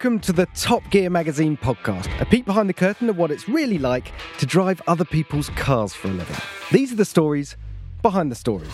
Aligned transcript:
Welcome 0.00 0.20
to 0.20 0.32
the 0.32 0.46
Top 0.54 0.82
Gear 0.88 1.10
Magazine 1.10 1.58
podcast, 1.58 2.08
a 2.22 2.24
peek 2.24 2.46
behind 2.46 2.70
the 2.70 2.72
curtain 2.72 3.10
of 3.10 3.18
what 3.18 3.30
it's 3.30 3.50
really 3.50 3.76
like 3.76 4.12
to 4.38 4.46
drive 4.46 4.80
other 4.86 5.04
people's 5.04 5.50
cars 5.50 5.92
for 5.92 6.08
a 6.08 6.10
living. 6.12 6.36
These 6.72 6.90
are 6.90 6.96
the 6.96 7.04
stories 7.04 7.58
behind 8.00 8.32
the 8.32 8.34
stories. 8.34 8.72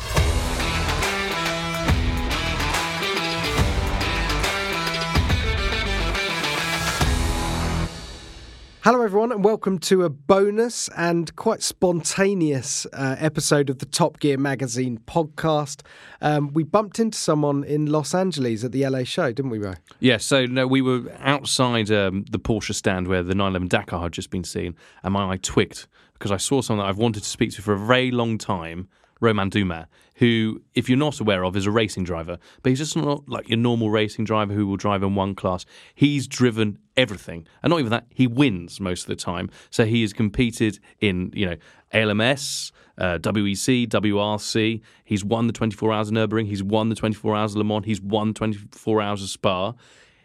Hello, 8.86 9.02
everyone, 9.02 9.32
and 9.32 9.42
welcome 9.42 9.80
to 9.80 10.04
a 10.04 10.08
bonus 10.08 10.88
and 10.96 11.34
quite 11.34 11.60
spontaneous 11.60 12.86
uh, 12.92 13.16
episode 13.18 13.68
of 13.68 13.80
the 13.80 13.84
Top 13.84 14.20
Gear 14.20 14.38
Magazine 14.38 15.00
podcast. 15.08 15.82
Um, 16.20 16.52
we 16.52 16.62
bumped 16.62 17.00
into 17.00 17.18
someone 17.18 17.64
in 17.64 17.86
Los 17.86 18.14
Angeles 18.14 18.62
at 18.62 18.70
the 18.70 18.86
LA 18.88 19.02
show, 19.02 19.32
didn't 19.32 19.50
we, 19.50 19.58
Ro? 19.58 19.74
Yeah, 19.98 20.18
so 20.18 20.46
no, 20.46 20.68
we 20.68 20.82
were 20.82 21.12
outside 21.18 21.90
um, 21.90 22.26
the 22.30 22.38
Porsche 22.38 22.76
stand 22.76 23.08
where 23.08 23.24
the 23.24 23.34
911 23.34 23.66
Dakar 23.66 24.00
had 24.02 24.12
just 24.12 24.30
been 24.30 24.44
seen, 24.44 24.76
and 25.02 25.14
my 25.14 25.32
eye 25.32 25.38
twigged 25.38 25.88
because 26.12 26.30
I 26.30 26.36
saw 26.36 26.62
someone 26.62 26.86
that 26.86 26.88
I've 26.88 26.96
wanted 26.96 27.24
to 27.24 27.28
speak 27.28 27.50
to 27.54 27.62
for 27.62 27.72
a 27.72 27.78
very 27.78 28.12
long 28.12 28.38
time, 28.38 28.88
Romain 29.20 29.48
Dumas, 29.48 29.86
who, 30.16 30.62
if 30.74 30.88
you're 30.88 30.98
not 30.98 31.20
aware 31.20 31.44
of, 31.44 31.56
is 31.56 31.66
a 31.66 31.70
racing 31.70 32.04
driver, 32.04 32.38
but 32.62 32.70
he's 32.70 32.78
just 32.78 32.96
not 32.96 33.28
like 33.28 33.48
your 33.48 33.58
normal 33.58 33.90
racing 33.90 34.24
driver 34.24 34.52
who 34.54 34.66
will 34.66 34.76
drive 34.76 35.02
in 35.02 35.14
one 35.14 35.34
class. 35.34 35.64
He's 35.94 36.26
driven 36.26 36.78
everything, 36.96 37.46
and 37.62 37.70
not 37.70 37.80
even 37.80 37.90
that, 37.90 38.06
he 38.10 38.26
wins 38.26 38.80
most 38.80 39.02
of 39.02 39.08
the 39.08 39.16
time. 39.16 39.50
So 39.70 39.84
he 39.84 40.02
has 40.02 40.12
competed 40.12 40.78
in, 41.00 41.32
you 41.34 41.46
know, 41.46 41.56
ALMS, 41.92 42.72
uh, 42.98 43.18
WEC, 43.18 43.88
WRC. 43.88 44.80
He's 45.04 45.24
won 45.24 45.46
the 45.46 45.52
24 45.52 45.92
Hours 45.92 46.08
of 46.08 46.14
Nurburgring. 46.14 46.46
He's 46.46 46.62
won 46.62 46.88
the 46.88 46.94
24 46.94 47.36
Hours 47.36 47.52
of 47.52 47.58
Le 47.58 47.64
Mans. 47.64 47.84
He's 47.84 48.00
won 48.00 48.34
24 48.34 49.02
Hours 49.02 49.22
of 49.22 49.28
Spa. 49.28 49.74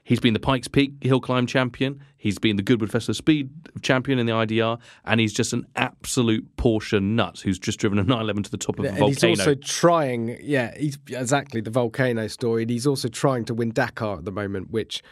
He's 0.03 0.19
been 0.19 0.33
the 0.33 0.39
Pikes 0.39 0.67
Peak 0.67 0.93
hill 1.01 1.19
climb 1.19 1.45
champion. 1.45 2.01
He's 2.17 2.39
been 2.39 2.55
the 2.55 2.63
Goodwood 2.63 2.91
Festival 2.91 3.13
Speed 3.13 3.49
champion 3.81 4.19
in 4.19 4.25
the 4.25 4.33
IDR, 4.33 4.79
and 5.05 5.19
he's 5.19 5.33
just 5.33 5.53
an 5.53 5.65
absolute 5.75 6.55
Porsche 6.55 7.01
nut 7.01 7.39
who's 7.43 7.59
just 7.59 7.79
driven 7.79 7.97
a 7.97 8.03
911 8.03 8.43
to 8.43 8.51
the 8.51 8.57
top 8.57 8.79
of 8.79 8.85
a 8.85 8.89
volcano. 8.89 9.07
he's 9.07 9.23
also 9.23 9.55
trying, 9.55 10.37
yeah, 10.41 10.75
he's 10.77 10.97
exactly 11.09 11.61
the 11.61 11.71
volcano 11.71 12.27
story. 12.27 12.63
And 12.63 12.71
he's 12.71 12.87
also 12.87 13.07
trying 13.07 13.45
to 13.45 13.53
win 13.53 13.71
Dakar 13.71 14.17
at 14.17 14.25
the 14.25 14.31
moment, 14.31 14.71
which 14.71 15.03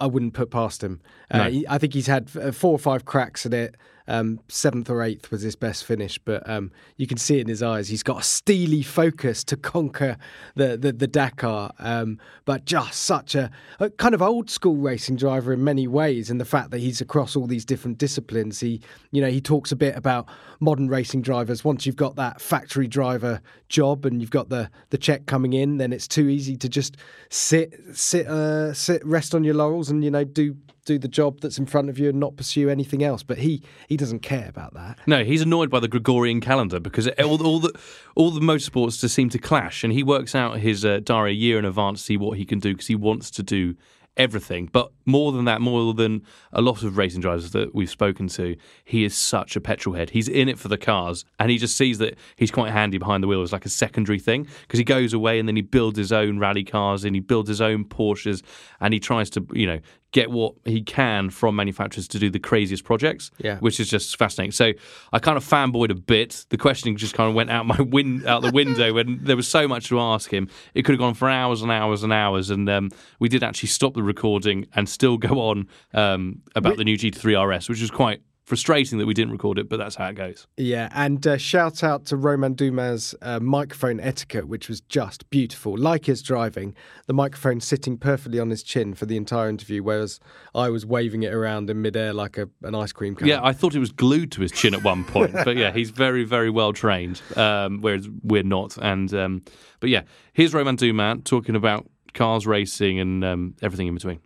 I 0.00 0.06
wouldn't 0.06 0.34
put 0.34 0.50
past 0.50 0.82
him. 0.82 1.00
Uh, 1.30 1.50
he, 1.50 1.66
I 1.68 1.78
think 1.78 1.94
he's 1.94 2.06
had 2.06 2.30
uh, 2.36 2.52
four 2.52 2.72
or 2.72 2.78
five 2.78 3.04
cracks 3.04 3.44
at 3.44 3.52
it. 3.52 3.74
Um, 4.08 4.40
seventh 4.48 4.88
or 4.88 5.02
eighth 5.02 5.30
was 5.30 5.42
his 5.42 5.54
best 5.54 5.84
finish, 5.84 6.18
but 6.18 6.48
um, 6.48 6.72
you 6.96 7.06
can 7.06 7.18
see 7.18 7.36
it 7.36 7.42
in 7.42 7.48
his 7.48 7.62
eyes. 7.62 7.88
He's 7.88 8.02
got 8.02 8.20
a 8.20 8.22
steely 8.24 8.82
focus 8.82 9.44
to 9.44 9.56
conquer 9.56 10.16
the 10.56 10.78
the, 10.78 10.92
the 10.92 11.06
Dakar, 11.06 11.72
um, 11.78 12.18
but 12.46 12.64
just 12.64 13.00
such 13.00 13.34
a, 13.34 13.50
a 13.78 13.90
kind 13.90 14.14
of 14.14 14.22
old 14.22 14.48
school 14.48 14.76
racing 14.76 15.16
driver 15.16 15.52
in 15.52 15.62
many 15.62 15.86
ways. 15.86 16.30
And 16.30 16.40
the 16.40 16.46
fact 16.46 16.70
that 16.70 16.78
he's 16.78 17.02
across 17.02 17.36
all 17.36 17.46
these 17.46 17.66
different 17.66 17.98
disciplines, 17.98 18.60
he 18.60 18.80
you 19.10 19.20
know 19.20 19.28
he 19.28 19.42
talks 19.42 19.72
a 19.72 19.76
bit 19.76 19.94
about 19.94 20.26
modern 20.58 20.88
racing 20.88 21.20
drivers. 21.22 21.62
Once 21.62 21.84
you've 21.84 21.96
got 21.96 22.16
that 22.16 22.40
factory 22.40 22.88
driver 22.88 23.42
job 23.68 24.06
and 24.06 24.22
you've 24.22 24.30
got 24.30 24.48
the 24.48 24.70
the 24.88 24.98
check 24.98 25.26
coming 25.26 25.52
in, 25.52 25.76
then 25.76 25.92
it's 25.92 26.08
too 26.08 26.28
easy 26.28 26.56
to 26.56 26.68
just 26.68 26.96
sit 27.28 27.74
sit 27.92 28.26
uh, 28.26 28.72
sit 28.72 29.04
rest 29.04 29.34
on 29.34 29.44
your 29.44 29.54
laurels 29.54 29.90
and 29.90 30.02
you 30.02 30.10
know 30.10 30.24
do 30.24 30.56
do 30.88 30.98
the 30.98 31.08
job 31.08 31.40
that's 31.40 31.58
in 31.58 31.66
front 31.66 31.88
of 31.88 31.98
you 31.98 32.08
and 32.08 32.18
not 32.18 32.36
pursue 32.36 32.68
anything 32.68 33.04
else. 33.04 33.22
But 33.22 33.38
he 33.38 33.62
he 33.88 33.96
doesn't 33.96 34.20
care 34.20 34.48
about 34.48 34.74
that. 34.74 34.98
No, 35.06 35.22
he's 35.22 35.42
annoyed 35.42 35.70
by 35.70 35.80
the 35.80 35.88
Gregorian 35.88 36.40
calendar 36.40 36.80
because 36.80 37.06
all, 37.18 37.40
all 37.46 37.60
the 37.60 37.78
all 38.16 38.30
the 38.30 38.40
motorsports 38.40 39.00
just 39.00 39.14
seem 39.14 39.28
to 39.30 39.38
clash, 39.38 39.84
and 39.84 39.92
he 39.92 40.02
works 40.02 40.34
out 40.34 40.58
his 40.58 40.84
uh, 40.84 41.00
diary 41.04 41.32
a 41.32 41.34
year 41.34 41.58
in 41.58 41.64
advance 41.64 42.00
to 42.00 42.04
see 42.06 42.16
what 42.16 42.38
he 42.38 42.44
can 42.44 42.58
do 42.58 42.72
because 42.72 42.88
he 42.88 42.96
wants 42.96 43.30
to 43.32 43.42
do 43.42 43.76
everything. 44.16 44.68
But 44.72 44.90
more 45.08 45.32
than 45.32 45.46
that, 45.46 45.60
more 45.60 45.92
than 45.94 46.22
a 46.52 46.60
lot 46.60 46.82
of 46.84 46.96
racing 46.98 47.20
drivers 47.22 47.50
that 47.52 47.74
we've 47.74 47.90
spoken 47.90 48.28
to, 48.28 48.54
he 48.84 49.04
is 49.04 49.16
such 49.16 49.56
a 49.56 49.60
petrol 49.60 49.94
head. 49.96 50.10
He's 50.10 50.28
in 50.28 50.48
it 50.48 50.58
for 50.58 50.68
the 50.68 50.78
cars, 50.78 51.24
and 51.40 51.50
he 51.50 51.58
just 51.58 51.76
sees 51.76 51.98
that 51.98 52.16
he's 52.36 52.50
quite 52.50 52.70
handy 52.72 52.98
behind 52.98 53.22
the 53.24 53.28
wheel 53.28 53.42
as 53.42 53.52
like 53.52 53.64
a 53.66 53.70
secondary 53.70 54.18
thing 54.18 54.46
because 54.62 54.78
he 54.78 54.84
goes 54.84 55.12
away 55.12 55.38
and 55.38 55.48
then 55.48 55.56
he 55.56 55.62
builds 55.62 55.98
his 55.98 56.12
own 56.12 56.38
rally 56.38 56.62
cars 56.64 57.04
and 57.04 57.16
he 57.16 57.20
builds 57.20 57.48
his 57.48 57.60
own 57.60 57.84
Porsches, 57.84 58.42
and 58.80 58.92
he 58.94 59.00
tries 59.00 59.30
to 59.30 59.44
you 59.52 59.66
know 59.66 59.80
get 60.12 60.30
what 60.30 60.54
he 60.64 60.80
can 60.80 61.28
from 61.28 61.54
manufacturers 61.54 62.08
to 62.08 62.18
do 62.18 62.30
the 62.30 62.38
craziest 62.38 62.82
projects 62.82 63.30
Yeah. 63.36 63.58
which 63.58 63.78
is 63.78 63.90
just 63.90 64.16
fascinating. 64.16 64.52
So 64.52 64.72
I 65.12 65.18
kind 65.18 65.36
of 65.36 65.44
fanboyed 65.44 65.90
a 65.90 65.94
bit. 65.94 66.46
The 66.48 66.56
questioning 66.56 66.96
just 66.96 67.12
kind 67.12 67.28
of 67.28 67.34
went 67.34 67.50
out 67.50 67.66
my 67.66 67.78
win- 67.82 68.26
out 68.26 68.40
the 68.40 68.50
window, 68.50 68.94
when 68.94 69.18
there 69.22 69.36
was 69.36 69.46
so 69.46 69.68
much 69.68 69.88
to 69.88 70.00
ask 70.00 70.32
him. 70.32 70.48
It 70.72 70.82
could 70.86 70.92
have 70.92 70.98
gone 70.98 71.12
for 71.12 71.28
hours 71.28 71.60
and 71.60 71.70
hours 71.70 72.02
and 72.04 72.12
hours, 72.12 72.48
and 72.48 72.68
um, 72.70 72.90
we 73.18 73.28
did 73.28 73.42
actually 73.42 73.68
stop 73.68 73.92
the 73.92 74.02
recording 74.02 74.66
and 74.74 74.88
still 74.98 75.16
go 75.16 75.40
on 75.40 75.68
um, 75.94 76.42
about 76.56 76.76
the 76.76 76.82
new 76.82 76.98
GT3 76.98 77.56
RS, 77.56 77.68
which 77.68 77.80
is 77.80 77.90
quite 77.90 78.20
frustrating 78.48 78.98
that 78.98 79.06
we 79.06 79.14
didn't 79.14 79.30
record 79.30 79.58
it, 79.58 79.68
but 79.68 79.78
that's 79.78 79.94
how 79.94 80.08
it 80.08 80.14
goes. 80.14 80.48
Yeah, 80.56 80.88
and 80.92 81.24
uh, 81.24 81.36
shout 81.36 81.84
out 81.84 82.06
to 82.06 82.16
Romain 82.16 82.54
Dumas' 82.54 83.14
uh, 83.22 83.38
microphone 83.38 84.00
etiquette, 84.00 84.48
which 84.48 84.68
was 84.68 84.80
just 84.80 85.28
beautiful. 85.30 85.76
Like 85.76 86.06
his 86.06 86.20
driving, 86.22 86.74
the 87.06 87.12
microphone 87.12 87.60
sitting 87.60 87.96
perfectly 87.98 88.40
on 88.40 88.50
his 88.50 88.62
chin 88.64 88.94
for 88.94 89.06
the 89.06 89.16
entire 89.16 89.48
interview, 89.48 89.82
whereas 89.82 90.18
I 90.54 90.70
was 90.70 90.84
waving 90.84 91.22
it 91.22 91.32
around 91.32 91.70
in 91.70 91.80
midair 91.80 92.12
like 92.12 92.38
a, 92.38 92.48
an 92.62 92.74
ice 92.74 92.90
cream 92.90 93.14
cone. 93.14 93.28
Yeah, 93.28 93.40
I 93.40 93.52
thought 93.52 93.74
it 93.74 93.80
was 93.80 93.92
glued 93.92 94.32
to 94.32 94.40
his 94.40 94.50
chin 94.50 94.74
at 94.74 94.82
one 94.82 95.04
point, 95.04 95.32
but 95.44 95.56
yeah, 95.56 95.70
he's 95.70 95.90
very, 95.90 96.24
very 96.24 96.50
well 96.50 96.72
trained, 96.72 97.22
um, 97.36 97.82
whereas 97.82 98.08
we're 98.24 98.42
not. 98.42 98.78
And 98.78 99.12
um, 99.14 99.42
but 99.78 99.90
yeah, 99.90 100.02
here's 100.32 100.54
Romain 100.54 100.74
Dumas 100.76 101.18
talking 101.24 101.54
about 101.54 101.86
cars, 102.14 102.46
racing, 102.46 102.98
and 102.98 103.24
um, 103.24 103.54
everything 103.62 103.86
in 103.86 103.94
between. 103.94 104.20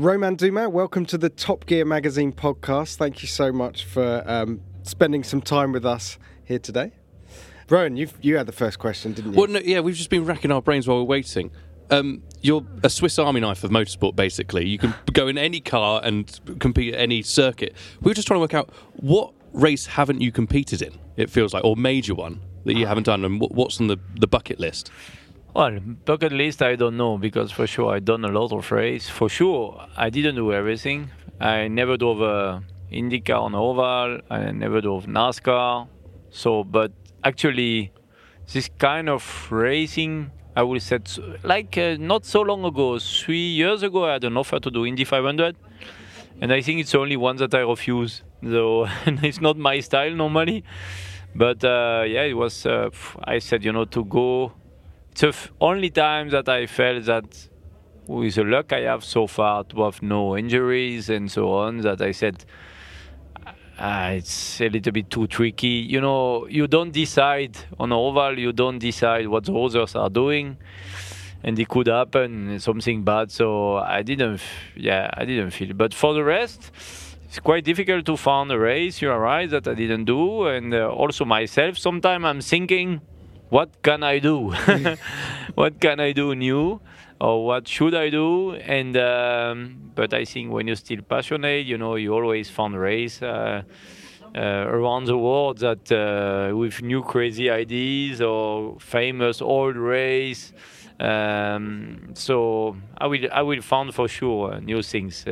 Romain 0.00 0.36
Dumas, 0.36 0.68
welcome 0.68 1.04
to 1.06 1.18
the 1.18 1.28
Top 1.28 1.66
Gear 1.66 1.84
Magazine 1.84 2.32
podcast. 2.32 2.94
Thank 2.94 3.20
you 3.20 3.26
so 3.26 3.50
much 3.50 3.84
for 3.84 4.22
um, 4.26 4.60
spending 4.84 5.24
some 5.24 5.42
time 5.42 5.72
with 5.72 5.84
us 5.84 6.18
here 6.44 6.60
today. 6.60 6.92
Rowan, 7.68 7.96
you 7.96 8.08
you 8.22 8.36
had 8.36 8.46
the 8.46 8.52
first 8.52 8.78
question, 8.78 9.12
didn't 9.12 9.32
you? 9.32 9.38
Well, 9.38 9.48
no, 9.48 9.58
yeah, 9.58 9.80
we've 9.80 9.96
just 9.96 10.08
been 10.08 10.24
racking 10.24 10.52
our 10.52 10.62
brains 10.62 10.86
while 10.86 10.98
we're 10.98 11.02
waiting. 11.02 11.50
Um, 11.90 12.22
you're 12.42 12.64
a 12.84 12.90
Swiss 12.90 13.18
Army 13.18 13.40
knife 13.40 13.64
of 13.64 13.72
motorsport, 13.72 14.14
basically. 14.14 14.68
You 14.68 14.78
can 14.78 14.94
go 15.12 15.26
in 15.26 15.36
any 15.36 15.58
car 15.58 16.00
and 16.04 16.38
compete 16.60 16.94
at 16.94 17.00
any 17.00 17.22
circuit. 17.22 17.74
We 18.00 18.10
were 18.10 18.14
just 18.14 18.28
trying 18.28 18.36
to 18.36 18.42
work 18.42 18.54
out 18.54 18.70
what 18.98 19.32
race 19.52 19.86
haven't 19.86 20.20
you 20.20 20.30
competed 20.30 20.80
in? 20.80 20.96
It 21.16 21.28
feels 21.28 21.52
like, 21.52 21.64
or 21.64 21.76
major 21.76 22.14
one 22.14 22.40
that 22.66 22.76
you 22.76 22.86
haven't 22.86 23.04
done, 23.04 23.24
and 23.24 23.40
what's 23.40 23.80
on 23.80 23.88
the, 23.88 23.98
the 24.14 24.28
bucket 24.28 24.60
list? 24.60 24.92
Well, 25.54 25.80
bucket 25.80 26.32
list, 26.32 26.62
I 26.62 26.76
don't 26.76 26.96
know 26.96 27.16
because 27.16 27.50
for 27.50 27.66
sure 27.66 27.94
I 27.94 28.00
done 28.00 28.24
a 28.24 28.28
lot 28.28 28.52
of 28.52 28.70
race. 28.70 29.08
For 29.08 29.28
sure, 29.28 29.86
I 29.96 30.10
didn't 30.10 30.34
do 30.34 30.52
everything. 30.52 31.10
I 31.40 31.68
never 31.68 31.96
drove 31.96 32.20
a 32.20 32.62
IndyCar 32.92 33.40
on 33.40 33.54
oval. 33.54 34.20
I 34.30 34.50
never 34.52 34.80
drove 34.80 35.06
NASCAR. 35.06 35.88
So, 36.30 36.64
but 36.64 36.92
actually, 37.24 37.92
this 38.52 38.68
kind 38.78 39.08
of 39.08 39.50
racing, 39.50 40.30
I 40.54 40.62
will 40.62 40.80
say, 40.80 40.98
like 41.42 41.78
uh, 41.78 41.96
not 41.98 42.26
so 42.26 42.42
long 42.42 42.64
ago, 42.64 42.98
three 42.98 43.48
years 43.48 43.82
ago, 43.82 44.04
I 44.04 44.12
had 44.14 44.24
an 44.24 44.36
offer 44.36 44.60
to 44.60 44.70
do 44.70 44.84
Indy 44.84 45.04
500, 45.04 45.56
and 46.40 46.52
I 46.52 46.60
think 46.60 46.80
it's 46.80 46.94
only 46.94 47.16
one 47.16 47.36
that 47.36 47.54
I 47.54 47.60
refuse. 47.60 48.22
So, 48.42 48.86
it's 49.06 49.40
not 49.40 49.56
my 49.56 49.80
style 49.80 50.12
normally. 50.14 50.62
But 51.34 51.64
uh, 51.64 52.04
yeah, 52.06 52.22
it 52.22 52.34
was. 52.34 52.66
Uh, 52.66 52.90
I 53.24 53.38
said, 53.38 53.64
you 53.64 53.72
know, 53.72 53.86
to 53.86 54.04
go 54.04 54.52
the 55.20 55.34
only 55.60 55.90
time 55.90 56.30
that 56.30 56.48
I 56.48 56.66
felt 56.66 57.04
that 57.04 57.48
with 58.06 58.34
the 58.36 58.44
luck 58.44 58.72
I 58.72 58.80
have 58.80 59.04
so 59.04 59.26
far 59.26 59.64
to 59.64 59.82
have 59.82 60.02
no 60.02 60.36
injuries 60.36 61.10
and 61.10 61.30
so 61.30 61.52
on 61.52 61.78
that 61.78 62.00
I 62.00 62.12
said 62.12 62.44
uh, 63.78 64.14
it's 64.14 64.60
a 64.60 64.68
little 64.68 64.92
bit 64.92 65.08
too 65.08 65.26
tricky. 65.28 65.86
You 65.88 66.00
know, 66.00 66.46
you 66.48 66.66
don't 66.66 66.90
decide 66.90 67.56
on 67.78 67.92
oval, 67.92 68.38
you 68.38 68.52
don't 68.52 68.78
decide 68.78 69.28
what 69.28 69.44
the 69.44 69.54
others 69.54 69.94
are 69.94 70.10
doing, 70.10 70.56
and 71.44 71.58
it 71.58 71.68
could 71.68 71.86
happen 71.86 72.58
something 72.58 73.04
bad. 73.04 73.30
So 73.30 73.76
I 73.76 74.02
didn't, 74.02 74.40
yeah, 74.74 75.10
I 75.14 75.24
didn't 75.24 75.52
feel. 75.52 75.74
But 75.74 75.94
for 75.94 76.12
the 76.12 76.24
rest, 76.24 76.72
it's 77.24 77.38
quite 77.38 77.64
difficult 77.64 78.04
to 78.06 78.16
find 78.16 78.50
a 78.50 78.58
race. 78.58 79.00
You 79.00 79.12
are 79.12 79.20
right 79.20 79.48
that 79.48 79.68
I 79.68 79.74
didn't 79.74 80.06
do, 80.06 80.46
and 80.46 80.74
uh, 80.74 80.88
also 80.88 81.24
myself. 81.24 81.78
Sometimes 81.78 82.24
I'm 82.24 82.40
thinking, 82.40 83.00
what 83.50 83.82
can 83.82 84.02
I 84.02 84.18
do? 84.18 84.50
what 85.54 85.80
can 85.80 86.00
I 86.00 86.12
do 86.12 86.34
new? 86.34 86.80
Or 87.20 87.44
what 87.44 87.66
should 87.66 87.94
I 87.94 88.10
do? 88.10 88.54
And 88.54 88.96
um, 88.96 89.90
but 89.94 90.14
I 90.14 90.24
think 90.24 90.52
when 90.52 90.68
you're 90.68 90.76
still 90.76 91.02
passionate, 91.02 91.66
you 91.66 91.76
know, 91.76 91.96
you 91.96 92.14
always 92.14 92.48
find 92.48 92.78
race 92.78 93.20
uh, 93.22 93.62
uh, 94.36 94.40
around 94.40 95.06
the 95.06 95.18
world 95.18 95.58
that 95.58 95.90
uh, 95.90 96.56
with 96.56 96.80
new 96.82 97.02
crazy 97.02 97.50
ideas 97.50 98.20
or 98.20 98.78
famous 98.78 99.42
old 99.42 99.76
race. 99.76 100.52
Um, 101.00 102.10
so 102.14 102.76
I 102.98 103.06
will 103.06 103.28
I 103.32 103.42
will 103.42 103.62
find 103.62 103.94
for 103.94 104.08
sure 104.08 104.54
uh, 104.54 104.60
new 104.60 104.82
things. 104.82 105.24
Uh, 105.26 105.30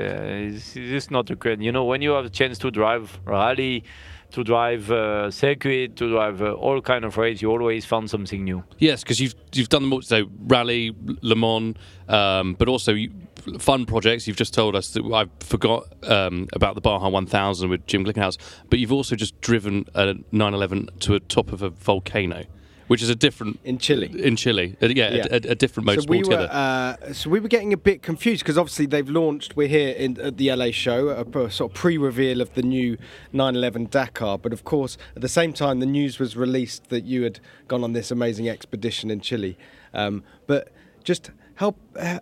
it's, 0.54 0.76
it's 0.76 1.10
not 1.10 1.30
a 1.30 1.36
great, 1.36 1.60
you 1.60 1.72
know, 1.72 1.84
when 1.84 2.02
you 2.02 2.12
have 2.12 2.24
a 2.24 2.30
chance 2.30 2.58
to 2.58 2.70
drive 2.70 3.18
rally, 3.24 3.84
to 4.32 4.44
drive 4.44 4.90
uh, 4.90 5.31
circuit, 5.31 5.96
to 5.96 6.11
drive 6.11 6.43
uh, 6.43 6.52
all 6.52 6.81
kind 6.81 7.05
of 7.05 7.17
race. 7.17 7.43
You 7.43 7.50
always 7.50 7.84
found 7.84 8.11
something 8.11 8.44
new. 8.44 8.64
Yes, 8.78 9.02
because 9.02 9.20
you've 9.20 9.34
you've 9.52 9.69
done 9.69 9.88
the 9.88 9.94
all 9.94 10.02
so 10.02 10.28
rally, 10.46 10.94
Le 11.23 11.34
Mans, 11.34 11.76
um, 12.08 12.55
but 12.55 12.69
also 12.69 12.93
you, 12.93 13.11
fun 13.58 13.87
projects. 13.87 14.26
You've 14.26 14.37
just 14.37 14.55
told 14.55 14.75
us 14.76 14.90
that 14.90 15.05
I 15.05 15.26
forgot 15.44 15.87
um, 16.05 16.49
about 16.52 16.75
the 16.75 16.81
Baja 16.81 17.08
1000 17.08 17.70
with 17.70 17.87
Jim 17.87 18.05
Glickenhaus, 18.05 18.38
but 18.69 18.78
you've 18.78 18.93
also 18.93 19.17
just 19.17 19.40
driven 19.40 19.87
a 19.94 20.14
911 20.32 20.90
to 21.00 21.14
a 21.14 21.20
top 21.20 21.52
of 21.52 21.62
a 21.62 21.70
volcano 21.70 22.44
which 22.87 23.03
is 23.03 23.09
a 23.09 23.15
different 23.15 23.59
in 23.65 23.79
Chile. 23.79 24.11
In 24.23 24.37
Chile, 24.37 24.77
uh, 24.83 24.87
yeah, 24.87 25.15
yeah. 25.15 25.27
A, 25.31 25.35
a, 25.35 25.50
a, 25.50 25.55
different 25.55 25.88
motorsport 25.88 26.05
so 26.05 26.11
we 26.11 26.23
were, 26.23 26.49
uh, 26.50 27.12
so 27.12 27.31
we 27.31 27.41
were 27.41 27.49
getting 27.49 27.73
a 27.73 27.77
bit 27.77 28.03
confused 28.03 28.43
because 28.43 28.59
obviously 28.59 28.87
they've 28.87 29.09
launched. 29.09 29.56
We're 29.56 29.69
here 29.69 29.91
in, 29.91 30.21
at 30.21 30.37
the 30.37 30.55
LA 30.55 30.71
show, 30.71 31.09
a, 31.09 31.23
a 31.23 31.50
sort 31.50 31.73
of 31.73 31.75
pre-reveal 31.75 32.41
of 32.41 32.55
the 32.55 32.62
new 32.62 32.97
911 33.33 33.88
Dakar. 33.91 34.38
But 34.38 34.53
of 34.53 34.65
course, 34.65 34.97
at 35.15 35.23
the 35.23 35.29
same 35.29 35.53
time, 35.53 35.81
the 35.81 35.87
news 35.87 36.19
was 36.19 36.37
released 36.37 36.88
that 36.88 37.05
you 37.05 37.23
had 37.23 37.41
gone 37.69 37.83
on 37.83 37.93
this 37.93 38.11
amazing 38.11 38.49
expedition 38.49 39.11
in 39.11 39.21
Chile. 39.21 39.56
Um, 39.93 40.23
but 40.47 40.71
just 41.03 41.31
help 41.56 41.77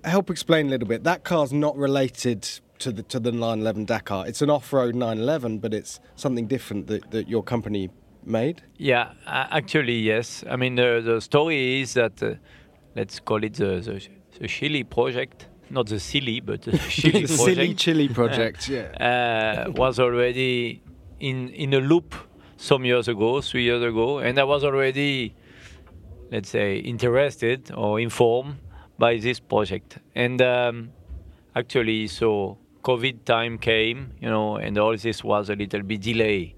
help 0.04 0.30
explain 0.30 0.66
a 0.66 0.70
little 0.70 0.88
bit. 0.88 1.04
That 1.04 1.24
car's 1.24 1.52
not 1.52 1.76
related 1.76 2.42
to 2.78 2.92
the 2.92 3.02
to 3.04 3.20
the 3.20 3.32
911 3.32 3.84
Dakar. 3.84 4.26
It's 4.26 4.42
an 4.42 4.50
off-road 4.50 4.94
911, 4.94 5.58
but 5.58 5.74
it's 5.74 6.00
something 6.16 6.46
different 6.46 6.86
that, 6.86 7.10
that 7.10 7.28
your 7.28 7.42
company 7.42 7.90
made? 8.26 8.62
Yeah, 8.76 9.12
actually, 9.26 9.98
yes. 9.98 10.44
I 10.48 10.56
mean, 10.56 10.74
the, 10.76 11.02
the 11.04 11.20
story 11.20 11.80
is 11.80 11.94
that, 11.94 12.22
uh, 12.22 12.34
let's 12.94 13.20
call 13.20 13.42
it 13.44 13.54
the, 13.54 13.80
the, 13.80 14.08
the 14.40 14.48
Chile 14.48 14.84
project, 14.84 15.48
not 15.70 15.86
the 15.86 16.00
silly, 16.00 16.40
but 16.40 16.62
the 16.62 16.78
Chile 16.88 17.22
the 17.22 17.36
project. 17.36 17.56
silly 17.56 17.74
Chile 17.74 18.08
project, 18.08 18.68
yeah. 18.68 19.66
Uh, 19.66 19.70
was 19.72 19.98
already 19.98 20.82
in, 21.20 21.48
in 21.50 21.74
a 21.74 21.80
loop 21.80 22.14
some 22.56 22.84
years 22.84 23.08
ago, 23.08 23.40
three 23.40 23.64
years 23.64 23.82
ago, 23.82 24.18
and 24.18 24.38
I 24.38 24.44
was 24.44 24.64
already, 24.64 25.34
let's 26.30 26.48
say, 26.48 26.78
interested 26.78 27.70
or 27.74 28.00
informed 28.00 28.56
by 28.98 29.18
this 29.18 29.40
project. 29.40 29.98
And 30.14 30.40
um, 30.40 30.90
actually, 31.54 32.08
so 32.08 32.58
COVID 32.82 33.24
time 33.24 33.58
came, 33.58 34.12
you 34.20 34.28
know, 34.28 34.56
and 34.56 34.78
all 34.78 34.96
this 34.96 35.24
was 35.24 35.50
a 35.50 35.54
little 35.54 35.82
bit 35.82 36.00
delay. 36.00 36.54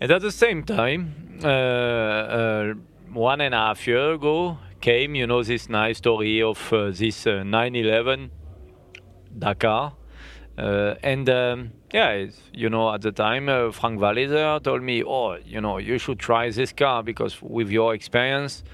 And 0.00 0.10
at 0.10 0.20
the 0.22 0.32
same 0.32 0.64
time, 0.64 1.40
uh, 1.42 1.48
uh, 1.48 2.74
one 3.12 3.40
and 3.40 3.54
a 3.54 3.58
half 3.58 3.86
year 3.86 4.12
ago 4.12 4.58
came, 4.80 5.14
you 5.14 5.26
know, 5.26 5.42
this 5.42 5.68
nice 5.68 5.98
story 5.98 6.42
of 6.42 6.72
uh, 6.72 6.90
this 6.90 7.26
911 7.26 8.30
Dakar, 9.38 9.94
and 10.56 11.28
um, 11.28 11.72
yeah, 11.94 12.26
you 12.52 12.68
know, 12.68 12.92
at 12.92 13.02
the 13.02 13.12
time, 13.12 13.48
uh, 13.48 13.70
Frank 13.70 14.00
Walliser 14.00 14.60
told 14.60 14.82
me, 14.82 15.04
oh, 15.04 15.36
you 15.46 15.60
know, 15.60 15.78
you 15.78 15.96
should 15.96 16.18
try 16.18 16.50
this 16.50 16.72
car 16.72 17.04
because 17.04 17.40
with 17.40 17.70
your 17.70 17.94
experience, 17.94 18.64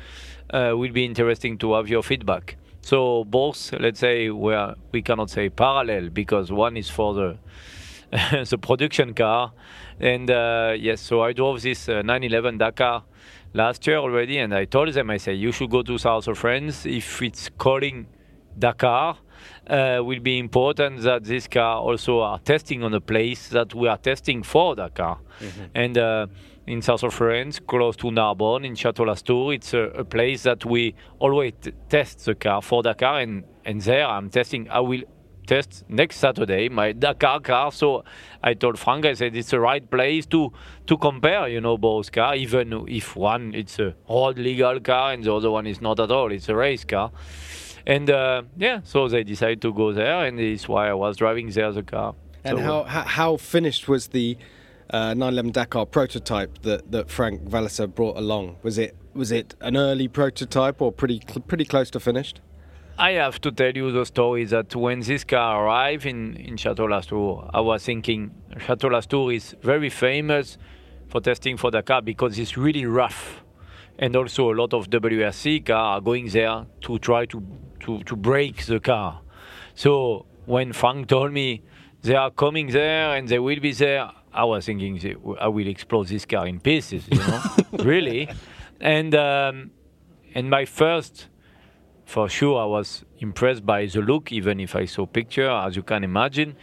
uh, 0.54 0.72
will 0.74 0.92
be 0.92 1.04
interesting 1.04 1.58
to 1.58 1.74
have 1.74 1.86
your 1.86 2.02
feedback. 2.02 2.56
So 2.80 3.24
both, 3.24 3.74
let's 3.74 4.00
say, 4.00 4.30
where 4.30 4.74
we 4.90 5.02
cannot 5.02 5.28
say 5.28 5.50
parallel 5.50 6.08
because 6.08 6.50
one 6.50 6.78
is 6.78 6.88
for 6.88 7.12
the 7.12 7.38
the 8.48 8.58
production 8.58 9.14
car. 9.14 9.52
And 10.00 10.30
uh, 10.30 10.74
yes, 10.78 11.00
so 11.00 11.22
I 11.22 11.32
drove 11.32 11.62
this 11.62 11.88
uh, 11.88 12.02
911 12.02 12.58
Dakar 12.58 13.04
last 13.52 13.86
year 13.86 13.98
already, 13.98 14.38
and 14.38 14.54
I 14.54 14.64
told 14.64 14.92
them, 14.92 15.10
I 15.10 15.16
said, 15.18 15.38
you 15.38 15.52
should 15.52 15.70
go 15.70 15.82
to 15.82 15.98
South 15.98 16.26
of 16.28 16.38
France 16.38 16.86
if 16.86 17.22
it's 17.22 17.48
calling 17.58 18.06
Dakar. 18.58 19.16
Uh, 19.66 20.00
will 20.04 20.20
be 20.20 20.38
important 20.38 21.00
that 21.02 21.24
this 21.24 21.46
car 21.46 21.78
also 21.78 22.20
are 22.20 22.38
testing 22.40 22.82
on 22.82 22.92
a 22.92 23.00
place 23.00 23.48
that 23.48 23.74
we 23.74 23.88
are 23.88 23.96
testing 23.96 24.42
for 24.42 24.74
Dakar. 24.74 25.18
Mm-hmm. 25.40 25.64
And 25.74 25.98
uh, 25.98 26.26
in 26.66 26.82
south 26.82 27.04
of 27.04 27.14
France, 27.14 27.58
close 27.66 27.96
to 27.96 28.10
Narbonne, 28.10 28.64
in 28.64 28.74
Château 28.74 29.06
Lastours, 29.06 29.54
it's 29.54 29.72
a, 29.72 29.78
a, 29.78 30.04
place 30.04 30.42
that 30.42 30.64
we 30.64 30.94
always 31.18 31.52
t- 31.60 31.72
test 31.88 32.26
the 32.26 32.34
car 32.34 32.60
for 32.60 32.82
Dakar. 32.82 33.20
And, 33.20 33.44
and 33.64 33.80
there 33.80 34.06
I'm 34.06 34.28
testing, 34.28 34.68
I 34.68 34.80
will 34.80 35.02
test 35.50 35.84
next 35.88 36.16
Saturday 36.16 36.68
my 36.68 36.92
Dakar 36.92 37.40
car. 37.40 37.72
So 37.72 38.04
I 38.42 38.54
told 38.54 38.78
Frank, 38.78 39.04
I 39.04 39.14
said 39.14 39.34
it's 39.36 39.50
the 39.50 39.60
right 39.60 39.84
place 39.90 40.26
to 40.26 40.52
to 40.86 40.96
compare, 40.96 41.48
you 41.48 41.60
know, 41.60 41.76
both 41.76 42.12
car. 42.12 42.36
Even 42.36 42.84
if 42.88 43.16
one 43.16 43.54
it's 43.54 43.78
a 43.78 43.94
road 44.08 44.38
legal 44.38 44.80
car 44.80 45.12
and 45.12 45.24
the 45.24 45.34
other 45.34 45.50
one 45.50 45.66
is 45.66 45.80
not 45.80 45.98
at 45.98 46.10
all, 46.10 46.30
it's 46.32 46.48
a 46.48 46.54
race 46.54 46.84
car. 46.84 47.10
And 47.86 48.10
uh, 48.10 48.42
yeah, 48.56 48.80
so 48.84 49.08
they 49.08 49.24
decided 49.24 49.60
to 49.62 49.72
go 49.72 49.92
there, 49.92 50.26
and 50.26 50.38
it's 50.38 50.68
why 50.68 50.88
I 50.88 50.94
was 50.94 51.16
driving 51.16 51.50
there 51.50 51.72
the 51.72 51.82
car. 51.82 52.14
And 52.44 52.58
so, 52.58 52.84
how 52.84 53.02
how 53.18 53.36
finished 53.36 53.88
was 53.88 54.08
the 54.08 54.36
uh, 54.90 55.14
911 55.14 55.52
Dakar 55.52 55.86
prototype 55.86 56.62
that, 56.62 56.92
that 56.92 57.10
Frank 57.10 57.48
Walliser 57.50 57.88
brought 57.92 58.16
along? 58.16 58.56
Was 58.62 58.78
it 58.78 58.96
was 59.14 59.32
it 59.32 59.54
an 59.60 59.76
early 59.76 60.08
prototype 60.08 60.80
or 60.80 60.92
pretty 60.92 61.20
pretty 61.48 61.64
close 61.64 61.90
to 61.90 62.00
finished? 62.00 62.40
I 62.98 63.12
have 63.12 63.40
to 63.42 63.50
tell 63.50 63.72
you 63.72 63.90
the 63.92 64.04
story 64.04 64.44
that 64.46 64.76
when 64.76 65.00
this 65.00 65.24
car 65.24 65.64
arrived 65.64 66.06
in, 66.06 66.36
in 66.36 66.56
Chateau 66.56 66.84
Lastours, 66.84 67.48
I 67.52 67.60
was 67.60 67.84
thinking 67.84 68.30
Chateau 68.58 68.88
Lastours 68.88 69.34
is 69.34 69.56
very 69.62 69.88
famous 69.90 70.58
for 71.08 71.20
testing 71.20 71.56
for 71.56 71.70
the 71.70 71.82
car 71.82 72.02
because 72.02 72.38
it's 72.38 72.56
really 72.56 72.84
rough. 72.86 73.42
And 73.98 74.14
also 74.16 74.52
a 74.52 74.54
lot 74.54 74.72
of 74.74 74.90
WRC 74.90 75.66
cars 75.66 75.98
are 75.98 76.00
going 76.00 76.28
there 76.28 76.66
to 76.82 76.98
try 76.98 77.26
to, 77.26 77.42
to, 77.80 78.02
to 78.04 78.16
break 78.16 78.66
the 78.66 78.80
car. 78.80 79.20
So 79.74 80.26
when 80.46 80.72
Frank 80.72 81.08
told 81.08 81.32
me 81.32 81.62
they 82.02 82.14
are 82.14 82.30
coming 82.30 82.68
there 82.68 83.14
and 83.14 83.28
they 83.28 83.38
will 83.38 83.60
be 83.60 83.72
there, 83.72 84.10
I 84.32 84.44
was 84.44 84.66
thinking 84.66 85.00
I 85.40 85.48
will 85.48 85.66
explode 85.66 86.08
this 86.08 86.24
car 86.24 86.46
in 86.46 86.60
pieces, 86.60 87.08
you 87.10 87.18
know, 87.18 87.42
really. 87.84 88.28
And 88.80 89.14
um, 89.14 89.72
and 90.34 90.48
my 90.48 90.64
first 90.64 91.28
for 92.10 92.28
sure 92.28 92.60
I 92.60 92.64
was 92.64 93.04
impressed 93.20 93.64
by 93.64 93.86
the 93.86 94.00
look, 94.00 94.32
even 94.32 94.58
if 94.58 94.74
I 94.74 94.84
saw 94.84 95.06
picture, 95.06 95.48
as 95.48 95.76
you 95.76 95.84
can 95.84 96.02
imagine. 96.02 96.56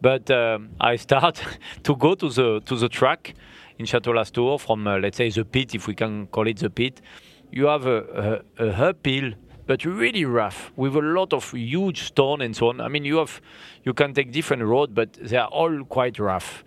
But 0.00 0.30
um, 0.30 0.70
I 0.80 0.96
start 0.96 1.42
to 1.82 1.94
go 1.94 2.14
to 2.14 2.28
the 2.30 2.60
to 2.64 2.76
the 2.76 2.88
track 2.88 3.34
in 3.78 3.84
Château 3.84 4.14
Lastours 4.14 4.62
from 4.62 4.86
uh, 4.86 4.98
let's 4.98 5.18
say 5.18 5.28
the 5.28 5.44
pit, 5.44 5.74
if 5.74 5.86
we 5.86 5.94
can 5.94 6.26
call 6.28 6.48
it 6.48 6.58
the 6.58 6.70
pit. 6.70 7.02
You 7.50 7.66
have 7.66 7.86
a, 7.86 8.42
a, 8.58 8.66
a 8.66 8.88
uphill, 8.88 9.34
but 9.66 9.84
really 9.84 10.24
rough, 10.24 10.72
with 10.74 10.96
a 10.96 11.02
lot 11.02 11.32
of 11.32 11.52
huge 11.52 12.02
stone 12.02 12.40
and 12.40 12.56
so 12.56 12.70
on. 12.70 12.80
I 12.80 12.88
mean, 12.88 13.04
you 13.04 13.18
have 13.18 13.42
you 13.84 13.92
can 13.92 14.14
take 14.14 14.32
different 14.32 14.62
road, 14.62 14.94
but 14.94 15.12
they 15.12 15.36
are 15.36 15.48
all 15.48 15.84
quite 15.84 16.18
rough. 16.18 16.64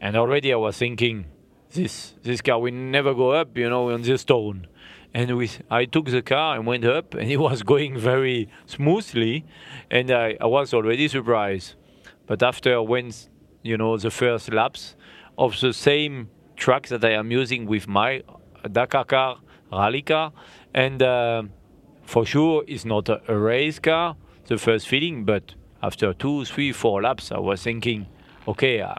And 0.00 0.16
already 0.16 0.52
I 0.52 0.56
was 0.56 0.76
thinking, 0.76 1.26
this 1.70 2.14
this 2.24 2.42
car 2.42 2.58
will 2.58 2.74
never 2.74 3.14
go 3.14 3.30
up, 3.30 3.56
you 3.56 3.70
know, 3.70 3.90
on 3.92 4.02
this 4.02 4.22
stone 4.22 4.66
and 5.16 5.34
we, 5.38 5.50
I 5.70 5.86
took 5.86 6.10
the 6.10 6.20
car 6.20 6.56
and 6.56 6.66
went 6.66 6.84
up, 6.84 7.14
and 7.14 7.30
it 7.30 7.38
was 7.38 7.62
going 7.72 7.96
very 7.96 8.50
smoothly, 8.66 9.46
and 9.90 10.10
I, 10.10 10.36
I 10.38 10.44
was 10.44 10.74
already 10.74 11.08
surprised. 11.08 11.74
But 12.26 12.42
after 12.42 12.82
when 12.82 13.12
you 13.62 13.78
know 13.78 13.96
the 13.96 14.10
first 14.10 14.52
laps 14.52 14.94
of 15.38 15.58
the 15.58 15.72
same 15.72 16.28
track 16.54 16.88
that 16.88 17.02
I 17.02 17.12
am 17.12 17.30
using 17.30 17.64
with 17.64 17.88
my 17.88 18.24
Dakar 18.70 19.06
car, 19.06 19.38
rally 19.72 20.02
car, 20.02 20.34
and 20.74 21.02
uh, 21.02 21.44
for 22.04 22.26
sure 22.26 22.62
it's 22.68 22.84
not 22.84 23.08
a, 23.08 23.22
a 23.26 23.38
race 23.38 23.78
car, 23.78 24.16
the 24.48 24.58
first 24.58 24.86
feeling, 24.86 25.24
but 25.24 25.54
after 25.82 26.12
two, 26.12 26.44
three, 26.44 26.72
four 26.72 27.00
laps, 27.00 27.32
I 27.32 27.38
was 27.38 27.62
thinking, 27.62 28.06
okay, 28.46 28.82
uh, 28.82 28.96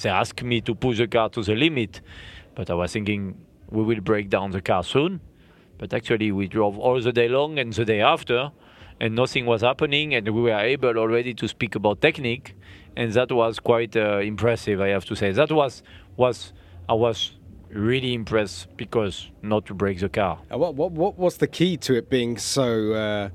they 0.00 0.08
asked 0.08 0.42
me 0.42 0.62
to 0.62 0.74
push 0.74 0.96
the 0.96 1.06
car 1.06 1.28
to 1.28 1.42
the 1.42 1.54
limit, 1.54 2.00
but 2.54 2.70
I 2.70 2.74
was 2.74 2.94
thinking 2.94 3.36
we 3.68 3.82
will 3.82 4.00
break 4.00 4.30
down 4.30 4.52
the 4.52 4.62
car 4.62 4.82
soon. 4.82 5.20
But 5.80 5.94
actually, 5.94 6.30
we 6.30 6.46
drove 6.46 6.78
all 6.78 7.00
the 7.00 7.10
day 7.10 7.26
long 7.26 7.58
and 7.58 7.72
the 7.72 7.86
day 7.86 8.02
after, 8.02 8.52
and 9.00 9.14
nothing 9.14 9.46
was 9.46 9.62
happening, 9.62 10.14
and 10.14 10.28
we 10.28 10.42
were 10.42 10.60
able 10.60 10.98
already 10.98 11.32
to 11.32 11.48
speak 11.48 11.74
about 11.74 12.02
technique, 12.02 12.54
and 12.98 13.10
that 13.14 13.32
was 13.32 13.58
quite 13.58 13.96
uh, 13.96 14.18
impressive. 14.18 14.78
I 14.78 14.88
have 14.88 15.06
to 15.06 15.16
say 15.16 15.32
that 15.32 15.50
was 15.50 15.82
was 16.18 16.52
I 16.86 16.92
was 16.92 17.32
really 17.70 18.12
impressed 18.12 18.76
because 18.76 19.30
not 19.40 19.64
to 19.66 19.74
break 19.74 20.00
the 20.00 20.10
car. 20.10 20.40
What 20.50 20.74
what 20.74 20.92
what 20.92 21.18
was 21.18 21.38
the 21.38 21.46
key 21.46 21.78
to 21.78 21.96
it 21.96 22.10
being 22.10 22.36
so? 22.36 22.92
Uh, 22.92 23.28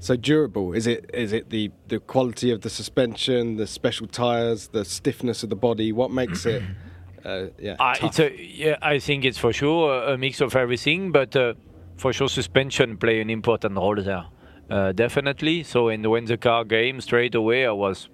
so 0.00 0.16
durable 0.16 0.74
is 0.74 0.86
it 0.86 1.08
is 1.14 1.32
it 1.32 1.48
the 1.48 1.70
the 1.88 1.98
quality 1.98 2.50
of 2.50 2.60
the 2.60 2.68
suspension 2.68 3.56
the 3.56 3.66
special 3.66 4.06
tires 4.06 4.68
the 4.68 4.84
stiffness 4.84 5.42
of 5.42 5.48
the 5.48 5.56
body 5.56 5.92
what 5.92 6.10
makes 6.10 6.44
it 6.44 6.62
uh, 7.24 7.46
yeah, 7.58 7.74
uh, 7.78 7.96
it's 8.02 8.18
a, 8.18 8.30
yeah 8.38 8.76
i 8.82 8.98
think 8.98 9.24
it's 9.24 9.38
for 9.38 9.50
sure 9.50 10.04
a 10.04 10.18
mix 10.18 10.42
of 10.42 10.54
everything 10.54 11.10
but 11.10 11.34
uh, 11.34 11.54
for 11.96 12.12
sure 12.12 12.28
suspension 12.28 12.96
play 12.96 13.20
an 13.20 13.30
important 13.30 13.76
role 13.76 13.96
there. 13.96 14.24
Uh, 14.70 14.92
definitely. 14.92 15.62
So 15.62 15.88
in 15.88 16.08
when 16.08 16.24
the 16.24 16.36
car 16.36 16.64
came 16.64 17.00
straight 17.00 17.34
away, 17.34 17.66
I 17.66 17.72
was 17.72 18.08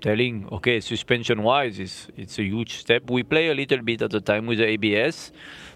telling, 0.00 0.48
okay, 0.52 0.80
suspension 0.80 1.42
wise, 1.42 1.78
it's 1.78 2.08
it's 2.16 2.38
a 2.38 2.44
huge 2.44 2.76
step. 2.76 3.10
We 3.10 3.22
play 3.22 3.48
a 3.48 3.54
little 3.54 3.82
bit 3.82 4.02
at 4.02 4.10
the 4.10 4.20
time 4.20 4.46
with 4.46 4.58
the 4.58 4.66
ABS 4.66 5.32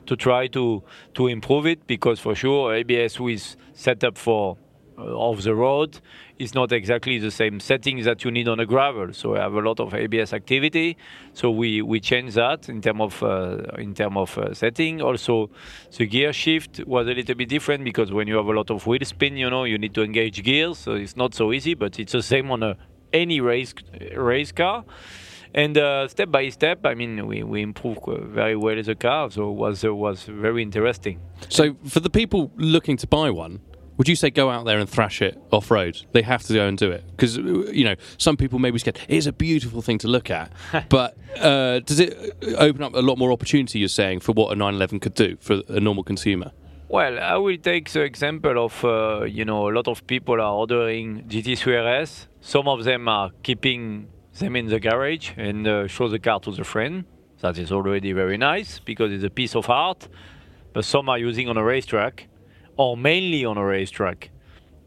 to 0.07 0.17
try 0.17 0.47
to 0.49 0.83
to 1.14 1.26
improve 1.26 1.67
it 1.67 1.87
because 1.87 2.21
for 2.21 2.35
sure 2.35 2.75
ABS 2.75 3.21
was 3.21 3.57
set 3.75 4.05
up 4.05 4.17
for 4.17 4.57
of 4.96 5.42
the 5.42 5.54
road 5.54 6.00
is 6.38 6.54
not 6.54 6.72
exactly 6.72 7.18
the 7.18 7.30
same 7.30 7.61
settings 7.61 8.04
that 8.04 8.25
you 8.25 8.30
need 8.30 8.49
on 8.49 8.61
a 8.61 8.66
gravel. 8.66 9.12
So 9.12 9.32
we 9.32 9.38
have 9.38 9.54
a 9.54 9.61
lot 9.61 9.80
of 9.80 9.94
ABS 9.94 10.32
activity. 10.32 10.96
So 11.34 11.50
we, 11.50 11.82
we 11.82 12.00
change 12.00 12.34
that 12.34 12.68
in 12.68 12.80
terms 12.80 13.00
of 13.00 13.22
uh, 13.22 13.76
in 13.78 13.94
term 13.94 14.16
of 14.16 14.37
uh, 14.38 14.54
setting. 14.54 15.00
Also, 15.00 15.50
the 15.96 16.06
gear 16.06 16.32
shift 16.32 16.80
was 16.87 17.06
a 17.06 17.12
little 17.12 17.34
bit 17.34 17.49
different 17.49 17.84
because 17.84 18.12
when 18.12 18.26
you 18.26 18.37
have 18.37 18.46
a 18.46 18.52
lot 18.52 18.70
of 18.70 18.87
wheel 18.87 19.04
spin, 19.04 19.37
you 19.37 19.50
know, 19.50 19.64
you 19.64 19.78
need 19.78 19.94
to 19.94 20.02
engage 20.02 20.42
gears. 20.42 20.78
So 20.78 20.94
it's 20.94 21.16
not 21.16 21.34
so 21.34 21.52
easy, 21.52 21.75
but 21.75 21.99
it's 21.99 22.12
the 22.12 22.22
same 22.22 22.50
on 22.50 22.62
a, 22.62 22.76
any 23.12 23.40
race 23.40 23.75
race 24.14 24.52
car. 24.52 24.84
And 25.54 25.76
uh, 25.76 26.08
step 26.08 26.30
by 26.30 26.49
step, 26.49 26.87
I 26.87 26.94
mean, 26.94 27.26
we, 27.26 27.42
we 27.42 27.61
improved 27.61 28.00
very 28.06 28.56
well 28.56 28.82
the 28.82 28.94
car, 28.94 29.30
so 29.30 29.50
it 29.50 29.54
was 29.54 29.84
uh, 29.84 29.94
was 29.94 30.25
very 30.25 30.62
interesting. 30.62 31.20
So 31.50 31.76
for 31.84 32.00
the 32.00 32.08
people 32.08 32.50
looking 32.56 32.96
to 32.96 33.06
buy 33.06 33.28
one, 33.30 33.61
would 33.96 34.08
you 34.08 34.16
say 34.16 34.30
go 34.30 34.50
out 34.50 34.64
there 34.64 34.78
and 34.78 34.88
thrash 34.88 35.20
it 35.22 35.38
off 35.50 35.70
road? 35.70 36.00
They 36.12 36.22
have 36.22 36.42
to 36.44 36.54
go 36.54 36.66
and 36.66 36.78
do 36.78 36.90
it 36.90 37.04
because 37.11 37.37
you 37.37 37.84
know 37.84 37.94
some 38.18 38.37
people 38.37 38.58
may 38.58 38.70
be 38.70 38.78
scared. 38.78 38.99
It's 39.08 39.26
a 39.26 39.32
beautiful 39.32 39.82
thing 39.82 39.99
to 39.99 40.08
look 40.08 40.30
at, 40.30 40.52
but 40.88 41.16
uh, 41.38 41.80
does 41.80 42.00
it 42.00 42.37
open 42.58 42.82
up 42.82 42.94
a 42.94 43.00
lot 43.00 43.18
more 43.18 43.32
opportunity? 43.32 43.78
You're 43.78 43.88
saying 43.88 44.20
for 44.20 44.32
what 44.32 44.52
a 44.52 44.56
911 44.56 45.00
could 45.00 45.14
do 45.14 45.37
for 45.40 45.62
a 45.68 45.80
normal 45.80 46.04
consumer. 46.04 46.52
Well, 46.88 47.18
I 47.18 47.37
will 47.37 47.56
take 47.56 47.90
the 47.90 48.02
example 48.02 48.64
of 48.64 48.84
uh, 48.84 49.25
you 49.25 49.44
know 49.44 49.68
a 49.68 49.72
lot 49.72 49.88
of 49.88 50.06
people 50.06 50.40
are 50.40 50.52
ordering 50.52 51.25
GT3 51.25 52.02
RS. 52.02 52.28
Some 52.40 52.68
of 52.68 52.84
them 52.84 53.08
are 53.08 53.30
keeping 53.42 54.08
them 54.38 54.56
in 54.56 54.66
the 54.66 54.80
garage 54.80 55.30
and 55.37 55.66
uh, 55.66 55.87
show 55.87 56.08
the 56.08 56.18
car 56.18 56.40
to 56.40 56.50
the 56.50 56.64
friend. 56.64 57.04
That 57.40 57.58
is 57.58 57.72
already 57.72 58.12
very 58.12 58.37
nice 58.37 58.78
because 58.78 59.12
it's 59.12 59.25
a 59.25 59.30
piece 59.30 59.56
of 59.56 59.68
art. 59.68 60.08
But 60.72 60.84
some 60.84 61.08
are 61.08 61.18
using 61.18 61.49
on 61.49 61.56
a 61.56 61.64
racetrack 61.64 62.28
or 62.76 62.97
mainly 62.97 63.45
on 63.45 63.57
a 63.57 63.64
racetrack. 63.64 64.31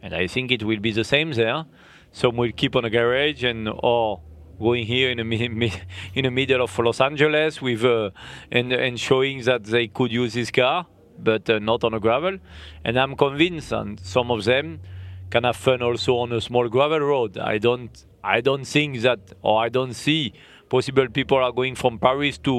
And 0.02 0.14
I 0.14 0.28
think 0.28 0.52
it 0.52 0.64
will 0.64 0.80
be 0.80 0.92
the 0.92 1.04
same 1.04 1.32
there. 1.32 1.66
Some 2.12 2.38
will 2.38 2.52
keep 2.52 2.76
on 2.76 2.86
a 2.86 2.90
garage 2.90 3.44
and 3.44 3.70
or 3.70 4.22
going 4.60 4.86
here 4.86 5.10
in 5.10 5.18
the 5.18 5.72
in 6.14 6.24
the 6.24 6.32
middle 6.32 6.62
of 6.62 6.80
Los 6.80 7.02
Angeles 7.02 7.62
with 7.62 7.84
uh, 7.84 8.12
and 8.52 8.72
and 8.72 9.00
showing 9.00 9.44
that 9.44 9.66
they 9.66 9.88
could 9.88 10.12
use 10.12 10.34
this 10.34 10.52
car, 10.52 10.88
but 11.18 11.50
uh, 11.50 11.60
not 11.60 11.84
on 11.84 11.94
a 11.94 12.00
gravel. 12.00 12.38
And 12.84 12.98
I'm 12.98 13.16
convinced, 13.16 13.72
and 13.72 14.00
some 14.00 14.32
of 14.32 14.44
them 14.46 14.80
can 15.30 15.44
have 15.44 15.58
fun 15.58 15.82
also 15.82 16.18
on 16.18 16.32
a 16.32 16.42
small 16.42 16.70
gravel 16.70 17.00
road. 17.00 17.38
I 17.38 17.58
don't 17.58 18.06
I 18.24 18.42
don't 18.42 18.66
think 18.66 19.02
that, 19.02 19.20
or 19.42 19.64
I 19.64 19.70
don't 19.70 19.94
see 19.94 20.34
possible 20.76 21.08
people 21.08 21.38
are 21.38 21.54
going 21.60 21.76
from 21.76 21.98
Paris 22.08 22.38
to 22.48 22.56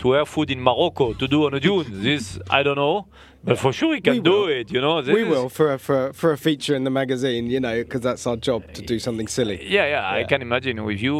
to 0.00 0.06
Erfoud 0.20 0.50
in 0.50 0.60
Morocco 0.68 1.12
to 1.20 1.26
do 1.34 1.38
on 1.46 1.54
a 1.54 1.60
dune. 1.60 1.86
This 2.06 2.24
I 2.58 2.62
don't 2.64 2.80
know, 2.84 3.06
but 3.44 3.56
for 3.58 3.72
sure 3.72 3.90
we 3.90 4.00
can 4.00 4.14
we 4.14 4.20
do 4.20 4.38
it. 4.58 4.66
You 4.74 4.80
know, 4.80 5.02
this 5.02 5.14
we 5.14 5.24
will 5.32 5.48
for 5.48 5.66
a, 5.74 5.78
for 5.78 6.12
for 6.20 6.32
a 6.32 6.38
feature 6.46 6.74
in 6.74 6.84
the 6.88 6.94
magazine. 7.02 7.44
You 7.54 7.60
know, 7.60 7.76
because 7.82 8.02
that's 8.08 8.26
our 8.26 8.38
job 8.48 8.60
to 8.76 8.82
do 8.92 8.98
something 9.06 9.28
silly. 9.28 9.58
Yeah, 9.62 9.86
yeah, 9.86 10.12
yeah, 10.12 10.20
I 10.20 10.24
can 10.24 10.40
imagine 10.48 10.76
with 10.90 11.00
you, 11.06 11.16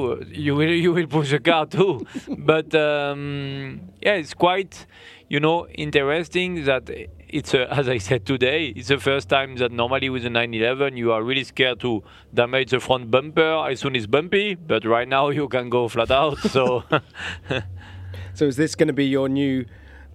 you 0.47 0.53
will 0.59 0.75
you 0.85 0.93
will 0.97 1.07
push 1.19 1.33
a 1.33 1.43
car 1.51 1.67
too. 1.67 2.07
but 2.53 2.75
um, 2.75 3.81
yeah, 4.07 4.23
it's 4.23 4.35
quite 4.35 4.87
you 5.29 5.41
know 5.41 5.59
interesting 5.87 6.65
that 6.65 6.85
it's 7.33 7.55
a, 7.55 7.73
as 7.73 7.89
I 7.89 7.99
said 7.99 8.27
today, 8.27 8.73
it's 8.77 8.89
the 8.89 8.99
first 8.99 9.29
time 9.29 9.57
that 9.57 9.73
normally 9.73 10.09
with 10.09 10.25
a 10.25 10.31
911 10.31 10.97
you 10.97 11.13
are 11.13 11.23
really 11.23 11.45
scared 11.45 11.81
to 11.81 12.03
damage 12.33 12.71
the 12.71 12.81
front 12.81 13.11
bumper 13.11 13.67
as 13.69 13.81
soon 13.81 13.97
as 13.97 14.07
bumpy, 14.07 14.55
but 14.55 14.85
right 14.85 15.09
now 15.09 15.29
you 15.41 15.49
can 15.49 15.71
go 15.71 15.89
flat 15.89 16.11
out. 16.11 16.39
So, 16.39 16.85
so 18.35 18.45
is 18.45 18.57
this 18.57 18.75
going 18.75 18.89
to 18.89 18.93
be 18.93 19.07
your 19.07 19.29
new 19.29 19.67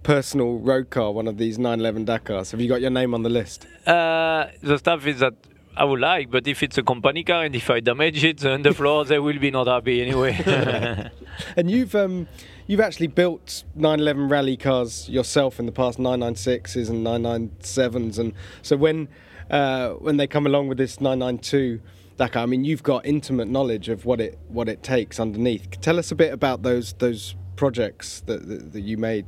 personal 0.02 0.58
road 0.58 0.90
car, 0.90 1.12
one 1.12 1.28
of 1.28 1.38
these 1.38 1.58
911 1.58 2.06
Dakars? 2.06 2.52
Have 2.52 2.60
you 2.60 2.68
got 2.68 2.80
your 2.80 2.90
name 2.90 3.14
on 3.14 3.22
the 3.22 3.30
list? 3.30 3.66
Uh, 3.86 4.46
the 4.62 4.78
stuff 4.78 5.06
is 5.06 5.20
that 5.20 5.34
I 5.76 5.84
would 5.84 6.00
like, 6.00 6.30
but 6.30 6.46
if 6.46 6.62
it's 6.62 6.78
a 6.78 6.82
company 6.82 7.22
car 7.22 7.44
and 7.44 7.54
if 7.54 7.68
I 7.68 7.80
damage 7.80 8.24
it 8.24 8.44
on 8.44 8.62
the 8.62 8.72
floor, 8.72 9.04
they 9.10 9.18
will 9.18 9.38
be 9.38 9.50
not 9.50 9.66
happy 9.66 10.00
anyway. 10.00 11.10
and 11.56 11.70
you've 11.70 11.94
um, 11.94 12.28
you've 12.66 12.80
actually 12.80 13.06
built 13.08 13.64
911 13.74 14.28
rally 14.28 14.56
cars 14.56 15.08
yourself 15.08 15.58
in 15.58 15.66
the 15.66 15.72
past 15.72 15.98
996s 15.98 16.88
and 16.88 17.06
997s, 17.06 18.18
and 18.18 18.32
so 18.62 18.76
when 18.76 19.08
uh, 19.50 19.90
when 19.90 20.16
they 20.16 20.26
come 20.26 20.46
along 20.46 20.68
with 20.68 20.78
this 20.78 21.00
992 21.00 21.80
Dakar, 22.16 22.44
I 22.44 22.46
mean, 22.46 22.64
you've 22.64 22.82
got 22.82 23.04
intimate 23.04 23.46
knowledge 23.48 23.88
of 23.88 24.06
what 24.06 24.20
it 24.20 24.38
what 24.48 24.68
it 24.68 24.82
takes 24.82 25.20
underneath. 25.20 25.80
Tell 25.80 25.98
us 25.98 26.10
a 26.10 26.14
bit 26.14 26.32
about 26.32 26.62
those 26.62 26.94
those 26.94 27.34
projects 27.56 28.20
that 28.26 28.48
that, 28.48 28.72
that 28.72 28.80
you 28.80 28.96
made 28.96 29.26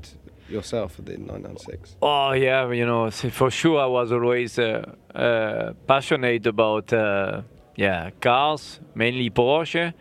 yourself 0.49 0.99
at 0.99 1.07
the 1.07 1.13
996? 1.13 1.97
Oh 2.01 2.33
yeah, 2.33 2.71
you 2.71 2.87
know, 2.87 3.11
for 3.41 3.51
sure 3.51 3.81
I 3.81 3.87
was 3.87 4.13
always 4.13 4.59
uh, 4.59 4.95
uh, 5.15 5.73
passionate 5.87 6.47
about 6.47 6.93
uh, 6.93 7.43
yeah 7.77 8.11
cars, 8.21 8.81
mainly 8.95 9.31
Porsche. 9.31 9.93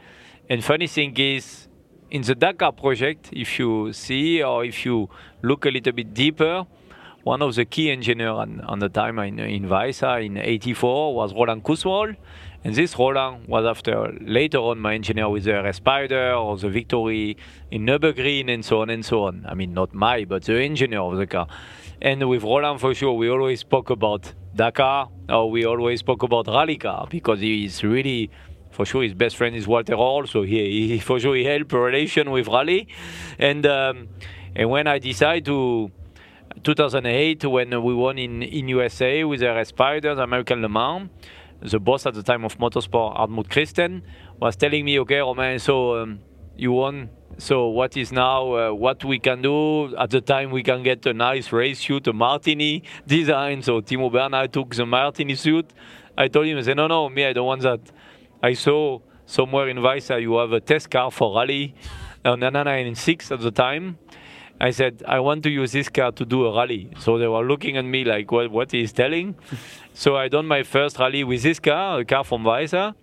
And 0.49 0.63
funny 0.63 0.87
thing 0.87 1.13
is, 1.17 1.66
in 2.09 2.21
the 2.21 2.35
Dakar 2.35 2.71
project, 2.71 3.29
if 3.31 3.59
you 3.59 3.91
see 3.93 4.41
or 4.41 4.63
if 4.63 4.85
you 4.85 5.09
look 5.41 5.65
a 5.65 5.69
little 5.69 5.93
bit 5.93 6.13
deeper, 6.13 6.65
one 7.23 7.41
of 7.41 7.55
the 7.55 7.65
key 7.65 7.91
engineers 7.91 8.31
on, 8.31 8.61
on 8.61 8.79
the 8.79 8.89
time 8.89 9.19
in, 9.19 9.39
in 9.39 9.63
Weissach 9.65 10.25
in 10.25 10.37
'84 10.37 11.13
was 11.13 11.33
Roland 11.33 11.63
Kussmaul 11.63 12.15
and 12.63 12.75
this 12.75 12.97
Roland 12.97 13.47
was 13.47 13.65
after 13.65 14.13
later 14.21 14.59
on 14.59 14.79
my 14.79 14.93
engineer 14.93 15.29
with 15.29 15.43
the 15.43 15.61
RS 15.61 15.77
Spider 15.77 16.33
or 16.33 16.57
the 16.57 16.69
Victory 16.69 17.37
in 17.71 17.85
Nürburgring 17.85 18.51
and 18.53 18.63
so 18.63 18.81
on 18.81 18.89
and 18.89 19.05
so 19.05 19.23
on. 19.23 19.45
I 19.47 19.53
mean, 19.53 19.73
not 19.73 19.93
my, 19.93 20.25
but 20.25 20.43
the 20.43 20.61
engineer 20.61 21.01
of 21.01 21.17
the 21.17 21.27
car. 21.27 21.47
And 22.01 22.27
with 22.29 22.43
Roland, 22.43 22.79
for 22.79 22.93
sure, 22.93 23.13
we 23.13 23.29
always 23.29 23.59
spoke 23.59 23.89
about 23.89 24.33
Dakar 24.55 25.09
or 25.29 25.51
we 25.51 25.65
always 25.65 25.99
spoke 25.99 26.23
about 26.23 26.47
rally 26.47 26.77
car 26.77 27.07
because 27.09 27.39
he 27.39 27.65
is 27.65 27.83
really 27.83 28.31
for 28.71 28.85
sure 28.85 29.03
his 29.03 29.13
best 29.13 29.35
friend 29.35 29.55
is 29.55 29.67
Walter 29.67 29.93
Röhrl, 29.93 30.27
so 30.27 30.43
he, 30.43 30.89
he 30.89 30.99
for 31.09 31.19
sure 31.19 31.35
he 31.35 31.43
helped 31.43 31.73
a 31.73 31.79
relation 31.79 32.31
with 32.31 32.47
rally, 32.47 32.87
and 33.39 33.65
um, 33.65 34.09
and 34.55 34.69
when 34.69 34.87
I 34.87 34.99
decided 34.99 35.45
to 35.45 35.91
2008 36.63 37.45
when 37.45 37.83
we 37.83 37.93
won 37.93 38.17
in 38.17 38.41
in 38.41 38.67
USA 38.69 39.23
with 39.23 39.39
the 39.41 39.53
RS 39.53 39.69
Spiders 39.69 40.17
American 40.17 40.61
Le 40.61 40.69
Mans, 40.69 41.09
the 41.61 41.79
boss 41.79 42.05
at 42.05 42.13
the 42.13 42.23
time 42.23 42.45
of 42.45 42.57
motorsport, 42.57 43.17
Hartmut 43.17 43.49
Kristen, 43.49 44.03
was 44.39 44.55
telling 44.55 44.85
me, 44.85 44.99
okay, 44.99 45.19
Romain, 45.19 45.59
so 45.59 46.01
um, 46.01 46.19
you 46.55 46.71
won. 46.71 47.09
So 47.39 47.67
what 47.67 47.95
is 47.95 48.11
now 48.11 48.53
uh, 48.53 48.73
what 48.73 49.03
we 49.05 49.19
can 49.19 49.41
do? 49.41 49.95
At 49.95 50.09
the 50.09 50.21
time, 50.21 50.49
we 50.51 50.63
can 50.63 50.81
get 50.81 51.05
a 51.05 51.13
nice 51.13 51.51
race 51.51 51.79
suit, 51.79 52.07
a 52.07 52.13
Martini 52.13 52.83
design. 53.05 53.61
So 53.61 53.81
Timo 53.81 54.11
Bernhard 54.11 54.51
took 54.51 54.75
the 54.75 54.85
Martini 54.85 55.35
suit. 55.35 55.71
I 56.17 56.27
told 56.29 56.47
him, 56.47 56.57
I 56.57 56.61
said, 56.61 56.77
no, 56.77 56.87
no, 56.87 57.09
me, 57.09 57.25
I 57.25 57.33
don't 57.33 57.45
want 57.45 57.61
that. 57.61 57.79
I 58.41 58.53
saw 58.53 58.99
somewhere 59.25 59.67
in 59.67 59.77
Weissach 59.77 60.21
you 60.21 60.37
have 60.37 60.51
a 60.51 60.59
test 60.59 60.89
car 60.91 61.11
for 61.11 61.35
rally, 61.35 61.73
a 62.23 62.35
996 62.35 63.31
at 63.31 63.39
the 63.39 63.51
time. 63.51 63.97
I 64.59 64.71
said, 64.71 65.03
I 65.07 65.19
want 65.19 65.43
to 65.43 65.49
use 65.49 65.71
this 65.71 65.89
car 65.89 66.11
to 66.13 66.25
do 66.25 66.45
a 66.47 66.55
rally. 66.55 66.89
So 66.99 67.17
they 67.17 67.27
were 67.27 67.45
looking 67.45 67.77
at 67.77 67.85
me 67.85 68.03
like, 68.03 68.31
what, 68.31 68.49
what 68.49 68.71
he's 68.71 68.91
telling. 68.91 69.35
so 69.93 70.15
I 70.15 70.27
done 70.29 70.47
my 70.47 70.63
first 70.63 70.97
rally 70.97 71.23
with 71.23 71.43
this 71.43 71.59
car, 71.59 71.99
a 71.99 72.05
car 72.05 72.23
from 72.23 72.43
Weissach. 72.43 72.95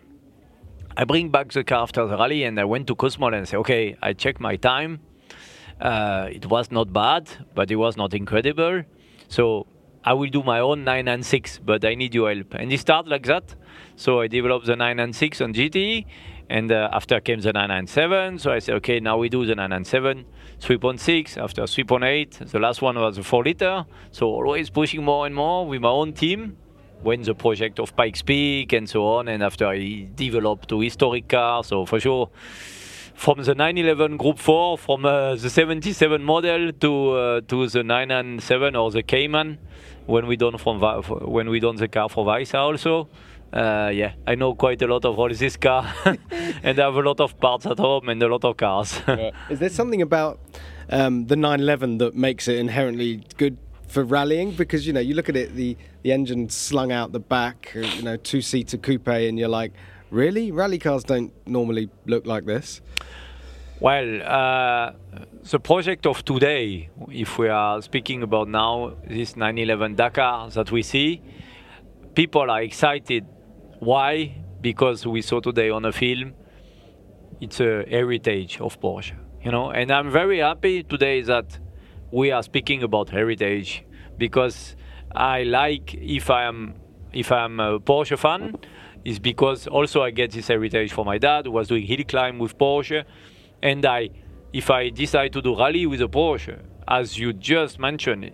I 0.96 1.04
bring 1.04 1.30
back 1.30 1.52
the 1.52 1.64
car 1.64 1.82
after 1.82 2.06
the 2.06 2.16
rally 2.16 2.44
and 2.44 2.58
I 2.58 2.64
went 2.64 2.86
to 2.88 2.94
Kussmaul 2.96 3.36
and 3.36 3.48
say, 3.48 3.56
okay, 3.58 3.96
I 4.02 4.12
checked 4.12 4.40
my 4.40 4.56
time. 4.56 5.00
Uh, 5.80 6.28
it 6.30 6.46
was 6.46 6.70
not 6.70 6.92
bad, 6.92 7.28
but 7.54 7.70
it 7.70 7.76
was 7.76 7.96
not 7.96 8.14
incredible. 8.14 8.82
So 9.28 9.66
I 10.06 10.12
will 10.12 10.28
do 10.28 10.42
my 10.42 10.60
own 10.60 10.84
9 10.84 11.08
and 11.08 11.24
6, 11.24 11.60
but 11.64 11.84
I 11.84 11.94
need 11.94 12.14
your 12.14 12.32
help. 12.32 12.54
And 12.54 12.70
it 12.70 12.80
started 12.80 13.08
like 13.08 13.24
that. 13.24 13.54
So 13.96 14.20
I 14.20 14.26
developed 14.26 14.66
the 14.66 14.76
9 14.76 15.00
and 15.00 15.16
6 15.16 15.40
on 15.40 15.54
GT. 15.54 16.04
And 16.50 16.70
uh, 16.70 16.90
after 16.92 17.20
came 17.20 17.40
the 17.40 17.54
997. 17.54 18.38
So 18.38 18.52
I 18.52 18.58
said, 18.58 18.74
okay, 18.76 19.00
now 19.00 19.16
we 19.16 19.30
do 19.30 19.46
the 19.46 19.54
997. 19.54 20.26
3.6, 20.60 21.42
after 21.42 21.62
3.8. 21.62 22.50
The 22.50 22.58
last 22.58 22.82
one 22.82 22.96
was 22.96 23.16
a 23.16 23.22
4 23.22 23.44
liter. 23.44 23.86
So 24.10 24.26
always 24.26 24.68
pushing 24.68 25.02
more 25.02 25.24
and 25.24 25.34
more 25.34 25.66
with 25.66 25.80
my 25.80 25.88
own 25.88 26.12
team. 26.12 26.58
When 27.02 27.22
the 27.22 27.34
project 27.34 27.80
of 27.80 27.96
Pikes 27.96 28.22
Peak 28.22 28.72
and 28.72 28.88
so 28.88 29.06
on, 29.06 29.28
and 29.28 29.42
after 29.42 29.66
I 29.66 30.08
developed 30.14 30.68
to 30.70 30.80
historic 30.80 31.28
cars. 31.28 31.66
So 31.66 31.84
for 31.84 32.00
sure, 32.00 32.30
from 33.14 33.42
the 33.42 33.54
911 33.54 34.16
Group 34.16 34.38
4, 34.38 34.78
from 34.78 35.04
uh, 35.04 35.34
the 35.34 35.50
77 35.50 36.22
model 36.22 36.72
to 36.72 37.10
uh, 37.10 37.40
to 37.42 37.68
the 37.68 37.82
997 37.84 38.74
or 38.74 38.90
the 38.90 39.02
Cayman, 39.02 39.58
when 40.06 40.26
we 40.26 40.36
done 40.36 40.58
from 40.58 40.80
when 40.80 41.48
we 41.48 41.60
done 41.60 41.76
the 41.76 41.88
car 41.88 42.08
for 42.08 42.24
Weissach 42.24 42.58
also 42.58 43.08
uh, 43.54 43.88
yeah, 43.94 44.14
I 44.26 44.34
know 44.34 44.54
quite 44.54 44.82
a 44.82 44.86
lot 44.88 45.04
of 45.04 45.16
all 45.16 45.28
this 45.28 45.56
car, 45.56 45.94
and 46.64 46.80
I 46.80 46.84
have 46.84 46.96
a 46.96 47.02
lot 47.02 47.20
of 47.20 47.38
parts 47.38 47.66
at 47.66 47.78
home 47.78 48.08
and 48.08 48.20
a 48.20 48.26
lot 48.26 48.44
of 48.44 48.56
cars. 48.56 49.00
yeah. 49.08 49.30
Is 49.48 49.60
there 49.60 49.68
something 49.68 50.02
about 50.02 50.40
um, 50.90 51.26
the 51.26 51.36
911 51.36 51.98
that 51.98 52.16
makes 52.16 52.48
it 52.48 52.58
inherently 52.58 53.22
good 53.36 53.56
for 53.86 54.02
rallying? 54.02 54.50
Because 54.50 54.88
you 54.88 54.92
know, 54.92 54.98
you 54.98 55.14
look 55.14 55.28
at 55.28 55.36
it, 55.36 55.54
the 55.54 55.76
the 56.02 56.12
engine 56.12 56.48
slung 56.48 56.90
out 56.90 57.12
the 57.12 57.20
back, 57.20 57.72
uh, 57.76 57.80
you 57.80 58.02
know, 58.02 58.16
two 58.16 58.42
seater 58.42 58.76
coupe, 58.76 59.06
and 59.06 59.38
you're 59.38 59.48
like, 59.48 59.72
really, 60.10 60.50
rally 60.50 60.78
cars 60.78 61.04
don't 61.04 61.32
normally 61.46 61.90
look 62.06 62.26
like 62.26 62.46
this. 62.46 62.80
Well, 63.80 64.22
uh, 64.22 64.92
the 65.42 65.58
project 65.58 66.06
of 66.06 66.24
today, 66.24 66.90
if 67.08 67.38
we 67.38 67.48
are 67.48 67.82
speaking 67.82 68.22
about 68.22 68.46
now 68.48 68.94
this 69.04 69.36
911 69.36 69.96
Dakar 69.96 70.48
that 70.50 70.70
we 70.70 70.82
see, 70.82 71.20
people 72.14 72.52
are 72.52 72.62
excited. 72.62 73.26
Why? 73.80 74.36
Because 74.60 75.04
we 75.06 75.22
saw 75.22 75.40
today 75.40 75.70
on 75.70 75.84
a 75.84 75.90
film, 75.90 76.34
it's 77.40 77.58
a 77.58 77.84
heritage 77.90 78.60
of 78.60 78.80
Porsche, 78.80 79.16
you 79.42 79.50
know. 79.50 79.72
And 79.72 79.90
I'm 79.90 80.08
very 80.08 80.38
happy 80.38 80.84
today 80.84 81.22
that 81.22 81.58
we 82.12 82.30
are 82.30 82.44
speaking 82.44 82.84
about 82.84 83.10
heritage 83.10 83.84
because 84.16 84.76
I 85.12 85.42
like 85.42 85.94
if 85.94 86.30
I 86.30 86.44
am 86.44 86.74
if 87.12 87.32
I'm 87.32 87.58
a 87.58 87.80
Porsche 87.80 88.16
fan, 88.16 88.54
is 89.04 89.18
because 89.18 89.66
also 89.66 90.00
I 90.02 90.10
get 90.10 90.30
this 90.30 90.46
heritage 90.46 90.92
from 90.92 91.06
my 91.06 91.18
dad 91.18 91.46
who 91.46 91.52
was 91.52 91.66
doing 91.66 91.84
hill 91.84 92.04
climb 92.06 92.38
with 92.38 92.56
Porsche, 92.56 93.04
and 93.64 93.84
I 93.84 94.10
if 94.52 94.70
I 94.70 94.90
decide 94.90 95.32
to 95.32 95.42
do 95.42 95.58
rally 95.58 95.84
with 95.86 96.00
a 96.00 96.06
Porsche, 96.06 96.60
as 96.86 97.18
you 97.18 97.32
just 97.32 97.80
mentioned, 97.80 98.30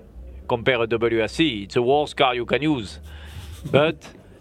compare 0.47 0.83
a 0.83 0.87
WRC, 0.87 1.65
it's 1.65 1.75
the 1.75 1.83
worst 1.83 2.15
car 2.15 2.35
you 2.35 2.45
can 2.45 2.61
use. 2.61 2.99
but 3.71 3.97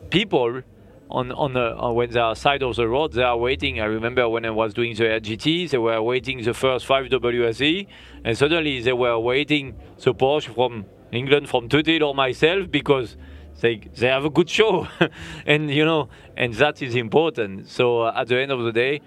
people 0.09 0.61
on 1.09 1.31
on 1.31 1.53
the 1.53 1.77
uh, 1.77 1.91
when 1.91 2.09
they 2.09 2.19
are 2.19 2.35
side 2.35 2.63
of 2.63 2.75
the 2.75 2.87
road, 2.87 3.13
they 3.13 3.23
are 3.23 3.37
waiting. 3.37 3.79
I 3.79 3.85
remember 3.85 4.27
when 4.27 4.45
I 4.45 4.49
was 4.49 4.73
doing 4.73 4.95
the 4.95 5.05
RGT, 5.05 5.69
they 5.69 5.77
were 5.77 6.01
waiting 6.01 6.41
the 6.43 6.53
first 6.53 6.85
five 6.85 7.05
WRC, 7.05 7.87
and 8.25 8.37
suddenly 8.37 8.81
they 8.81 8.93
were 8.93 9.17
waiting 9.19 9.75
the 10.03 10.13
Porsche 10.13 10.53
from 10.53 10.85
England, 11.11 11.49
from 11.49 11.69
Tuthill 11.69 12.03
or 12.03 12.15
myself, 12.15 12.69
because 12.69 13.15
they 13.61 13.77
they 13.95 14.07
have 14.07 14.25
a 14.25 14.29
good 14.29 14.49
show, 14.49 14.87
and 15.45 15.71
you 15.71 15.85
know, 15.85 16.09
and 16.35 16.53
that 16.55 16.81
is 16.81 16.95
important. 16.95 17.69
So 17.69 18.07
at 18.07 18.27
the 18.27 18.37
end 18.39 18.51
of 18.51 18.63
the 18.63 18.71
day, 18.71 19.01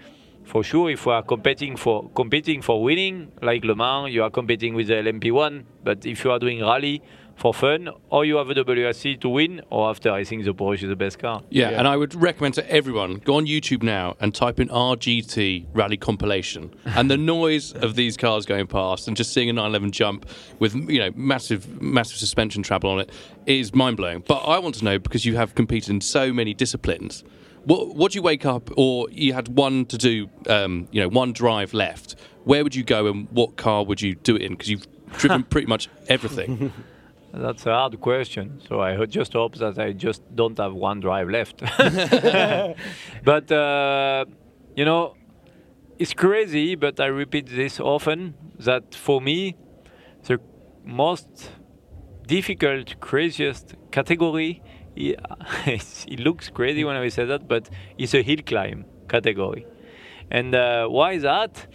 for 0.44 0.62
sure, 0.62 0.90
if 0.90 1.06
we 1.06 1.12
are 1.12 1.22
competing 1.22 1.76
for 1.76 2.10
competing 2.10 2.62
for 2.62 2.82
winning, 2.82 3.32
like 3.40 3.64
Le 3.64 3.74
Mans, 3.74 4.12
you 4.12 4.22
are 4.22 4.30
competing 4.30 4.74
with 4.74 4.88
the 4.88 4.94
LMP1. 4.94 5.64
But 5.84 6.04
if 6.04 6.24
you 6.24 6.30
are 6.30 6.38
doing 6.38 6.60
rally 6.60 7.02
for 7.36 7.54
fun, 7.54 7.88
or 8.10 8.24
you 8.24 8.36
have 8.36 8.50
a 8.50 8.54
WRC 8.54 9.20
to 9.20 9.28
win, 9.28 9.62
or 9.70 9.88
after, 9.88 10.12
I 10.12 10.24
think 10.24 10.44
the 10.44 10.54
Porsche 10.54 10.82
is 10.82 10.88
the 10.88 10.96
best 10.96 11.18
car. 11.18 11.42
Yeah, 11.50 11.70
and 11.70 11.88
I 11.88 11.96
would 11.96 12.14
recommend 12.14 12.54
to 12.54 12.70
everyone 12.70 13.16
go 13.16 13.36
on 13.36 13.46
YouTube 13.46 13.82
now 13.82 14.16
and 14.20 14.34
type 14.34 14.60
in 14.60 14.68
RGT 14.68 15.66
rally 15.72 15.96
compilation, 15.96 16.74
and 16.84 17.10
the 17.10 17.16
noise 17.16 17.72
of 17.72 17.94
these 17.94 18.16
cars 18.16 18.46
going 18.46 18.66
past 18.66 19.08
and 19.08 19.16
just 19.16 19.32
seeing 19.32 19.48
a 19.48 19.52
911 19.52 19.92
jump 19.92 20.26
with 20.58 20.74
you 20.74 20.98
know 20.98 21.10
massive 21.16 21.80
massive 21.80 22.18
suspension 22.18 22.62
travel 22.62 22.90
on 22.90 23.00
it 23.00 23.10
is 23.46 23.74
mind 23.74 23.96
blowing. 23.96 24.22
But 24.26 24.38
I 24.38 24.58
want 24.58 24.74
to 24.76 24.84
know 24.84 24.98
because 24.98 25.24
you 25.24 25.36
have 25.36 25.54
competed 25.54 25.90
in 25.90 26.00
so 26.00 26.32
many 26.32 26.54
disciplines. 26.54 27.24
What 27.64 27.94
what 27.94 28.12
do 28.12 28.16
you 28.16 28.22
wake 28.22 28.44
up, 28.44 28.70
or 28.76 29.08
you 29.10 29.32
had 29.32 29.48
one 29.48 29.86
to 29.86 29.98
do, 29.98 30.28
um, 30.48 30.88
you 30.90 31.00
know, 31.00 31.08
one 31.08 31.32
drive 31.32 31.74
left? 31.74 32.16
Where 32.44 32.62
would 32.64 32.74
you 32.74 32.82
go, 32.82 33.06
and 33.06 33.28
what 33.30 33.56
car 33.56 33.84
would 33.84 34.00
you 34.00 34.14
do 34.14 34.36
it 34.36 34.42
in? 34.42 34.52
Because 34.52 34.68
you've 34.68 34.86
driven 35.18 35.44
pretty 35.44 35.66
much 35.66 35.88
everything. 36.08 36.72
That's 37.34 37.64
a 37.64 37.72
hard 37.72 37.98
question. 38.00 38.60
So 38.68 38.80
I 38.80 39.06
just 39.06 39.32
hope 39.32 39.54
that 39.56 39.78
I 39.78 39.92
just 39.92 40.22
don't 40.34 40.58
have 40.58 40.74
one 40.74 41.00
drive 41.00 41.30
left. 41.30 41.60
but 43.24 43.50
uh, 43.50 44.26
you 44.76 44.84
know, 44.84 45.14
it's 45.98 46.12
crazy. 46.12 46.74
But 46.74 47.00
I 47.00 47.06
repeat 47.06 47.46
this 47.46 47.80
often 47.80 48.34
that 48.58 48.94
for 48.94 49.20
me, 49.20 49.56
the 50.24 50.38
most 50.84 51.50
difficult, 52.26 53.00
craziest 53.00 53.74
category. 53.90 54.62
i- 55.66 55.80
it 56.08 56.20
looks 56.20 56.48
crazy 56.50 56.84
when 56.84 56.96
I 56.96 57.08
say 57.08 57.24
that, 57.24 57.48
but 57.48 57.68
it's 57.98 58.14
a 58.14 58.22
hill 58.22 58.38
climb 58.44 58.84
category. 59.08 59.66
And 60.30 60.54
uh, 60.54 60.86
why 60.88 61.12
is 61.12 61.22
that? 61.22 61.66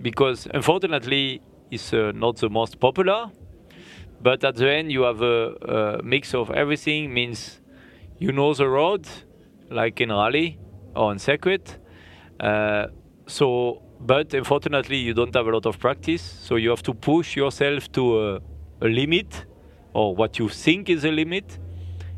Because 0.00 0.46
unfortunately, 0.52 1.42
it's 1.70 1.92
uh, 1.92 2.12
not 2.14 2.36
the 2.36 2.50
most 2.50 2.80
popular 2.80 3.30
but 4.20 4.42
at 4.44 4.56
the 4.56 4.70
end 4.70 4.90
you 4.92 5.02
have 5.02 5.20
a, 5.22 5.98
a 6.00 6.02
mix 6.02 6.34
of 6.34 6.50
everything 6.50 7.12
means 7.12 7.60
you 8.18 8.32
know 8.32 8.54
the 8.54 8.68
road 8.68 9.06
like 9.70 10.00
in 10.00 10.10
rally 10.10 10.58
or 10.94 11.12
in 11.12 11.18
circuit 11.18 11.78
uh, 12.40 12.86
so 13.26 13.82
but 14.00 14.32
unfortunately 14.34 14.96
you 14.96 15.14
don't 15.14 15.34
have 15.34 15.46
a 15.46 15.50
lot 15.50 15.66
of 15.66 15.78
practice 15.78 16.22
so 16.22 16.56
you 16.56 16.70
have 16.70 16.82
to 16.82 16.94
push 16.94 17.36
yourself 17.36 17.90
to 17.92 18.20
a, 18.20 18.36
a 18.82 18.88
limit 18.88 19.46
or 19.92 20.14
what 20.14 20.38
you 20.38 20.48
think 20.48 20.88
is 20.88 21.04
a 21.04 21.10
limit 21.10 21.58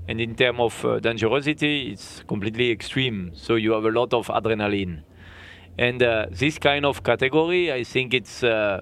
and 0.08 0.20
in 0.20 0.34
terms 0.34 0.60
of 0.60 0.84
uh, 0.84 1.00
dangerosity 1.00 1.92
it's 1.92 2.22
completely 2.26 2.70
extreme. 2.70 3.32
So 3.34 3.56
you 3.56 3.72
have 3.72 3.84
a 3.84 3.90
lot 3.90 4.14
of 4.14 4.28
adrenaline. 4.28 5.02
And 5.78 6.02
uh, 6.02 6.26
this 6.30 6.58
kind 6.58 6.86
of 6.86 7.02
category 7.02 7.72
i 7.72 7.84
think 7.84 8.14
it's 8.14 8.42
uh, 8.42 8.80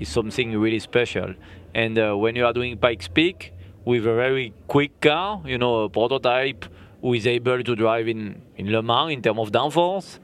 is 0.00 0.08
something 0.08 0.58
really 0.58 0.80
special. 0.80 1.34
And 1.74 1.98
uh, 1.98 2.16
when 2.16 2.34
you 2.34 2.44
are 2.46 2.52
doing 2.52 2.78
Pikes 2.78 3.08
Peak 3.08 3.52
with 3.84 4.06
a 4.06 4.14
very 4.14 4.52
quick 4.66 5.00
car, 5.00 5.42
you 5.44 5.58
know, 5.58 5.84
a 5.84 5.88
prototype 5.88 6.64
who 7.00 7.14
is 7.14 7.26
able 7.26 7.62
to 7.62 7.76
drive 7.76 8.08
in, 8.08 8.42
in 8.56 8.72
Le 8.72 8.82
Mans 8.82 9.12
in 9.12 9.22
terms 9.22 9.38
of 9.38 9.52
downforce, 9.52 10.18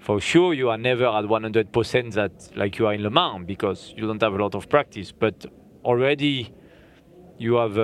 for 0.00 0.20
sure 0.20 0.54
you 0.54 0.70
are 0.70 0.78
never 0.78 1.06
at 1.06 1.24
100% 1.24 2.12
that 2.14 2.56
like 2.56 2.78
you 2.78 2.86
are 2.86 2.94
in 2.94 3.02
Le 3.02 3.10
Mans 3.10 3.44
because 3.44 3.92
you 3.96 4.06
don't 4.06 4.22
have 4.22 4.34
a 4.34 4.42
lot 4.42 4.54
of 4.54 4.68
practice. 4.68 5.12
But 5.12 5.46
already 5.84 6.52
you 7.38 7.54
have 7.54 7.76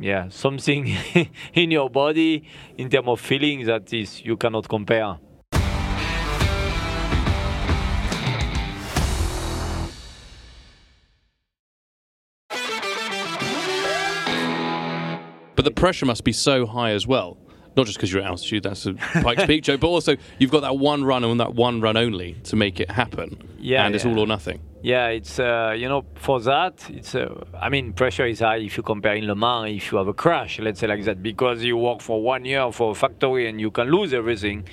yeah 0.00 0.28
something 0.28 0.86
in 1.54 1.70
your 1.70 1.90
body 1.90 2.44
in 2.76 2.88
terms 2.88 3.08
of 3.08 3.20
feeling 3.20 3.64
that 3.66 3.92
is 3.92 4.24
you 4.24 4.36
cannot 4.36 4.68
compare. 4.68 5.18
But 15.60 15.66
the 15.66 15.72
pressure 15.72 16.06
must 16.06 16.24
be 16.24 16.32
so 16.32 16.64
high 16.64 16.92
as 16.92 17.06
well. 17.06 17.36
Not 17.76 17.84
just 17.84 17.98
because 17.98 18.10
you're 18.10 18.22
at 18.22 18.28
altitude, 18.28 18.62
that's 18.62 18.86
a 18.86 18.94
Pikes 18.94 19.44
Peak 19.44 19.62
joke, 19.62 19.80
but 19.80 19.88
also 19.88 20.16
you've 20.38 20.50
got 20.50 20.60
that 20.60 20.78
one 20.78 21.04
run 21.04 21.22
and 21.22 21.38
that 21.38 21.54
one 21.54 21.82
run 21.82 21.98
only 21.98 22.32
to 22.44 22.56
make 22.56 22.80
it 22.80 22.90
happen. 22.90 23.36
Yeah, 23.58 23.84
And 23.84 23.94
it's 23.94 24.06
all 24.06 24.18
or 24.18 24.26
nothing. 24.26 24.60
Yeah, 24.82 25.08
it's 25.08 25.38
uh, 25.38 25.74
you 25.76 25.88
know 25.90 26.06
for 26.14 26.40
that 26.40 26.88
it's 26.88 27.14
uh, 27.14 27.44
I 27.54 27.68
mean 27.68 27.92
pressure 27.92 28.24
is 28.24 28.40
high 28.40 28.56
if 28.56 28.78
you 28.78 28.82
compare 28.82 29.14
in 29.14 29.26
Le 29.26 29.34
Mans 29.34 29.70
if 29.70 29.92
you 29.92 29.98
have 29.98 30.08
a 30.08 30.14
crash 30.14 30.58
let's 30.58 30.80
say 30.80 30.86
like 30.86 31.04
that 31.04 31.22
because 31.22 31.62
you 31.62 31.76
work 31.76 32.00
for 32.00 32.22
one 32.22 32.46
year 32.46 32.72
for 32.72 32.92
a 32.92 32.94
factory 32.94 33.46
and 33.46 33.60
you 33.60 33.70
can 33.70 33.90
lose 33.90 34.14
everything. 34.14 34.64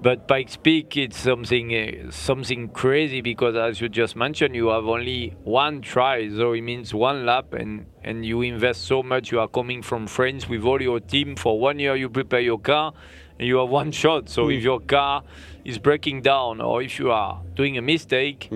But 0.00 0.28
Pikes 0.28 0.56
Peak 0.56 0.96
it's 0.96 1.18
something 1.18 1.74
uh, 1.74 2.12
something 2.12 2.68
crazy 2.68 3.22
because 3.22 3.56
as 3.56 3.80
you 3.80 3.88
just 3.88 4.14
mentioned 4.14 4.54
you 4.54 4.68
have 4.68 4.86
only 4.86 5.34
one 5.42 5.80
try. 5.80 6.28
So 6.28 6.52
it 6.52 6.60
means 6.60 6.94
one 6.94 7.26
lap 7.26 7.54
and 7.54 7.86
and 8.04 8.24
you 8.24 8.42
invest 8.42 8.84
so 8.84 9.02
much 9.02 9.32
you 9.32 9.40
are 9.40 9.48
coming 9.48 9.82
from 9.82 10.06
France 10.06 10.48
with 10.48 10.62
all 10.62 10.80
your 10.80 11.00
team. 11.00 11.34
For 11.34 11.58
one 11.58 11.80
year 11.80 11.96
you 11.96 12.08
prepare 12.08 12.40
your 12.40 12.60
car 12.60 12.92
and 13.40 13.48
you 13.48 13.56
have 13.56 13.68
one 13.68 13.90
shot. 14.02 14.28
So 14.28 14.48
if 14.48 14.62
your 14.62 14.78
car 14.78 15.24
is 15.64 15.78
breaking 15.78 16.22
down 16.22 16.60
or 16.60 16.82
if 16.82 17.00
you 17.00 17.10
are 17.10 17.42
doing 17.56 17.76
a 17.78 17.82
mistake 17.82 18.48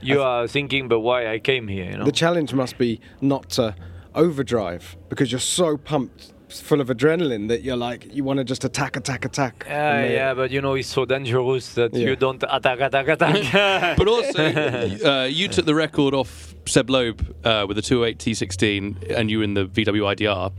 you 0.00 0.22
are 0.22 0.46
thinking, 0.48 0.88
but 0.88 1.00
why 1.00 1.26
I 1.32 1.38
came 1.38 1.68
here? 1.68 1.90
You 1.90 1.98
know. 1.98 2.04
The 2.04 2.12
challenge 2.12 2.52
must 2.54 2.78
be 2.78 3.00
not 3.20 3.50
to 3.50 3.74
overdrive 4.14 4.96
because 5.08 5.30
you're 5.30 5.38
so 5.40 5.76
pumped, 5.76 6.32
full 6.48 6.80
of 6.80 6.88
adrenaline 6.88 7.48
that 7.48 7.62
you're 7.62 7.76
like 7.76 8.14
you 8.14 8.24
want 8.24 8.38
to 8.38 8.44
just 8.44 8.64
attack, 8.64 8.96
attack, 8.96 9.24
attack. 9.24 9.64
yeah, 9.68 9.90
uh, 9.90 10.00
yeah, 10.04 10.34
but 10.34 10.50
you 10.50 10.60
know 10.62 10.74
it's 10.74 10.88
so 10.88 11.04
dangerous 11.04 11.74
that 11.74 11.92
Yeah. 11.92 12.08
you 12.08 12.16
don't 12.16 12.42
attack, 12.48 12.80
attack, 12.80 13.08
attack. 13.08 13.96
But 13.98 14.08
also, 14.08 14.44
uh, 14.44 15.24
you 15.24 15.48
took 15.48 15.66
the 15.66 15.74
record 15.74 16.14
off 16.14 16.54
Seb 16.66 16.88
Loeb 16.88 17.20
uh, 17.44 17.64
with 17.68 17.76
the 17.76 17.82
208 17.82 18.18
T16, 18.18 19.10
and 19.10 19.30
you 19.30 19.38
were 19.38 19.44
in 19.44 19.54
the 19.54 19.66
VW 19.66 20.16
IDR. 20.16 20.52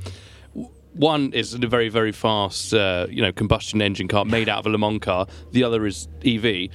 One 0.93 1.31
is 1.33 1.53
a 1.53 1.59
very, 1.59 1.89
very 1.89 2.11
fast, 2.11 2.73
uh, 2.73 3.05
you 3.09 3.21
know, 3.21 3.31
combustion 3.31 3.81
engine 3.83 4.07
car 4.07 4.25
made 4.25 4.49
out 4.49 4.59
of 4.59 4.65
a 4.65 4.69
Le 4.69 4.79
Mans 4.79 4.99
car. 4.99 5.27
The 5.51 5.63
other 5.63 5.85
is 5.85 6.07
EV. 6.25 6.69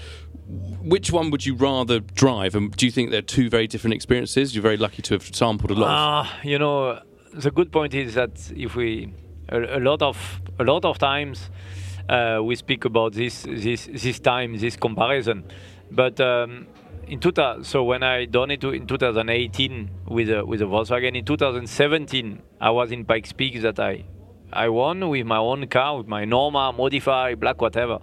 Which 0.82 1.12
one 1.12 1.30
would 1.30 1.46
you 1.46 1.54
rather 1.54 2.00
drive? 2.00 2.54
And 2.54 2.74
do 2.76 2.86
you 2.86 2.92
think 2.92 3.10
they're 3.10 3.22
two 3.22 3.48
very 3.48 3.66
different 3.66 3.94
experiences? 3.94 4.54
You're 4.54 4.62
very 4.62 4.76
lucky 4.76 5.02
to 5.02 5.14
have 5.14 5.34
sampled 5.34 5.70
a 5.70 5.74
lot. 5.74 5.88
Ah, 5.88 6.40
you 6.42 6.58
know, 6.58 7.00
the 7.32 7.50
good 7.50 7.70
point 7.72 7.94
is 7.94 8.14
that 8.14 8.52
if 8.56 8.74
we 8.74 9.12
a, 9.48 9.78
a 9.78 9.80
lot 9.80 10.02
of 10.02 10.40
a 10.58 10.64
lot 10.64 10.84
of 10.84 10.98
times 10.98 11.50
uh, 12.08 12.40
we 12.42 12.56
speak 12.56 12.84
about 12.84 13.12
this 13.12 13.42
this 13.42 13.86
this 13.86 14.18
time 14.18 14.58
this 14.58 14.76
comparison, 14.76 15.44
but 15.90 16.20
um, 16.20 16.66
in 17.06 17.20
2000, 17.20 17.64
so 17.64 17.84
when 17.84 18.02
I 18.02 18.24
done 18.26 18.50
it 18.50 18.64
in 18.64 18.86
2018 18.86 19.90
with 20.06 20.30
a, 20.30 20.44
with 20.44 20.62
a 20.62 20.64
Volkswagen 20.64 21.16
in 21.16 21.24
2017 21.24 22.42
I 22.60 22.70
was 22.70 22.90
in 22.92 23.04
Pikes 23.04 23.32
Peak 23.32 23.60
that 23.62 23.78
I 23.78 24.04
I 24.52 24.68
won 24.68 25.08
with 25.08 25.26
my 25.26 25.38
own 25.38 25.66
car 25.68 25.98
with 25.98 26.06
my 26.06 26.24
Norma 26.24 26.72
modified 26.72 27.40
black 27.40 27.60
whatever. 27.60 27.98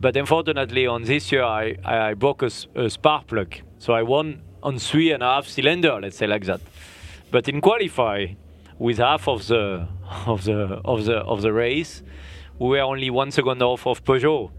But 0.00 0.16
unfortunately, 0.16 0.86
on 0.86 1.02
this 1.02 1.32
year, 1.32 1.42
I, 1.42 1.76
I, 1.84 2.14
broke 2.14 2.42
a 2.42 2.50
spark 2.88 3.26
plug. 3.26 3.56
So 3.78 3.94
I 3.94 4.02
won 4.02 4.42
on 4.62 4.78
three 4.78 5.10
and 5.10 5.22
a 5.22 5.26
half 5.26 5.48
cylinder, 5.48 6.00
let's 6.00 6.16
say 6.16 6.26
like 6.26 6.44
that. 6.44 6.60
But 7.30 7.48
in 7.48 7.60
qualify, 7.60 8.26
with 8.78 8.98
half 8.98 9.26
of 9.26 9.48
the 9.48 9.88
of 10.26 10.44
the 10.44 10.80
of 10.84 11.04
the 11.04 11.16
of 11.16 11.42
the 11.42 11.52
race, 11.52 12.02
we 12.58 12.68
were 12.68 12.80
only 12.80 13.10
one 13.10 13.30
second 13.32 13.60
off 13.60 13.86
of 13.86 14.04
Peugeot. 14.04 14.50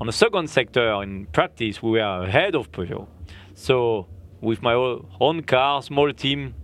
On 0.00 0.06
the 0.06 0.12
second 0.12 0.50
sector 0.50 1.00
in 1.02 1.26
practice, 1.26 1.80
we 1.80 1.92
were 1.92 2.24
ahead 2.24 2.56
of 2.56 2.72
Peugeot. 2.72 3.06
So 3.54 4.08
with 4.40 4.62
my 4.62 4.74
own 4.74 5.42
car, 5.44 5.80
small 5.82 6.12
team, 6.12 6.54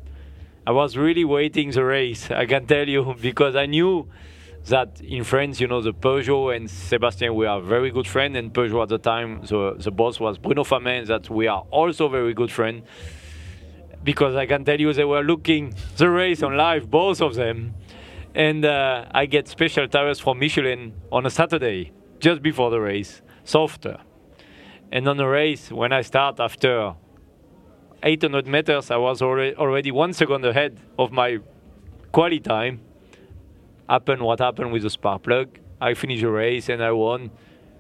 I 0.67 0.73
was 0.73 0.97
really 0.97 1.25
waiting 1.25 1.71
the 1.71 1.85
race. 1.85 2.31
I 2.33 2.47
can 2.47 2.67
tell 2.67 2.89
you 2.89 3.15
because 3.21 3.55
I 3.55 3.67
knew 3.67 4.09
that 4.69 5.01
in 5.01 5.25
France, 5.25 5.61
you 5.61 5.67
know, 5.67 5.81
the 5.81 5.93
Peugeot 5.93 6.55
and 6.55 6.71
Sebastian, 6.71 7.35
we 7.35 7.47
are 7.47 7.61
very 7.61 7.91
good 7.91 8.07
friends. 8.07 8.37
And 8.37 8.53
Peugeot 8.53 8.83
at 8.83 8.89
the 8.89 8.99
time, 8.99 9.43
the, 9.43 9.77
the 9.79 9.91
boss 9.91 10.19
was 10.19 10.39
Bruno 10.39 10.65
Famin, 10.65 11.07
that 11.07 11.31
we 11.31 11.47
are 11.47 11.65
also 11.71 12.09
very 12.09 12.35
good 12.35 12.51
friends. 12.51 12.85
Because 14.03 14.37
I 14.37 14.47
can 14.47 14.65
tell 14.65 14.81
you, 14.81 14.93
they 14.93 15.05
were 15.05 15.23
looking 15.23 15.75
the 15.97 16.09
race 16.09 16.43
on 16.43 16.57
live, 16.57 16.91
both 16.91 17.21
of 17.21 17.35
them. 17.35 17.75
And 18.35 18.65
uh, 18.65 19.07
I 19.11 19.27
get 19.27 19.49
special 19.49 19.89
tires 19.89 20.21
from 20.21 20.39
Michelin 20.39 20.95
on 21.11 21.27
a 21.27 21.31
Saturday, 21.31 21.93
just 22.21 22.43
before 22.43 22.71
the 22.71 22.81
race, 22.81 23.23
softer. 23.45 23.99
And 24.93 25.09
on 25.09 25.17
the 25.17 25.27
race, 25.27 25.71
when 25.71 25.93
I 25.93 26.03
start 26.03 26.41
after 26.41 26.95
800 28.03 28.47
meters, 28.47 28.91
I 28.91 28.97
was 28.97 29.21
already, 29.21 29.57
already 29.57 29.91
one 29.91 30.13
second 30.13 30.45
ahead 30.45 30.79
of 30.99 31.13
my 31.13 31.39
quali 32.13 32.41
time 32.41 32.81
happened 33.89 34.23
what 34.23 34.39
happened 34.41 34.73
with 34.73 34.83
the 34.83 34.91
spark 34.91 35.23
plug. 35.23 35.59
I 35.81 35.95
finished 35.95 36.23
the 36.23 36.31
race 36.31 36.69
and 36.69 36.83
I 36.83 36.93
won, 36.93 37.31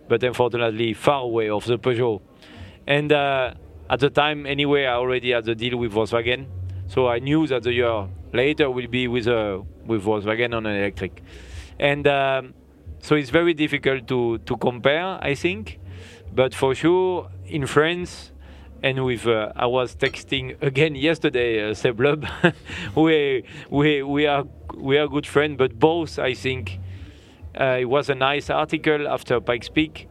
but 0.09 0.23
unfortunately 0.23 0.95
far 0.95 1.23
away 1.23 1.49
of 1.49 1.65
the 1.67 1.79
Peugeot. 1.79 2.21
And 2.87 3.13
uh, 3.13 3.55
at 3.91 4.01
the 4.01 4.11
time, 4.11 4.47
anyway, 4.47 4.85
I 4.85 4.95
already 4.95 5.33
had 5.33 5.45
the 5.45 5.55
deal 5.55 5.77
with 5.77 5.93
Volkswagen, 5.93 6.47
so 6.87 7.09
I 7.09 7.19
knew 7.19 7.47
that 7.47 7.63
the 7.63 7.73
year 7.73 8.09
later 8.33 8.71
will 8.71 8.87
be 8.87 9.09
with 9.09 9.27
uh, 9.27 9.61
with 9.87 10.05
Volkswagen 10.05 10.55
on 10.55 10.67
an 10.67 10.77
electric. 10.77 11.23
And 11.79 12.07
um, 12.07 12.55
so 13.01 13.15
it's 13.15 13.31
very 13.31 13.55
difficult 13.55 14.07
to 14.09 14.39
to 14.39 14.57
compare, 14.57 15.19
I 15.21 15.35
think. 15.35 15.81
But 16.35 16.55
for 16.55 16.75
sure, 16.75 17.31
in 17.47 17.67
France, 17.67 18.33
and 18.83 19.05
with 19.05 19.27
uh, 19.27 19.53
I 19.57 19.67
was 19.67 19.97
texting 19.97 20.61
again 20.63 20.95
yesterday, 20.95 21.69
uh, 21.69 21.75
Seb 21.75 22.01
Loeb. 22.01 22.27
we 22.95 23.45
we 23.71 24.03
we 24.03 24.27
are 24.27 24.45
we 24.77 24.99
are 24.99 25.09
good 25.09 25.27
friends, 25.27 25.57
but 25.59 25.79
both 25.79 26.19
I 26.19 26.35
think 26.35 26.79
uh, 27.59 27.79
it 27.81 27.87
was 27.87 28.09
a 28.09 28.15
nice 28.15 28.51
article 28.51 29.09
after 29.09 29.41
Pikes 29.41 29.69
Peak, 29.69 30.09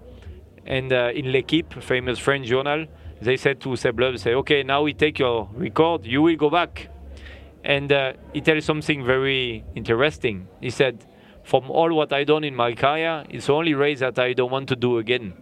and 0.66 0.92
uh, 0.92 1.12
in 1.14 1.32
L'Equipe, 1.32 1.82
famous 1.82 2.20
French 2.20 2.48
journal, 2.48 2.88
they 3.22 3.38
said 3.38 3.62
to 3.62 3.76
Seb 3.76 4.00
Loeb, 4.00 4.18
say, 4.20 4.34
okay, 4.34 4.64
now 4.64 4.84
we 4.84 4.94
take 4.94 5.20
your 5.20 5.50
record, 5.54 6.06
you 6.06 6.22
will 6.22 6.36
go 6.36 6.50
back, 6.50 6.90
and 7.64 7.92
uh, 7.92 8.14
he 8.34 8.42
tells 8.42 8.66
something 8.66 9.06
very 9.06 9.64
interesting. 9.76 10.48
He 10.60 10.70
said, 10.70 11.06
from 11.44 11.72
all 11.72 11.94
what 11.94 12.12
I 12.12 12.26
done 12.26 12.44
in 12.44 12.56
my 12.56 12.74
career, 12.74 13.24
it's 13.30 13.50
only 13.50 13.74
race 13.74 14.02
that 14.02 14.20
I 14.20 14.34
don't 14.34 14.52
want 14.52 14.68
to 14.70 14.76
do 14.76 14.98
again. 14.98 15.34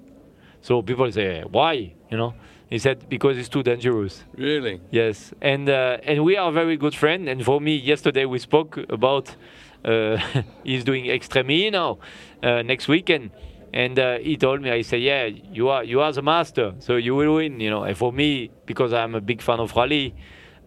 So 0.62 0.84
people 0.84 1.12
say, 1.12 1.44
why? 1.50 1.94
You 2.12 2.18
know. 2.18 2.34
He 2.70 2.80
said 2.80 3.08
because 3.10 3.38
it's 3.38 3.50
too 3.50 3.64
dangerous. 3.64 4.24
Really? 4.36 4.82
Yes, 4.90 5.34
and 5.42 5.70
uh, 5.70 5.98
and 6.04 6.24
we 6.24 6.36
are 6.36 6.52
very 6.52 6.78
good 6.78 6.96
friends. 6.96 7.30
And 7.30 7.44
for 7.46 7.62
me, 7.62 7.76
yesterday 7.76 8.26
we 8.26 8.40
spoke 8.40 8.78
about 8.90 9.36
uh, 9.84 10.18
he's 10.64 10.84
doing 10.84 11.06
Extreme 11.08 11.52
E 11.52 11.70
now 11.70 12.00
uh, 12.42 12.64
next 12.64 12.88
weekend, 12.88 13.30
and 13.72 14.00
uh, 14.00 14.18
he 14.18 14.36
told 14.36 14.62
me, 14.62 14.72
I 14.72 14.82
said, 14.82 15.02
yeah, 15.02 15.26
you 15.26 15.70
are 15.70 15.84
you 15.84 16.02
are 16.02 16.12
the 16.12 16.24
master, 16.24 16.74
so 16.80 16.96
you 16.96 17.14
will 17.14 17.36
win. 17.36 17.60
You 17.60 17.70
know, 17.70 17.84
and 17.84 17.96
for 17.96 18.12
me, 18.12 18.50
because 18.66 18.94
I'm 18.94 19.14
a 19.14 19.22
big 19.22 19.44
fan 19.44 19.60
of 19.60 19.76
rally, 19.76 20.16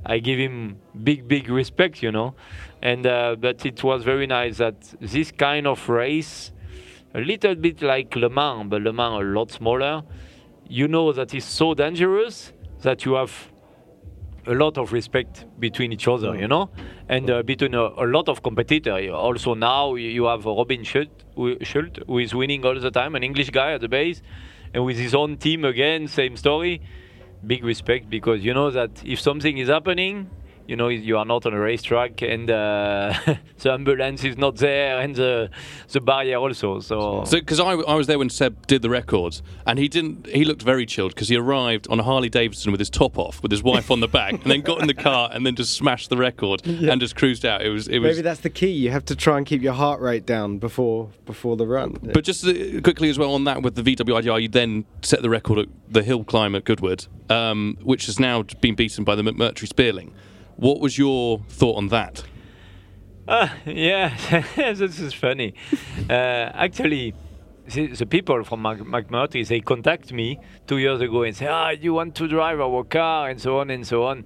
I 0.06 0.20
give 0.20 0.38
him 0.38 0.76
big 1.02 1.26
big 1.26 1.50
respect. 1.50 2.00
You 2.00 2.12
know, 2.12 2.34
and 2.80 3.06
uh, 3.08 3.34
but 3.40 3.66
it 3.66 3.82
was 3.82 4.04
very 4.04 4.28
nice 4.28 4.58
that 4.58 4.76
this 5.00 5.32
kind 5.32 5.66
of 5.66 5.88
race, 5.88 6.52
a 7.12 7.20
little 7.20 7.56
bit 7.56 7.82
like 7.82 8.14
Le 8.14 8.28
Mans, 8.28 8.68
but 8.68 8.82
Le 8.82 8.92
Mans 8.92 9.20
a 9.20 9.24
lot 9.24 9.50
smaller 9.50 10.04
you 10.68 10.88
know 10.88 11.12
that 11.12 11.34
it's 11.34 11.46
so 11.46 11.74
dangerous 11.74 12.52
that 12.82 13.04
you 13.04 13.14
have 13.14 13.50
a 14.46 14.54
lot 14.54 14.78
of 14.78 14.92
respect 14.92 15.44
between 15.58 15.92
each 15.92 16.08
other, 16.08 16.34
you 16.34 16.48
know, 16.48 16.70
and 17.08 17.30
uh, 17.30 17.42
between 17.42 17.74
a, 17.74 17.82
a, 17.82 18.06
lot 18.06 18.28
of 18.28 18.42
competitors. 18.42 19.10
Also 19.10 19.54
now 19.54 19.94
you 19.94 20.24
have 20.24 20.44
Robin 20.44 20.82
Shute, 20.84 21.10
Shute, 21.62 21.98
who 22.06 22.18
is 22.18 22.34
winning 22.34 22.64
all 22.64 22.78
the 22.78 22.90
time, 22.90 23.14
an 23.14 23.22
English 23.22 23.50
guy 23.50 23.72
at 23.72 23.80
the 23.80 23.88
base, 23.88 24.22
and 24.72 24.84
with 24.84 24.96
his 24.96 25.14
own 25.14 25.36
team 25.36 25.64
again, 25.64 26.08
same 26.08 26.36
story. 26.36 26.80
Big 27.46 27.62
respect 27.62 28.10
because 28.10 28.44
you 28.44 28.52
know 28.52 28.70
that 28.70 28.90
if 29.04 29.20
something 29.20 29.58
is 29.58 29.68
happening, 29.68 30.28
you 30.68 30.76
know 30.76 30.88
you 30.88 31.16
are 31.16 31.24
not 31.24 31.46
on 31.46 31.54
a 31.54 31.58
racetrack 31.58 32.20
and 32.20 32.50
uh, 32.50 33.14
the 33.58 33.72
ambulance 33.72 34.22
is 34.22 34.36
not 34.36 34.56
there 34.56 35.00
and 35.00 35.16
the 35.16 35.50
the 35.88 36.00
barrier 36.00 36.36
also 36.36 36.78
so. 36.80 37.24
Because 37.30 37.56
so, 37.56 37.66
I, 37.66 37.92
I 37.92 37.94
was 37.94 38.06
there 38.06 38.18
when 38.18 38.28
Seb 38.28 38.66
did 38.66 38.82
the 38.82 38.90
records 38.90 39.42
and 39.66 39.78
he 39.78 39.88
didn't 39.88 40.26
he 40.26 40.44
looked 40.44 40.62
very 40.62 40.84
chilled 40.84 41.14
because 41.14 41.28
he 41.28 41.36
arrived 41.36 41.88
on 41.88 41.98
a 41.98 42.02
Harley 42.02 42.28
Davidson 42.28 42.70
with 42.70 42.80
his 42.80 42.90
top 42.90 43.18
off 43.18 43.42
with 43.42 43.50
his 43.50 43.62
wife 43.62 43.90
on 43.90 44.00
the 44.00 44.08
back 44.08 44.34
and 44.34 44.44
then 44.44 44.60
got 44.60 44.80
in 44.80 44.86
the 44.86 44.94
car 44.94 45.30
and 45.32 45.46
then 45.46 45.56
just 45.56 45.72
smashed 45.72 46.10
the 46.10 46.18
record 46.18 46.64
yeah. 46.66 46.92
and 46.92 47.00
just 47.00 47.16
cruised 47.16 47.46
out. 47.46 47.62
It 47.62 47.70
was 47.70 47.88
it 47.88 48.00
was 48.00 48.16
maybe 48.16 48.22
that's 48.22 48.40
the 48.40 48.50
key. 48.50 48.70
You 48.70 48.90
have 48.90 49.06
to 49.06 49.16
try 49.16 49.38
and 49.38 49.46
keep 49.46 49.62
your 49.62 49.72
heart 49.72 50.00
rate 50.00 50.26
down 50.26 50.58
before 50.58 51.08
before 51.24 51.56
the 51.56 51.66
run. 51.66 51.96
But 52.02 52.24
just 52.24 52.46
uh, 52.46 52.80
quickly 52.82 53.08
as 53.08 53.18
well 53.18 53.32
on 53.32 53.44
that 53.44 53.62
with 53.62 53.74
the 53.74 53.82
VW 53.82 54.22
IDR 54.22 54.42
you 54.42 54.48
then 54.48 54.84
set 55.00 55.22
the 55.22 55.30
record 55.30 55.60
at 55.60 55.68
the 55.88 56.02
hill 56.02 56.24
climb 56.24 56.54
at 56.54 56.64
Goodwood 56.64 57.06
um, 57.30 57.78
which 57.82 58.06
has 58.06 58.20
now 58.20 58.42
been 58.60 58.74
beaten 58.74 59.04
by 59.04 59.14
the 59.14 59.22
McMurtry 59.22 59.66
Spéirling 59.68 60.12
what 60.58 60.80
was 60.80 60.98
your 60.98 61.40
thought 61.48 61.76
on 61.76 61.88
that? 61.88 62.24
Uh, 63.28 63.48
yeah, 63.64 64.16
this 64.56 64.98
is 64.98 65.14
funny. 65.14 65.54
uh, 66.10 66.12
actually, 66.12 67.14
the, 67.66 67.88
the, 67.88 68.06
people 68.06 68.42
from 68.42 68.62
McMurtry, 68.62 69.46
they 69.46 69.60
contact 69.60 70.12
me 70.12 70.40
two 70.66 70.78
years 70.78 71.00
ago 71.00 71.22
and 71.22 71.36
say, 71.36 71.46
ah, 71.46 71.70
you 71.70 71.94
want 71.94 72.14
to 72.16 72.26
drive 72.26 72.60
our 72.60 72.82
car 72.84 73.28
and 73.28 73.40
so 73.40 73.60
on 73.60 73.70
and 73.70 73.86
so 73.86 74.04
on. 74.04 74.24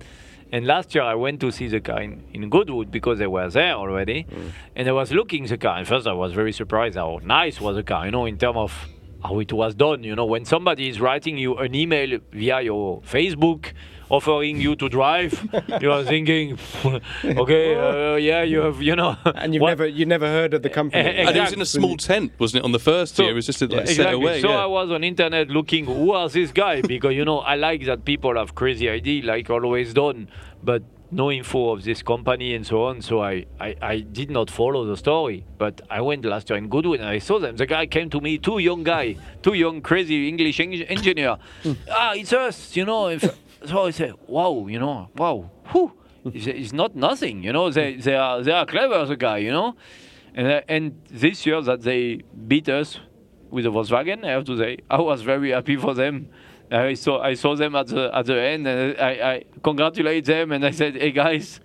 And 0.52 0.66
last 0.66 0.94
year 0.94 1.04
I 1.04 1.14
went 1.14 1.40
to 1.40 1.50
see 1.50 1.68
the 1.68 1.80
car 1.80 2.00
in, 2.00 2.24
in 2.32 2.48
Goodwood 2.48 2.90
because 2.90 3.18
they 3.18 3.26
were 3.26 3.50
there 3.50 3.74
already. 3.74 4.24
Mm. 4.24 4.50
And 4.76 4.88
I 4.88 4.92
was 4.92 5.12
looking 5.12 5.46
the 5.46 5.58
car. 5.58 5.78
And 5.78 5.88
first 5.88 6.06
I 6.06 6.12
was 6.12 6.32
very 6.32 6.52
surprised 6.52 6.96
how 6.96 7.20
nice 7.22 7.60
was 7.60 7.76
the 7.76 7.82
car, 7.82 8.06
you 8.06 8.12
know, 8.12 8.26
in 8.26 8.38
terms 8.38 8.56
of 8.56 8.88
how 9.22 9.38
it 9.40 9.52
was 9.52 9.74
done. 9.74 10.04
You 10.04 10.14
know, 10.14 10.26
when 10.26 10.44
somebody 10.44 10.88
is 10.88 11.00
writing 11.00 11.36
you 11.36 11.56
an 11.56 11.74
email 11.74 12.18
via 12.32 12.60
your 12.62 13.00
Facebook 13.02 13.72
offering 14.12 14.60
you 14.60 14.76
to 14.76 14.88
drive, 14.90 15.32
you 15.80 15.90
are 15.90 16.04
thinking, 16.04 16.58
okay, 17.24 17.74
uh, 17.74 18.16
yeah, 18.16 18.42
you 18.42 18.60
have, 18.60 18.82
you 18.82 18.94
know, 18.94 19.16
and 19.24 19.54
you've 19.54 19.62
never 19.62 19.86
you 19.86 20.04
never 20.04 20.26
heard 20.26 20.52
of 20.52 20.62
the 20.62 20.68
company. 20.68 21.00
Exactly. 21.00 21.26
And 21.26 21.36
it 21.36 21.40
was 21.40 21.52
in 21.54 21.62
a 21.62 21.66
small 21.66 21.96
tent, 21.96 22.32
wasn't 22.38 22.62
it, 22.62 22.64
on 22.64 22.72
the 22.72 22.78
first 22.78 23.16
so, 23.16 23.22
year? 23.22 23.32
It 23.32 23.34
was 23.34 23.46
just 23.46 23.62
like 23.62 23.72
exactly. 23.72 23.94
set 23.94 24.14
away. 24.14 24.42
So 24.42 24.50
yeah. 24.50 24.64
I 24.64 24.66
was 24.66 24.90
on 24.90 25.02
internet 25.02 25.48
looking, 25.48 25.86
who 25.86 26.04
was 26.16 26.34
this 26.34 26.52
guy? 26.52 26.82
Because 26.82 27.14
you 27.14 27.24
know, 27.24 27.38
I 27.38 27.56
like 27.56 27.86
that 27.86 28.04
people 28.04 28.36
have 28.36 28.54
crazy 28.54 28.88
idea, 28.88 29.24
like 29.24 29.48
always 29.48 29.94
done, 29.94 30.28
but 30.62 30.82
no 31.12 31.30
info 31.30 31.70
of 31.70 31.84
this 31.84 32.02
company 32.02 32.54
and 32.54 32.66
so 32.66 32.84
on. 32.84 33.02
So 33.02 33.22
I, 33.22 33.44
I, 33.60 33.76
I, 33.82 34.00
did 34.00 34.30
not 34.30 34.50
follow 34.50 34.86
the 34.86 34.96
story. 34.96 35.44
But 35.58 35.82
I 35.90 36.00
went 36.00 36.24
last 36.24 36.48
year 36.48 36.56
in 36.56 36.68
Goodwood 36.68 37.00
and 37.00 37.08
I 37.08 37.18
saw 37.18 37.38
them. 37.38 37.56
The 37.56 37.66
guy 37.66 37.86
came 37.86 38.08
to 38.10 38.20
me, 38.20 38.38
two 38.38 38.58
young 38.58 38.82
guy, 38.82 39.16
two 39.42 39.52
young 39.52 39.82
crazy 39.82 40.28
English 40.28 40.58
engineer. 40.58 41.36
ah, 41.90 42.14
it's 42.14 42.32
us, 42.32 42.74
you 42.76 42.86
know. 42.86 43.18
So 43.66 43.86
I 43.86 43.90
say, 43.90 44.12
wow, 44.26 44.66
you 44.68 44.78
know, 44.78 45.08
wow, 45.16 45.50
whew, 45.70 45.92
it's, 46.24 46.46
it's, 46.46 46.72
not 46.72 46.94
nothing, 46.94 47.42
you 47.42 47.52
know. 47.52 47.70
They 47.70 47.96
they 47.96 48.14
are 48.14 48.42
they 48.42 48.52
are 48.52 48.66
clever, 48.66 49.04
the 49.06 49.16
guy, 49.16 49.38
you 49.38 49.50
know. 49.50 49.74
And 50.34 50.46
uh, 50.46 50.60
and 50.68 51.00
this 51.10 51.44
year 51.46 51.60
that 51.62 51.82
they 51.82 52.22
beat 52.46 52.68
us 52.68 52.98
with 53.50 53.64
the 53.64 53.72
Volkswagen, 53.72 54.24
I 54.24 54.30
have 54.30 54.44
to 54.44 54.56
say, 54.56 54.78
I 54.88 55.00
was 55.00 55.22
very 55.22 55.50
happy 55.50 55.76
for 55.76 55.94
them. 55.94 56.28
I 56.70 56.94
saw 56.94 57.20
I 57.20 57.34
saw 57.34 57.54
them 57.56 57.74
at 57.74 57.88
the 57.88 58.10
at 58.14 58.26
the 58.26 58.40
end, 58.40 58.66
and 58.66 58.98
I, 58.98 59.10
I 59.10 59.44
congratulate 59.62 60.24
them, 60.24 60.52
and 60.52 60.64
I 60.64 60.70
said, 60.70 60.94
hey 60.96 61.10
guys. 61.10 61.60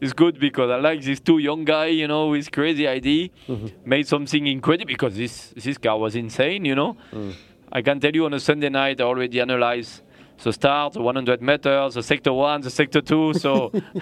It's 0.00 0.12
good 0.12 0.38
because 0.38 0.70
I 0.70 0.76
like 0.76 1.02
these 1.02 1.18
two 1.18 1.38
young 1.38 1.64
guy, 1.64 1.86
you 1.86 2.06
know, 2.06 2.28
with 2.28 2.52
crazy 2.52 2.86
ID, 2.86 3.32
mm-hmm. 3.48 3.66
made 3.84 4.06
something 4.06 4.46
incredible 4.46 4.86
because 4.86 5.16
this 5.16 5.52
this 5.56 5.76
car 5.76 5.98
was 5.98 6.14
insane, 6.14 6.64
you 6.64 6.76
know. 6.76 6.96
Mm. 7.10 7.34
I 7.72 7.82
can 7.82 7.98
tell 7.98 8.12
you 8.12 8.24
on 8.24 8.32
a 8.32 8.38
Sunday 8.38 8.68
night 8.68 9.00
I 9.00 9.04
already 9.04 9.40
analyzed 9.40 10.02
the 10.44 10.52
start, 10.52 10.92
the 10.92 11.02
100 11.02 11.42
meters, 11.42 11.94
the 11.94 12.02
sector 12.02 12.32
one, 12.32 12.60
the 12.60 12.70
sector 12.70 13.00
two. 13.00 13.34
So, 13.34 13.70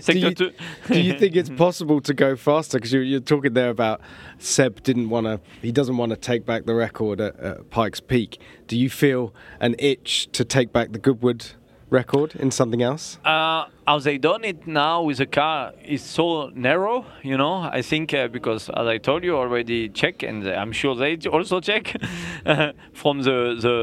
sector 0.00 0.12
do 0.12 0.18
you, 0.18 0.34
two. 0.34 0.52
do 0.88 1.00
you 1.00 1.18
think 1.18 1.36
it's 1.36 1.50
possible 1.50 2.00
to 2.02 2.14
go 2.14 2.36
faster? 2.36 2.78
Because 2.78 2.92
you, 2.92 3.16
are 3.16 3.20
talking 3.20 3.54
there 3.54 3.70
about 3.70 4.00
Seb 4.38 4.82
didn't 4.82 5.08
want 5.08 5.26
to, 5.26 5.40
he 5.62 5.72
doesn't 5.72 5.96
want 5.96 6.10
to 6.10 6.16
take 6.16 6.44
back 6.44 6.64
the 6.64 6.74
record 6.74 7.20
at, 7.20 7.38
at 7.40 7.70
Pikes 7.70 8.00
Peak. 8.00 8.40
Do 8.66 8.78
you 8.78 8.90
feel 8.90 9.34
an 9.60 9.76
itch 9.78 10.28
to 10.32 10.44
take 10.44 10.72
back 10.72 10.92
the 10.92 10.98
Goodwood 10.98 11.52
record 11.90 12.34
in 12.36 12.50
something 12.50 12.82
else? 12.82 13.18
Uh, 13.24 13.66
how 13.86 13.98
they 13.98 14.18
done 14.18 14.44
it 14.44 14.66
now 14.66 15.02
with 15.02 15.18
the 15.18 15.26
car 15.26 15.72
is 15.84 16.02
so 16.02 16.50
narrow, 16.54 17.04
you 17.22 17.36
know. 17.36 17.54
I 17.54 17.82
think 17.82 18.14
uh, 18.14 18.28
because 18.28 18.68
as 18.70 18.86
I 18.86 18.98
told 18.98 19.24
you 19.24 19.36
already, 19.36 19.88
check 19.88 20.22
and 20.22 20.46
I'm 20.46 20.72
sure 20.72 20.94
they 20.94 21.16
also 21.28 21.60
check 21.60 21.96
from 22.92 23.22
the, 23.22 23.56
the 23.64 23.76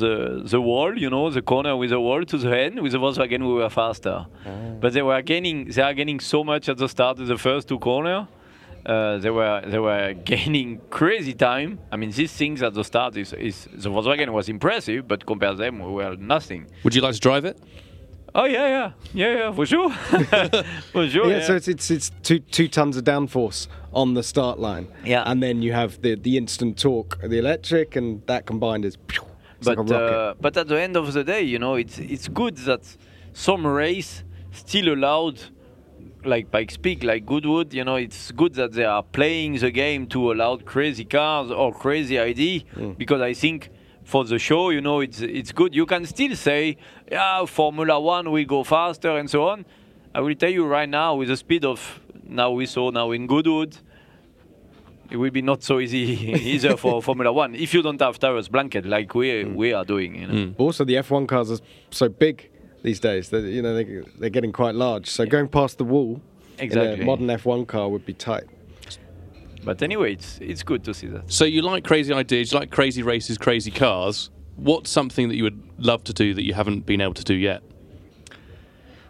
the 0.00 0.42
the 0.44 0.60
wall, 0.60 0.98
you 0.98 1.10
know, 1.10 1.30
the 1.30 1.42
corner 1.42 1.76
with 1.76 1.90
the 1.90 2.00
wall 2.00 2.24
to 2.24 2.38
the 2.38 2.58
end. 2.58 2.80
With 2.80 2.92
the 2.92 2.98
Volkswagen, 2.98 3.40
we 3.40 3.54
were 3.54 3.70
faster, 3.70 4.26
oh. 4.46 4.76
but 4.80 4.92
they 4.92 5.02
were 5.02 5.22
gaining. 5.22 5.70
They 5.70 5.82
are 5.82 5.94
gaining 5.94 6.20
so 6.20 6.44
much 6.44 6.68
at 6.68 6.78
the 6.78 6.88
start 6.88 7.18
of 7.18 7.26
the 7.26 7.38
first 7.38 7.68
two 7.68 7.78
corner 7.78 8.28
uh, 8.86 9.18
they 9.18 9.30
were 9.30 9.62
they 9.66 9.78
were 9.78 10.12
gaining 10.12 10.80
crazy 10.90 11.32
time. 11.34 11.78
I 11.90 11.96
mean, 11.96 12.10
these 12.10 12.32
things 12.32 12.62
at 12.62 12.74
the 12.74 12.84
start 12.84 13.16
is, 13.16 13.32
is 13.32 13.68
the 13.72 13.90
Volkswagen 13.90 14.30
was 14.30 14.48
impressive, 14.48 15.08
but 15.08 15.24
compared 15.26 15.56
to 15.56 15.62
them, 15.62 15.78
we 15.78 15.92
were 15.92 16.16
nothing. 16.16 16.66
Would 16.82 16.94
you 16.94 17.02
like 17.02 17.14
to 17.14 17.20
drive 17.20 17.44
it? 17.44 17.58
Oh 18.36 18.46
yeah, 18.46 18.66
yeah, 18.66 18.92
yeah, 19.14 19.36
yeah, 19.36 19.52
for 19.52 19.64
sure, 19.64 19.90
for 20.92 21.08
sure. 21.08 21.30
Yeah, 21.30 21.38
yeah. 21.38 21.46
so 21.46 21.54
it's, 21.54 21.68
it's 21.68 21.90
it's 21.90 22.10
two 22.22 22.40
two 22.40 22.66
tons 22.66 22.96
of 22.96 23.04
downforce 23.04 23.68
on 23.92 24.14
the 24.14 24.24
start 24.24 24.58
line. 24.58 24.88
Yeah. 25.04 25.22
and 25.24 25.40
then 25.40 25.62
you 25.62 25.72
have 25.72 26.02
the 26.02 26.16
the 26.16 26.36
instant 26.36 26.76
torque, 26.76 27.20
the 27.20 27.38
electric, 27.38 27.94
and 27.94 28.26
that 28.26 28.44
combined 28.44 28.84
is. 28.84 28.98
It's 29.58 29.66
but 29.66 29.78
like 29.78 29.90
a 29.90 29.96
uh, 29.96 30.34
but 30.40 30.56
at 30.56 30.66
the 30.66 30.80
end 30.80 30.96
of 30.96 31.12
the 31.12 31.22
day, 31.22 31.42
you 31.42 31.60
know, 31.60 31.76
it's 31.76 31.98
it's 31.98 32.26
good 32.26 32.56
that 32.58 32.96
some 33.32 33.64
race 33.64 34.24
still 34.50 34.92
allowed, 34.92 35.40
like 36.26 36.50
Pikes 36.50 36.76
Peak, 36.76 37.02
like 37.02 37.26
Goodwood. 37.26 37.72
You 37.72 37.84
know, 37.84 37.96
it's 37.96 38.32
good 38.32 38.54
that 38.54 38.72
they 38.72 38.84
are 38.84 39.02
playing 39.02 39.58
the 39.58 39.70
game 39.70 40.06
to 40.08 40.32
allow 40.32 40.56
crazy 40.56 41.04
cars 41.04 41.50
or 41.50 41.72
crazy 41.72 42.18
ID 42.18 42.66
hmm. 42.74 42.92
because 42.92 43.20
I 43.20 43.34
think. 43.34 43.70
For 44.06 44.22
the 44.22 44.38
show, 44.38 44.68
you 44.68 44.82
know, 44.82 45.00
it's 45.00 45.22
it's 45.22 45.50
good. 45.50 45.74
You 45.74 45.86
can 45.86 46.04
still 46.04 46.36
say, 46.36 46.76
yeah, 47.10 47.46
Formula 47.46 47.98
One 47.98 48.30
will 48.30 48.44
go 48.44 48.62
faster 48.62 49.16
and 49.16 49.30
so 49.30 49.48
on. 49.48 49.64
I 50.14 50.20
will 50.20 50.34
tell 50.34 50.50
you 50.50 50.66
right 50.66 50.86
now, 50.86 51.14
with 51.14 51.28
the 51.28 51.38
speed 51.38 51.64
of 51.64 52.00
now 52.28 52.50
we 52.50 52.66
saw 52.66 52.90
now 52.90 53.12
in 53.12 53.26
Goodwood, 53.26 53.78
it 55.10 55.16
will 55.16 55.30
be 55.30 55.42
not 55.42 55.62
so 55.62 55.80
easy 55.80 55.98
either 56.54 56.76
for 56.76 57.02
Formula 57.02 57.32
One 57.32 57.54
if 57.54 57.72
you 57.74 57.82
don't 57.82 58.00
have 58.00 58.18
tires 58.18 58.48
blanket 58.48 58.84
like 58.84 59.14
we 59.14 59.42
hmm. 59.42 59.54
we 59.54 59.72
are 59.72 59.84
doing. 59.84 60.16
You 60.16 60.26
know? 60.26 60.46
Hmm. 60.46 60.52
Also, 60.58 60.84
the 60.84 60.94
F1 60.94 61.26
cars 61.28 61.50
are 61.50 61.58
so 61.90 62.08
big 62.08 62.50
these 62.84 63.00
days 63.00 63.30
that 63.30 63.42
you 63.42 63.62
know 63.62 63.74
they, 63.74 63.84
they're 64.18 64.30
getting 64.30 64.52
quite 64.52 64.76
large. 64.76 65.08
So 65.08 65.26
going 65.26 65.48
past 65.48 65.78
the 65.78 65.84
wall 65.84 66.20
in 66.58 66.78
a 66.78 66.98
modern 66.98 67.26
F1 67.26 67.66
car 67.66 67.88
would 67.88 68.06
be 68.06 68.12
tight. 68.12 68.44
But 69.64 69.82
anyway, 69.82 70.12
it's 70.12 70.38
it's 70.40 70.62
good 70.62 70.84
to 70.84 70.94
see 70.94 71.08
that. 71.08 71.32
So 71.32 71.44
you 71.46 71.62
like 71.62 71.82
crazy 71.84 72.12
ideas, 72.12 72.52
you 72.52 72.58
like 72.60 72.70
crazy 72.70 73.02
races, 73.02 73.38
crazy 73.38 73.70
cars. 73.70 74.30
What's 74.56 74.90
something 74.90 75.28
that 75.30 75.36
you 75.36 75.44
would 75.44 75.60
love 75.78 76.04
to 76.04 76.12
do 76.12 76.34
that 76.34 76.44
you 76.44 76.54
haven't 76.54 76.86
been 76.86 77.00
able 77.00 77.14
to 77.14 77.24
do 77.24 77.34
yet? 77.34 77.62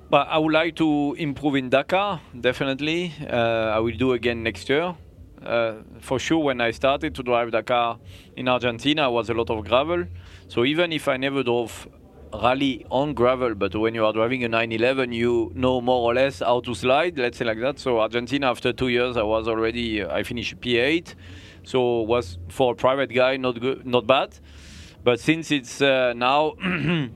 But 0.08 0.28
I 0.28 0.38
would 0.38 0.52
like 0.52 0.76
to 0.76 1.14
improve 1.18 1.56
in 1.56 1.70
Dakar, 1.70 2.20
definitely. 2.40 3.12
Uh, 3.28 3.76
I 3.76 3.78
will 3.80 3.96
do 3.96 4.12
again 4.12 4.42
next 4.42 4.68
year. 4.68 4.94
Uh, 5.44 5.74
for 6.00 6.18
sure, 6.18 6.38
when 6.38 6.60
I 6.60 6.70
started 6.70 7.14
to 7.16 7.22
drive 7.22 7.50
Dakar 7.50 7.98
in 8.37 8.48
Argentina, 8.48 9.10
was 9.10 9.28
a 9.28 9.34
lot 9.34 9.50
of 9.50 9.64
gravel. 9.66 10.06
So 10.48 10.64
even 10.64 10.92
if 10.92 11.08
I 11.08 11.16
never 11.16 11.42
drove 11.42 11.88
rally 12.42 12.85
on 12.90 13.14
gravel, 13.14 13.55
but 13.55 13.75
when 13.75 13.94
you 13.94 14.05
are 14.05 14.12
driving 14.12 14.44
a 14.44 14.49
911, 14.49 15.12
you 15.12 15.53
know 15.55 15.81
more 15.81 16.11
or 16.11 16.14
less 16.14 16.40
how 16.40 16.61
to 16.61 16.75
slide, 16.75 17.18
let's 17.18 17.38
say 17.38 17.44
like 17.44 17.61
that. 17.61 17.79
So 17.79 18.01
Argentina, 18.01 18.51
after 18.51 18.73
two 18.73 18.88
years, 18.88 19.16
I 19.16 19.23
was 19.23 19.49
already, 19.49 20.05
I 20.05 20.23
finished 20.23 20.61
P8. 20.61 21.14
So 21.64 22.03
was 22.03 22.38
for 22.49 22.73
a 22.73 22.75
private 22.75 23.12
guy, 23.12 23.37
not 23.37 23.61
good, 23.61 23.87
not 23.87 24.07
bad. 24.07 24.38
But 25.03 25.20
since 25.20 25.51
it's 25.51 25.83
uh, 25.83 26.14
now 26.14 26.55
a 26.64 27.09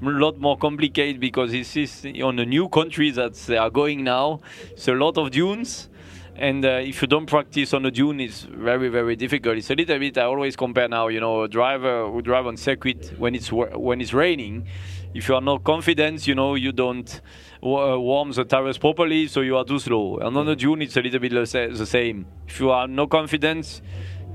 lot 0.00 0.38
more 0.38 0.56
complicated 0.56 1.20
because 1.20 1.52
this 1.52 1.76
is 1.76 2.06
on 2.22 2.38
a 2.38 2.46
new 2.46 2.68
country 2.68 3.10
that 3.10 3.34
they 3.34 3.56
are 3.56 3.70
going 3.70 4.04
now, 4.04 4.40
it's 4.70 4.88
a 4.88 4.94
lot 4.94 5.18
of 5.18 5.30
dunes. 5.30 5.88
And 6.34 6.64
uh, 6.64 6.80
if 6.82 7.02
you 7.02 7.08
don't 7.08 7.26
practice 7.26 7.74
on 7.74 7.82
the 7.82 7.90
dune, 7.90 8.18
it's 8.20 8.42
very, 8.42 8.88
very 8.88 9.16
difficult. 9.16 9.58
It's 9.58 9.70
a 9.70 9.74
little 9.74 9.98
bit. 9.98 10.16
I 10.16 10.22
always 10.22 10.56
compare 10.56 10.88
now. 10.88 11.08
You 11.08 11.20
know, 11.20 11.42
a 11.42 11.48
driver 11.48 12.08
who 12.10 12.22
drive 12.22 12.46
on 12.46 12.56
circuit 12.56 13.12
when 13.18 13.34
it's 13.34 13.52
when 13.52 14.00
it's 14.00 14.14
raining. 14.14 14.66
If 15.14 15.28
you 15.28 15.34
are 15.34 15.42
not 15.42 15.62
confident, 15.62 16.26
you 16.26 16.34
know, 16.34 16.54
you 16.54 16.72
don't 16.72 17.20
uh, 17.62 18.00
warm 18.00 18.32
the 18.32 18.44
tires 18.44 18.78
properly, 18.78 19.26
so 19.26 19.42
you 19.42 19.58
are 19.58 19.64
too 19.64 19.78
slow. 19.78 20.16
And 20.16 20.34
on 20.34 20.46
the 20.46 20.56
dune, 20.56 20.80
it's 20.80 20.96
a 20.96 21.02
little 21.02 21.20
bit 21.20 21.32
the 21.32 21.44
sa- 21.44 21.68
the 21.68 21.84
same. 21.84 22.24
If 22.48 22.58
you 22.60 22.70
are 22.70 22.88
no 22.88 23.06
confidence, 23.06 23.82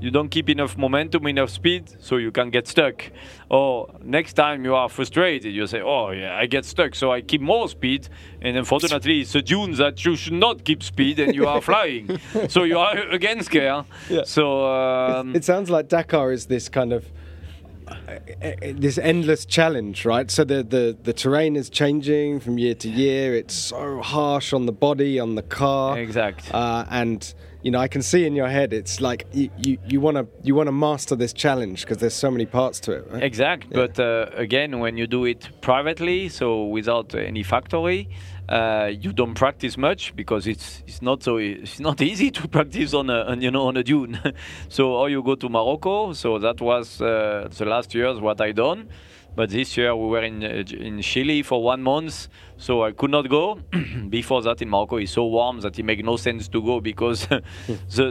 you 0.00 0.10
don't 0.10 0.28
keep 0.28 0.48
enough 0.48 0.76
momentum, 0.76 1.26
enough 1.26 1.50
speed, 1.50 1.90
so 2.00 2.16
you 2.16 2.30
can 2.30 2.50
get 2.50 2.68
stuck. 2.68 3.10
Or 3.50 3.88
next 4.02 4.34
time 4.34 4.64
you 4.64 4.74
are 4.74 4.88
frustrated, 4.88 5.52
you 5.52 5.66
say, 5.66 5.80
"Oh 5.80 6.10
yeah, 6.10 6.36
I 6.36 6.46
get 6.46 6.64
stuck, 6.64 6.94
so 6.94 7.12
I 7.12 7.20
keep 7.20 7.40
more 7.40 7.68
speed." 7.68 8.08
And 8.40 8.56
unfortunately, 8.56 9.20
it's 9.20 9.34
a 9.34 9.42
dune 9.42 9.72
that 9.76 10.04
you 10.04 10.16
should 10.16 10.34
not 10.34 10.64
keep 10.64 10.82
speed, 10.82 11.18
and 11.18 11.34
you 11.34 11.46
are 11.46 11.60
flying, 11.70 12.20
so 12.48 12.62
you 12.64 12.78
are 12.78 12.96
again 13.10 13.42
scared. 13.42 13.84
Yeah. 14.08 14.22
So 14.24 14.66
um, 14.66 15.34
it 15.34 15.44
sounds 15.44 15.70
like 15.70 15.88
Dakar 15.88 16.32
is 16.32 16.46
this 16.46 16.68
kind 16.68 16.92
of 16.92 17.04
uh, 17.88 18.18
uh, 18.42 18.52
this 18.74 18.98
endless 18.98 19.44
challenge, 19.44 20.04
right? 20.04 20.30
So 20.30 20.44
the, 20.44 20.62
the 20.62 20.96
the 21.02 21.12
terrain 21.12 21.56
is 21.56 21.70
changing 21.70 22.40
from 22.40 22.58
year 22.58 22.74
to 22.76 22.88
year. 22.88 23.34
It's 23.34 23.54
so 23.54 24.00
harsh 24.02 24.52
on 24.52 24.66
the 24.66 24.72
body, 24.72 25.18
on 25.18 25.34
the 25.34 25.42
car, 25.42 25.98
Exact. 25.98 26.54
Uh, 26.54 26.84
and 26.90 27.34
you 27.62 27.70
know, 27.70 27.78
I 27.80 27.88
can 27.88 28.02
see 28.02 28.24
in 28.26 28.34
your 28.36 28.48
head, 28.48 28.72
it's 28.72 29.00
like 29.00 29.26
you 29.32 29.50
you, 29.58 29.78
you 29.88 30.00
want 30.00 30.16
to 30.16 30.26
you 30.42 30.54
want 30.54 30.68
to 30.68 30.72
master 30.72 31.16
this 31.16 31.32
challenge 31.32 31.82
because 31.82 31.98
there's 31.98 32.14
so 32.14 32.30
many 32.30 32.46
parts 32.46 32.80
to 32.80 32.92
it. 32.92 33.06
Right? 33.10 33.22
Exact, 33.22 33.64
Yeah. 33.70 33.86
but 33.86 33.98
uh, 33.98 34.26
again, 34.36 34.78
when 34.78 34.96
you 34.96 35.06
do 35.06 35.24
it 35.24 35.48
privately, 35.60 36.28
so 36.28 36.64
without 36.66 37.14
any 37.14 37.42
factory, 37.42 38.08
uh, 38.48 38.90
you 39.04 39.12
don't 39.12 39.34
practice 39.34 39.76
much 39.76 40.14
because 40.14 40.46
it's 40.46 40.82
it's 40.86 41.02
not 41.02 41.22
so 41.22 41.36
it's 41.38 41.80
not 41.80 42.00
easy 42.12 42.30
to 42.30 42.46
practice 42.48 42.94
on 42.94 43.10
a 43.10 43.20
on, 43.30 43.42
you 43.42 43.50
know 43.50 43.66
on 43.66 43.76
a 43.76 43.82
dune. 43.82 44.18
so 44.68 44.92
or 44.94 45.10
you 45.10 45.22
go 45.22 45.34
to 45.34 45.48
Morocco. 45.48 46.12
So 46.12 46.38
that 46.38 46.60
was 46.60 47.00
uh, 47.00 47.48
the 47.58 47.64
last 47.64 47.94
years 47.94 48.20
what 48.20 48.40
I 48.40 48.52
done. 48.52 48.88
But 49.38 49.50
this 49.50 49.76
year 49.76 49.94
we 49.94 50.08
were 50.08 50.24
in 50.24 50.42
uh, 50.42 50.64
in 50.80 51.00
Chile 51.00 51.44
for 51.44 51.62
one 51.62 51.80
month, 51.80 52.26
so 52.56 52.82
I 52.82 52.90
could 52.90 53.12
not 53.12 53.28
go. 53.28 53.60
Before 54.08 54.42
that, 54.42 54.60
in 54.62 54.68
Morocco, 54.68 54.96
it's 54.96 55.12
so 55.12 55.26
warm 55.26 55.60
that 55.60 55.78
it 55.78 55.84
makes 55.84 56.02
no 56.02 56.16
sense 56.16 56.48
to 56.48 56.60
go 56.60 56.80
because 56.80 57.28
the, 57.28 57.42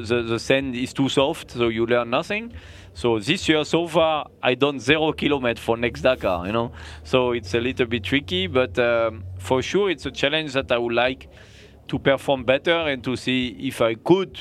the 0.09 0.23
the 0.25 0.39
sand 0.39 0.73
is 0.73 0.93
too 0.93 1.09
soft, 1.09 1.51
so 1.51 1.67
you 1.67 1.85
learn 1.85 2.11
nothing. 2.11 2.53
So 2.93 3.19
this 3.19 3.49
year, 3.49 3.65
so 3.65 3.87
far, 3.87 4.29
I 4.41 4.55
done 4.55 4.79
zero 4.79 5.11
kilometer 5.11 5.61
for 5.61 5.75
next 5.75 6.03
Dakar. 6.03 6.47
You 6.47 6.53
know, 6.53 6.71
so 7.03 7.33
it's 7.33 7.53
a 7.53 7.59
little 7.59 7.87
bit 7.87 8.05
tricky, 8.05 8.47
but 8.47 8.79
um, 8.79 9.25
for 9.37 9.61
sure, 9.61 9.89
it's 9.89 10.05
a 10.05 10.11
challenge 10.11 10.53
that 10.53 10.71
I 10.71 10.77
would 10.77 10.95
like 10.95 11.27
to 11.89 11.99
perform 11.99 12.45
better 12.45 12.87
and 12.87 13.03
to 13.03 13.17
see 13.17 13.49
if 13.67 13.81
I 13.81 13.95
could, 13.95 14.39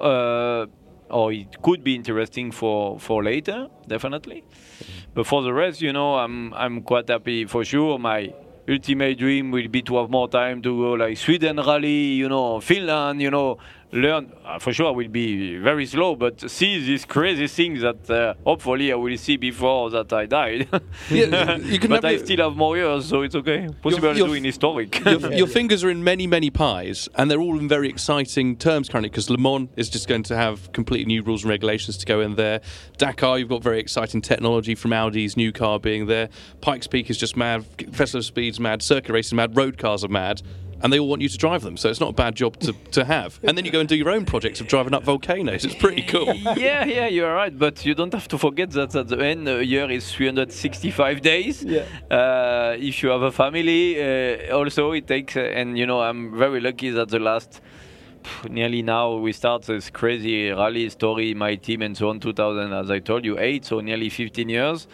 uh, 0.00 0.66
or 1.10 1.32
it 1.32 1.62
could 1.62 1.84
be 1.84 1.94
interesting 1.94 2.50
for 2.50 2.98
for 2.98 3.22
later, 3.22 3.68
definitely. 3.86 4.42
Mm-hmm. 4.42 5.12
But 5.14 5.26
for 5.26 5.42
the 5.42 5.52
rest, 5.52 5.80
you 5.80 5.92
know, 5.92 6.16
I'm 6.16 6.52
I'm 6.54 6.82
quite 6.82 7.08
happy 7.08 7.44
for 7.46 7.64
sure. 7.64 7.98
My 7.98 8.32
ultimate 8.68 9.18
dream 9.18 9.50
will 9.50 9.68
be 9.68 9.82
to 9.82 9.96
have 9.98 10.10
more 10.10 10.28
time 10.28 10.60
to 10.62 10.76
go 10.76 10.92
like 10.92 11.16
Sweden 11.16 11.56
rally, 11.56 12.14
you 12.22 12.28
know, 12.28 12.60
Finland, 12.60 13.22
you 13.22 13.30
know, 13.30 13.58
learn. 13.96 14.32
Uh, 14.44 14.58
for 14.58 14.72
sure, 14.72 14.92
will 14.92 15.08
be 15.08 15.56
very 15.58 15.86
slow, 15.86 16.14
but 16.14 16.48
see 16.50 16.78
these 16.78 17.04
crazy 17.04 17.46
things 17.48 17.80
that 17.82 18.08
uh, 18.08 18.34
hopefully 18.44 18.92
I 18.92 18.94
will 18.96 19.16
see 19.16 19.36
before 19.36 19.90
that 19.90 20.12
I 20.12 20.26
died. 20.26 20.68
Yeah, 21.10 21.56
you 21.56 21.78
can 21.80 21.90
but 21.90 22.04
I 22.04 22.16
still 22.18 22.38
have 22.48 22.56
more 22.56 22.76
years, 22.76 23.06
so 23.06 23.22
it's 23.22 23.34
okay. 23.34 23.68
Possible 23.82 24.14
you're- 24.14 24.28
doing 24.28 24.44
historic. 24.44 25.04
your, 25.04 25.32
your 25.40 25.46
fingers 25.46 25.82
are 25.82 25.90
in 25.90 26.04
many, 26.04 26.26
many 26.26 26.50
pies, 26.50 27.08
and 27.16 27.30
they're 27.30 27.40
all 27.40 27.58
in 27.58 27.68
very 27.68 27.88
exciting 27.88 28.56
terms 28.56 28.88
currently. 28.88 29.08
Because 29.10 29.30
Le 29.30 29.38
Mans 29.38 29.68
is 29.76 29.88
just 29.90 30.06
going 30.08 30.22
to 30.24 30.36
have 30.36 30.70
completely 30.72 31.06
new 31.06 31.22
rules 31.22 31.42
and 31.42 31.50
regulations 31.50 31.96
to 31.98 32.06
go 32.06 32.20
in 32.20 32.36
there. 32.36 32.60
Dakar, 32.98 33.38
you've 33.38 33.48
got 33.48 33.62
very 33.62 33.80
exciting 33.80 34.20
technology 34.22 34.74
from 34.74 34.92
Audi's 34.92 35.36
new 35.36 35.52
car 35.52 35.80
being 35.80 36.06
there. 36.06 36.28
Pikes 36.60 36.86
Peak 36.86 37.10
is 37.10 37.16
just 37.18 37.36
mad. 37.36 37.64
Festival 37.92 38.18
of 38.20 38.24
Speed's 38.24 38.60
mad. 38.60 38.82
Circuit 38.82 39.12
racing 39.12 39.36
mad. 39.36 39.56
Road 39.56 39.78
cars 39.78 40.04
are 40.04 40.08
mad. 40.08 40.42
And 40.82 40.92
they 40.92 40.98
all 40.98 41.08
want 41.08 41.22
you 41.22 41.28
to 41.28 41.38
drive 41.38 41.62
them, 41.62 41.76
so 41.76 41.88
it's 41.88 42.00
not 42.00 42.10
a 42.10 42.12
bad 42.12 42.34
job 42.34 42.58
to, 42.60 42.72
to 42.92 43.04
have. 43.04 43.40
And 43.42 43.56
then 43.56 43.64
you 43.64 43.70
go 43.70 43.80
and 43.80 43.88
do 43.88 43.96
your 43.96 44.10
own 44.10 44.26
projects 44.26 44.60
of 44.60 44.68
driving 44.68 44.92
up 44.92 45.04
volcanoes. 45.04 45.64
It's 45.64 45.74
pretty 45.74 46.02
cool. 46.12 46.34
yeah, 46.34 46.84
yeah, 46.84 47.06
you're 47.06 47.32
right. 47.34 47.56
But 47.58 47.84
you 47.86 47.94
don't 47.94 48.12
have 48.12 48.28
to 48.28 48.38
forget 48.38 48.70
that 48.72 48.94
at 48.94 49.08
the 49.08 49.18
end, 49.18 49.48
a 49.48 49.64
year 49.64 49.90
is 49.90 50.12
365 50.12 51.22
days. 51.22 51.62
Yeah. 51.64 51.84
Uh, 52.10 52.76
if 52.78 53.02
you 53.02 53.08
have 53.08 53.22
a 53.22 53.32
family, 53.32 54.00
uh, 54.00 54.54
also 54.54 54.92
it 54.92 55.06
takes, 55.06 55.36
uh, 55.36 55.40
and 55.40 55.78
you 55.78 55.86
know, 55.86 56.00
I'm 56.02 56.36
very 56.36 56.60
lucky 56.60 56.90
that 56.90 57.08
the 57.08 57.20
last 57.20 57.60
nearly 58.48 58.82
now 58.82 59.16
we 59.16 59.32
start 59.32 59.62
this 59.62 59.88
crazy 59.90 60.50
rally 60.50 60.88
story, 60.90 61.32
my 61.34 61.54
team 61.54 61.82
and 61.82 61.96
so 61.96 62.08
on, 62.10 62.20
2000, 62.20 62.72
as 62.72 62.90
I 62.90 62.98
told 62.98 63.24
you, 63.24 63.38
eight, 63.38 63.64
so 63.64 63.80
nearly 63.80 64.08
15 64.10 64.48
years. 64.48 64.86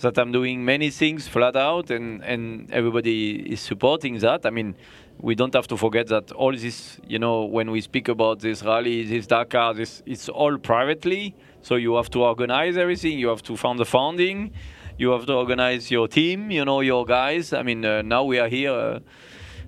That 0.00 0.16
I'm 0.16 0.30
doing 0.30 0.64
many 0.64 0.90
things 0.90 1.26
flat 1.26 1.56
out, 1.56 1.90
and, 1.90 2.22
and 2.22 2.70
everybody 2.70 3.52
is 3.52 3.60
supporting 3.60 4.16
that. 4.18 4.46
I 4.46 4.50
mean, 4.50 4.76
we 5.20 5.34
don't 5.34 5.52
have 5.54 5.66
to 5.68 5.76
forget 5.76 6.06
that 6.08 6.30
all 6.32 6.52
this, 6.52 6.98
you 7.06 7.18
know, 7.18 7.44
when 7.44 7.70
we 7.70 7.80
speak 7.80 8.08
about 8.08 8.40
this 8.40 8.62
rally, 8.62 9.04
this 9.04 9.26
Dakar, 9.26 9.74
this 9.74 10.02
it's 10.06 10.28
all 10.28 10.56
privately. 10.58 11.34
So 11.62 11.74
you 11.74 11.96
have 11.96 12.10
to 12.10 12.22
organize 12.22 12.76
everything. 12.76 13.18
You 13.18 13.28
have 13.28 13.42
to 13.44 13.56
fund 13.56 13.78
the 13.78 13.84
funding. 13.84 14.52
You 14.96 15.10
have 15.10 15.26
to 15.26 15.34
organize 15.34 15.90
your 15.90 16.06
team. 16.06 16.50
You 16.50 16.64
know, 16.64 16.80
your 16.80 17.04
guys. 17.04 17.52
I 17.52 17.62
mean, 17.62 17.84
uh, 17.84 18.02
now 18.02 18.24
we 18.24 18.38
are 18.38 18.48
here. 18.48 18.72
Uh, 18.72 19.00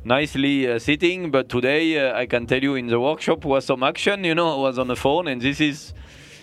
nicely 0.03 0.67
uh, 0.67 0.79
sitting 0.79 1.31
but 1.31 1.51
today 1.51 1.99
uh, 1.99 2.17
i 2.17 2.25
can 2.25 2.47
tell 2.47 2.63
you 2.63 2.75
in 2.75 2.87
the 2.87 2.99
workshop 2.99 3.45
was 3.45 3.67
some 3.67 3.83
action 3.83 4.25
you 4.25 4.35
know 4.35 4.55
i 4.55 4.57
was 4.57 4.79
on 4.79 4.89
the 4.89 4.97
phone 4.97 5.29
and 5.29 5.43
this 5.43 5.61
is 5.61 5.93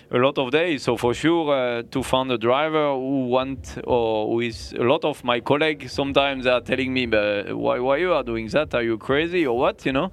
a 0.10 0.18
lot 0.18 0.38
of 0.38 0.52
days. 0.52 0.84
So 0.84 0.98
for 0.98 1.14
sure 1.14 1.54
uh, 1.54 1.84
to 1.92 2.04
find 2.04 2.32
a 2.32 2.38
driver 2.38 2.94
who 2.94 3.28
want 3.28 3.78
or 3.84 4.28
who 4.28 4.40
is 4.42 4.74
a 4.74 4.84
lot 4.84 5.04
of 5.04 5.24
my 5.24 5.40
colleagues 5.40 5.92
sometimes 5.92 6.48
are 6.48 6.62
telling 6.62 6.94
me 6.94 7.06
but 7.06 7.56
why, 7.56 7.80
why 7.80 7.98
you 7.98 8.14
are 8.14 8.24
doing 8.24 8.48
that? 8.50 8.74
Are 8.74 8.84
you 8.84 8.98
crazy 8.98 9.46
or 9.46 9.58
what? 9.58 9.86
You 9.86 9.94
know? 9.94 10.12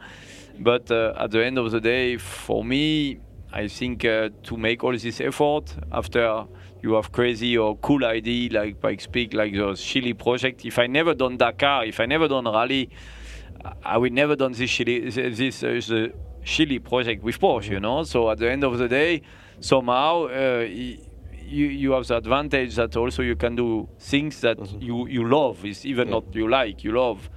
But 0.59 0.91
uh, 0.91 1.15
at 1.17 1.31
the 1.31 1.45
end 1.45 1.59
of 1.59 1.71
the 1.71 1.81
day 1.81 2.17
for 2.17 2.65
me 2.65 3.19
I 3.53 3.69
think 3.69 4.05
uh, 4.05 4.31
to 4.45 4.57
make 4.57 4.83
all 4.83 4.97
this 4.97 5.21
effort 5.21 5.77
after 5.93 6.45
you 6.83 6.95
have 6.95 7.13
crazy 7.13 7.57
or 7.57 7.77
cool 7.79 8.05
idea 8.05 8.51
like 8.53 8.81
Pikes 8.81 9.07
Peak, 9.07 9.33
like 9.33 9.55
the 9.55 9.75
Chile 9.75 10.13
project. 10.13 10.65
If 10.65 10.79
I 10.79 10.89
never 10.89 11.15
done 11.15 11.37
Dakar, 11.37 11.85
if 11.85 12.01
I 12.01 12.07
never 12.07 12.27
done 12.27 12.45
rally, 12.45 12.91
I 13.83 13.97
would 13.97 14.13
never 14.13 14.35
done 14.35 14.53
this 14.53 14.71
Chile, 14.71 15.09
this 15.09 15.63
uh, 15.63 16.09
Chile 16.45 16.79
project 16.79 17.23
with 17.23 17.39
Porsche, 17.41 17.71
you 17.71 17.81
know. 17.81 18.05
So 18.05 18.31
at 18.31 18.39
the 18.39 18.51
end 18.51 18.65
of 18.65 18.79
the 18.79 18.89
day, 18.89 19.23
somehow 19.61 20.27
uh, 20.27 20.67
you 20.67 21.67
you 21.67 21.93
have 21.93 22.07
the 22.07 22.17
advantage 22.17 22.75
that 22.77 22.97
also 22.97 23.23
you 23.23 23.37
can 23.37 23.57
do 23.57 23.89
things 23.99 24.41
that 24.41 24.59
mm-hmm. 24.59 24.83
you 24.83 25.09
you 25.09 25.29
love. 25.29 25.65
It's 25.65 25.85
even 25.85 26.09
yeah. 26.09 26.15
not 26.15 26.35
you 26.35 26.49
like, 26.49 26.85
you 26.85 26.93
love. 26.93 27.31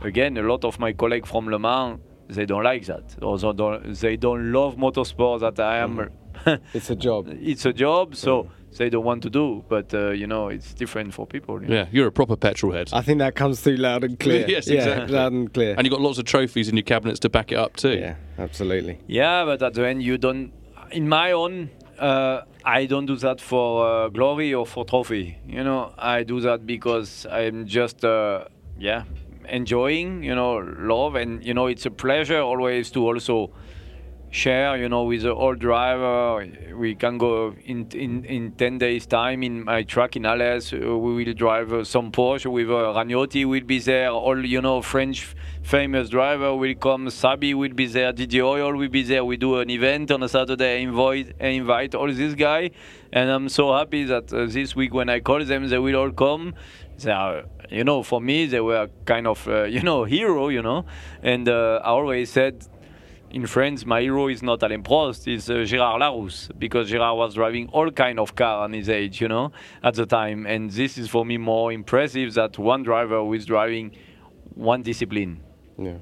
Again, 0.00 0.36
a 0.36 0.42
lot 0.42 0.64
of 0.64 0.78
my 0.78 0.92
colleagues 0.92 1.28
from 1.28 1.48
Le 1.48 1.58
Mans 1.58 1.98
they 2.28 2.46
don't 2.46 2.64
like 2.64 2.86
that, 2.86 3.06
they 3.08 3.52
don't, 3.52 3.94
they 4.00 4.16
don't 4.16 4.50
love 4.50 4.76
motorsport 4.76 5.40
that 5.40 5.60
I 5.60 5.76
am. 5.78 6.10
Mm. 6.46 6.60
it's 6.74 6.88
a 6.88 6.96
job. 6.96 7.28
It's 7.28 7.66
a 7.66 7.72
job, 7.72 8.16
so. 8.16 8.44
Yeah 8.44 8.50
they 8.78 8.90
don't 8.90 9.04
want 9.04 9.22
to 9.22 9.30
do. 9.30 9.64
But 9.68 9.92
uh, 9.94 10.10
you 10.10 10.26
know, 10.26 10.48
it's 10.48 10.74
different 10.74 11.14
for 11.14 11.26
people. 11.26 11.62
You 11.62 11.68
know? 11.68 11.74
Yeah, 11.74 11.86
you're 11.90 12.06
a 12.06 12.12
proper 12.12 12.36
petrol 12.36 12.72
head. 12.72 12.90
I 12.92 13.02
think 13.02 13.18
that 13.18 13.34
comes 13.34 13.60
through 13.60 13.76
loud 13.76 14.04
and 14.04 14.18
clear. 14.18 14.46
yes, 14.48 14.66
exactly. 14.66 15.14
Loud 15.14 15.32
and 15.32 15.52
clear. 15.52 15.74
And 15.76 15.86
you've 15.86 15.92
got 15.92 16.00
lots 16.00 16.18
of 16.18 16.24
trophies 16.24 16.68
in 16.68 16.76
your 16.76 16.82
cabinets 16.84 17.20
to 17.20 17.28
back 17.28 17.52
it 17.52 17.58
up 17.58 17.76
too. 17.76 17.96
Yeah, 17.98 18.16
absolutely. 18.38 18.98
Yeah, 19.06 19.44
but 19.44 19.62
at 19.62 19.74
the 19.74 19.86
end, 19.86 20.02
you 20.02 20.18
don't. 20.18 20.52
In 20.90 21.08
my 21.08 21.32
own, 21.32 21.70
uh, 21.98 22.42
I 22.64 22.86
don't 22.86 23.06
do 23.06 23.16
that 23.16 23.40
for 23.40 23.86
uh, 23.86 24.08
glory 24.08 24.54
or 24.54 24.66
for 24.66 24.84
trophy. 24.84 25.38
You 25.46 25.64
know, 25.64 25.92
I 25.98 26.22
do 26.22 26.40
that 26.40 26.66
because 26.66 27.26
I'm 27.30 27.66
just, 27.66 28.04
uh, 28.04 28.44
yeah, 28.78 29.04
enjoying. 29.48 30.22
You 30.22 30.34
know, 30.34 30.56
love, 30.78 31.14
and 31.14 31.44
you 31.44 31.54
know, 31.54 31.66
it's 31.66 31.86
a 31.86 31.90
pleasure 31.90 32.40
always 32.40 32.90
to 32.92 33.00
also 33.06 33.50
share, 34.34 34.76
you 34.76 34.88
know, 34.88 35.04
with 35.04 35.22
the 35.22 35.32
old 35.32 35.60
driver. 35.60 36.44
We 36.74 36.96
can 36.96 37.18
go 37.18 37.54
in 37.64 37.86
in, 37.94 38.24
in 38.24 38.52
10 38.52 38.78
days 38.78 39.06
time 39.06 39.44
in 39.44 39.64
my 39.64 39.84
truck 39.84 40.16
in 40.16 40.24
Alès. 40.24 40.72
Uh, 40.72 40.98
we 40.98 41.24
will 41.24 41.34
drive 41.34 41.72
uh, 41.72 41.84
some 41.84 42.10
Porsche 42.10 42.50
with 42.50 42.68
uh, 42.68 42.92
Ragnotti 42.96 43.44
will 43.44 43.62
be 43.62 43.78
there. 43.78 44.10
All, 44.10 44.44
you 44.44 44.60
know, 44.60 44.82
French 44.82 45.36
famous 45.62 46.08
driver 46.10 46.52
will 46.54 46.74
come. 46.74 47.08
Saby 47.10 47.54
will 47.54 47.74
be 47.74 47.86
there. 47.86 48.12
Auriol 48.12 48.76
will 48.76 48.88
be 48.88 49.04
there. 49.04 49.24
We 49.24 49.36
do 49.36 49.60
an 49.60 49.70
event 49.70 50.10
on 50.10 50.22
a 50.24 50.28
Saturday. 50.28 50.78
I 50.78 50.80
invite, 50.80 51.36
invite 51.38 51.94
all 51.94 52.12
these 52.12 52.34
guys. 52.34 52.70
And 53.12 53.30
I'm 53.30 53.48
so 53.48 53.72
happy 53.72 54.02
that 54.04 54.32
uh, 54.32 54.46
this 54.46 54.74
week 54.74 54.92
when 54.92 55.08
I 55.08 55.20
call 55.20 55.44
them, 55.44 55.68
they 55.68 55.78
will 55.78 55.94
all 55.94 56.10
come. 56.10 56.54
They 56.98 57.12
are, 57.12 57.44
you 57.70 57.84
know, 57.84 58.02
for 58.02 58.20
me, 58.20 58.46
they 58.46 58.60
were 58.60 58.88
kind 59.04 59.28
of, 59.28 59.46
uh, 59.46 59.62
you 59.76 59.82
know, 59.82 60.02
hero, 60.02 60.48
you 60.48 60.62
know. 60.62 60.86
And 61.22 61.48
uh, 61.48 61.80
I 61.84 61.90
always 61.90 62.30
said 62.30 62.66
in 63.34 63.48
France, 63.48 63.84
my 63.84 64.00
hero 64.00 64.28
is 64.28 64.44
not 64.44 64.62
Alain 64.62 64.84
Prost, 64.84 65.26
it's 65.26 65.50
uh, 65.50 65.54
Gérard 65.54 65.98
Larrousse, 65.98 66.56
because 66.56 66.88
Gérard 66.88 67.16
was 67.16 67.34
driving 67.34 67.68
all 67.70 67.90
kind 67.90 68.20
of 68.20 68.36
car 68.36 68.62
on 68.62 68.72
his 68.72 68.88
age, 68.88 69.20
you 69.20 69.26
know, 69.26 69.50
at 69.82 69.94
the 69.94 70.06
time. 70.06 70.46
And 70.46 70.70
this 70.70 70.96
is 70.96 71.08
for 71.08 71.26
me 71.26 71.36
more 71.36 71.72
impressive 71.72 72.32
that 72.34 72.56
one 72.58 72.84
driver 72.84 73.18
who 73.18 73.32
is 73.32 73.44
driving 73.44 73.90
one 74.54 74.82
discipline. 74.82 75.42
Yeah, 75.76 75.96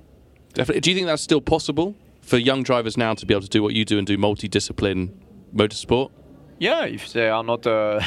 definitely. 0.53 0.83
Do 0.83 0.91
you 0.91 0.97
think 0.97 1.07
that's 1.07 1.23
still 1.23 1.41
possible 1.41 1.95
for 2.21 2.37
young 2.37 2.63
drivers 2.65 2.99
now 2.99 3.15
to 3.15 3.25
be 3.25 3.33
able 3.33 3.45
to 3.45 3.49
do 3.49 3.63
what 3.63 3.73
you 3.73 3.87
do 3.87 3.97
and 3.97 4.07
do 4.07 4.19
multi-discipline 4.19 5.19
motorsport? 5.55 6.11
Yeah, 6.59 6.85
if 6.85 7.13
they 7.15 7.31
are 7.31 7.43
not. 7.43 7.67
Uh, 7.67 8.01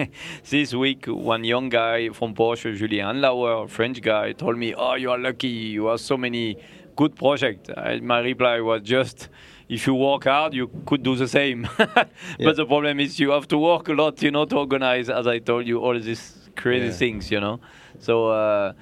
this 0.50 0.74
week, 0.74 1.06
one 1.06 1.44
young 1.44 1.68
guy 1.68 2.10
from 2.10 2.34
Porsche, 2.34 2.76
Julien 2.76 3.06
Andlauer, 3.06 3.70
French 3.70 4.02
guy, 4.02 4.32
told 4.32 4.58
me, 4.58 4.74
"Oh, 4.74 4.96
you 4.96 5.10
are 5.12 5.18
lucky. 5.18 5.48
You 5.48 5.86
have 5.86 6.00
so 6.00 6.18
many 6.18 6.58
good 6.96 7.16
project. 7.16 7.70
I, 7.76 8.00
my 8.00 8.20
reply 8.20 8.60
was 8.60 8.82
just, 8.82 9.28
if 9.68 9.86
you 9.86 9.94
work 9.94 10.24
hard, 10.24 10.54
you 10.54 10.70
could 10.86 11.02
do 11.02 11.16
the 11.16 11.28
same. 11.28 11.68
but 11.78 12.10
yeah. 12.38 12.52
the 12.52 12.66
problem 12.66 13.00
is 13.00 13.18
you 13.18 13.30
have 13.30 13.48
to 13.48 13.58
work 13.58 13.88
a 13.88 13.92
lot, 13.92 14.22
you 14.22 14.30
know, 14.30 14.44
to 14.44 14.56
organize, 14.56 15.08
as 15.08 15.26
I 15.26 15.38
told 15.38 15.66
you, 15.66 15.80
all 15.80 15.98
these 15.98 16.48
crazy 16.56 16.86
yeah. 16.86 16.92
things, 16.92 17.30
you 17.30 17.40
know. 17.40 17.60
So 17.98 18.28
uh, 18.28 18.72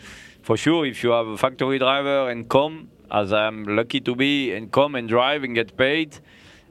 for 0.43 0.57
sure, 0.57 0.87
if 0.87 1.03
you 1.05 1.11
have 1.11 1.29
a 1.29 1.37
factory 1.37 1.79
driver 1.79 2.31
and 2.31 2.49
come, 2.49 2.89
as 3.11 3.33
I'm 3.33 3.65
lucky 3.65 4.01
to 4.01 4.15
be, 4.15 4.53
and 4.53 4.71
come 4.71 4.95
and 4.95 5.09
drive 5.09 5.45
and 5.45 5.55
get 5.55 5.77
paid, 5.77 6.19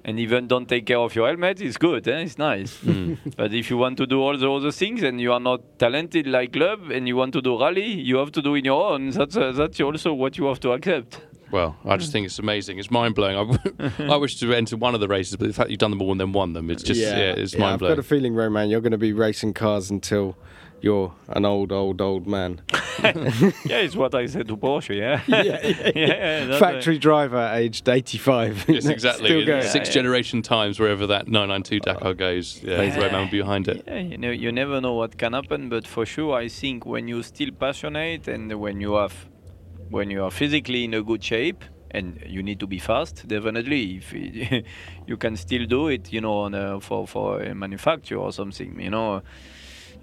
and 0.05 0.19
even 0.19 0.47
don't 0.47 0.67
take 0.67 0.85
care 0.85 0.97
of 0.97 1.13
your 1.15 1.27
helmet, 1.27 1.61
it's 1.61 1.77
good. 1.77 2.07
Eh? 2.07 2.19
It's 2.19 2.37
nice. 2.37 2.77
Mm. 2.77 3.17
but 3.37 3.53
if 3.53 3.69
you 3.69 3.77
want 3.77 3.97
to 3.97 4.07
do 4.07 4.21
all 4.21 4.37
the 4.37 4.51
other 4.51 4.71
things 4.71 5.03
and 5.03 5.19
you 5.19 5.33
are 5.33 5.39
not 5.39 5.77
talented 5.77 6.27
like 6.27 6.53
Club 6.53 6.89
and 6.91 7.07
you 7.07 7.15
want 7.15 7.33
to 7.33 7.41
do 7.41 7.59
rally, 7.59 7.85
you 7.85 8.17
have 8.17 8.31
to 8.31 8.41
do 8.41 8.55
in 8.55 8.65
your 8.65 8.91
own. 8.91 9.09
That's 9.11 9.35
uh, 9.35 9.51
that's 9.51 9.79
also 9.79 10.13
what 10.13 10.37
you 10.37 10.45
have 10.45 10.59
to 10.61 10.71
accept. 10.71 11.21
Well, 11.51 11.75
I 11.85 11.97
just 11.97 12.09
hmm. 12.09 12.13
think 12.13 12.25
it's 12.27 12.39
amazing. 12.39 12.79
It's 12.79 12.91
mind 12.91 13.15
blowing. 13.15 13.59
I, 13.79 13.91
I 14.13 14.17
wish 14.17 14.39
to 14.39 14.53
enter 14.53 14.77
one 14.77 14.93
of 14.93 15.01
the 15.01 15.07
races, 15.07 15.35
but 15.35 15.47
the 15.47 15.53
fact 15.53 15.69
you've 15.69 15.79
done 15.79 15.91
them 15.91 16.01
all 16.01 16.11
and 16.11 16.19
then 16.19 16.31
won 16.31 16.53
them, 16.53 16.69
it's 16.69 16.83
just 16.83 16.99
yeah, 16.99 17.17
yeah 17.17 17.31
it's 17.31 17.53
yeah, 17.53 17.59
mind 17.59 17.79
blowing. 17.79 17.91
I've 17.91 17.97
got 17.97 18.05
a 18.05 18.07
feeling, 18.07 18.35
Romain, 18.35 18.69
you're 18.69 18.81
going 18.81 18.91
to 18.91 18.97
be 18.97 19.13
racing 19.13 19.53
cars 19.53 19.89
until 19.89 20.35
you're 20.81 21.13
an 21.29 21.45
old, 21.45 21.71
old, 21.71 22.01
old 22.01 22.27
man. 22.27 22.61
yeah, 23.03 23.77
it's 23.77 23.95
what 23.95 24.13
I 24.13 24.25
said 24.25 24.47
to 24.49 24.57
Porsche. 24.57 24.95
Yeah, 24.95 25.21
yeah, 25.27 25.67
yeah, 25.95 26.47
yeah 26.47 26.59
factory 26.59 26.97
a... 26.97 26.99
driver, 26.99 27.51
aged 27.53 27.87
85. 27.87 28.65
yes, 28.67 28.85
exactly. 28.85 29.61
Six 29.63 29.89
generation 29.89 30.41
times, 30.41 30.79
wherever 30.79 31.07
that 31.07 31.27
992 31.27 31.79
Dakar 31.79 32.09
uh, 32.09 32.13
goes, 32.13 32.61
yeah, 32.61 32.81
yeah. 32.81 33.05
Romain 33.05 33.29
behind 33.29 33.67
it. 33.67 33.83
Yeah, 33.87 33.99
you 33.99 34.17
know, 34.17 34.31
you 34.31 34.51
never 34.51 34.81
know 34.81 34.93
what 34.93 35.17
can 35.17 35.33
happen, 35.33 35.69
but 35.69 35.87
for 35.87 36.05
sure, 36.05 36.35
I 36.35 36.49
think 36.49 36.85
when 36.85 37.07
you're 37.07 37.23
still 37.23 37.51
passionate 37.51 38.27
and 38.27 38.59
when 38.59 38.81
you 38.81 38.95
have 38.95 39.28
when 39.89 40.09
you 40.09 40.23
are 40.23 40.31
physically 40.31 40.83
in 40.83 40.93
a 40.93 41.01
good 41.01 41.23
shape 41.23 41.63
and 41.91 42.21
you 42.25 42.43
need 42.43 42.59
to 42.59 42.67
be 42.67 42.79
fast 42.79 43.27
definitely 43.27 43.97
if 43.97 44.13
you 45.07 45.17
can 45.17 45.35
still 45.35 45.65
do 45.65 45.87
it 45.87 46.13
you 46.13 46.21
know 46.21 46.45
a, 46.45 46.79
for 46.79 47.07
for 47.07 47.41
a 47.41 47.55
manufacturer 47.55 48.19
or 48.19 48.31
something 48.31 48.79
you 48.79 48.89
know 48.89 49.21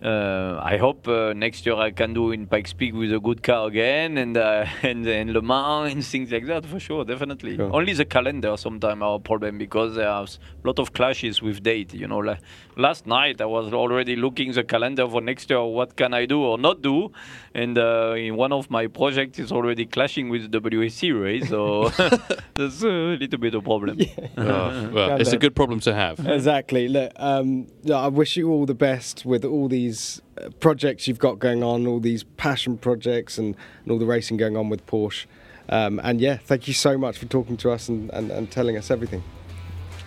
uh, 0.03 0.61
I 0.63 0.77
hope 0.77 1.09
uh, 1.09 1.33
next 1.33 1.65
year 1.65 1.77
I 1.77 1.91
can 1.91 2.13
do 2.13 2.31
in 2.31 2.47
Pikes 2.47 2.75
Peak 2.75 2.95
with 2.95 3.13
a 3.15 3.19
good 3.19 3.43
car 3.43 3.67
again 3.67 4.19
and 4.19 4.37
uh, 4.37 4.67
and, 4.83 5.07
and 5.07 5.33
Le 5.33 5.41
Mans 5.41 5.91
and 5.91 6.05
things 6.05 6.31
like 6.31 6.47
that 6.47 6.67
for 6.67 6.79
sure, 6.79 7.05
definitely. 7.05 7.57
Sure. 7.57 7.75
Only 7.75 7.95
the 7.95 8.05
calendar 8.05 8.57
sometimes 8.59 9.01
are 9.01 9.17
a 9.17 9.19
problem 9.19 9.57
because 9.57 9.95
there 9.95 10.09
are 10.09 10.25
a 10.25 10.67
lot 10.67 10.79
of 10.79 10.93
clashes 10.93 11.41
with 11.41 11.63
date. 11.63 11.95
You 11.95 12.09
know, 12.09 12.19
like 12.19 12.41
last 12.77 13.07
night 13.07 13.41
I 13.41 13.47
was 13.47 13.73
already 13.73 14.17
looking 14.17 14.53
the 14.53 14.65
calendar 14.65 15.09
for 15.09 15.21
next 15.21 15.51
year. 15.51 15.65
What 15.65 15.97
can 15.97 16.15
I 16.15 16.27
do 16.27 16.43
or 16.43 16.59
not 16.59 16.83
do? 16.83 17.11
And 17.55 17.79
uh, 17.79 18.15
in 18.17 18.37
one 18.37 18.53
of 18.53 18.71
my 18.71 18.87
projects 18.87 19.39
is 19.39 19.51
already 19.51 19.87
clashing 19.87 20.29
with 20.29 20.53
the 20.53 20.61
WEC 20.61 21.21
race, 21.21 21.49
so 21.49 21.89
that's 22.55 22.83
a 22.83 22.89
little 22.89 23.39
bit 23.39 23.55
of 23.55 23.63
a 23.63 23.65
problem. 23.65 23.99
Yeah. 23.99 24.07
Oh, 24.47 24.91
well, 24.93 25.21
it's 25.21 25.33
a 25.33 25.39
good 25.39 25.57
problem 25.57 25.81
to 25.81 25.93
have. 25.93 26.25
Exactly. 26.25 26.89
Look, 26.89 27.13
um, 27.17 27.67
I 27.93 28.07
wish 28.09 28.37
you 28.37 28.51
all 28.51 28.65
the 28.65 28.75
best 28.75 29.25
with 29.25 29.45
all 29.45 29.67
these 29.69 29.87
these 29.87 30.23
uh, 30.43 30.51
projects 30.61 31.07
you've 31.07 31.19
got 31.19 31.39
going 31.39 31.63
on, 31.63 31.87
all 31.87 32.01
these 32.01 32.25
passion 32.37 32.77
projects, 32.79 33.39
and, 33.39 33.57
and 33.83 33.93
all 33.93 33.99
the 33.99 34.07
racing 34.07 34.37
going 34.37 34.57
on 34.57 34.69
with 34.69 34.87
Porsche. 34.87 35.27
Um, 35.69 36.01
and 36.03 36.21
yeah, 36.21 36.37
thank 36.37 36.69
you 36.69 36.75
so 36.75 36.97
much 36.97 37.19
for 37.19 37.27
talking 37.27 37.57
to 37.59 37.71
us 37.71 37.89
and, 37.89 38.11
and, 38.11 38.31
and 38.31 38.51
telling 38.51 38.77
us 38.77 38.91
everything. 38.91 39.23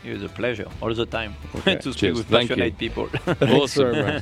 It 0.04 0.14
was 0.14 0.24
a 0.24 0.30
pleasure 0.30 0.68
all 0.82 0.94
the 0.94 1.06
time 1.06 1.36
okay. 1.56 1.76
to 1.82 1.82
speak 1.82 1.96
Cheers. 1.96 2.18
with 2.18 2.30
passionate 2.30 2.78
people. 2.78 3.10
awesome. 3.42 4.22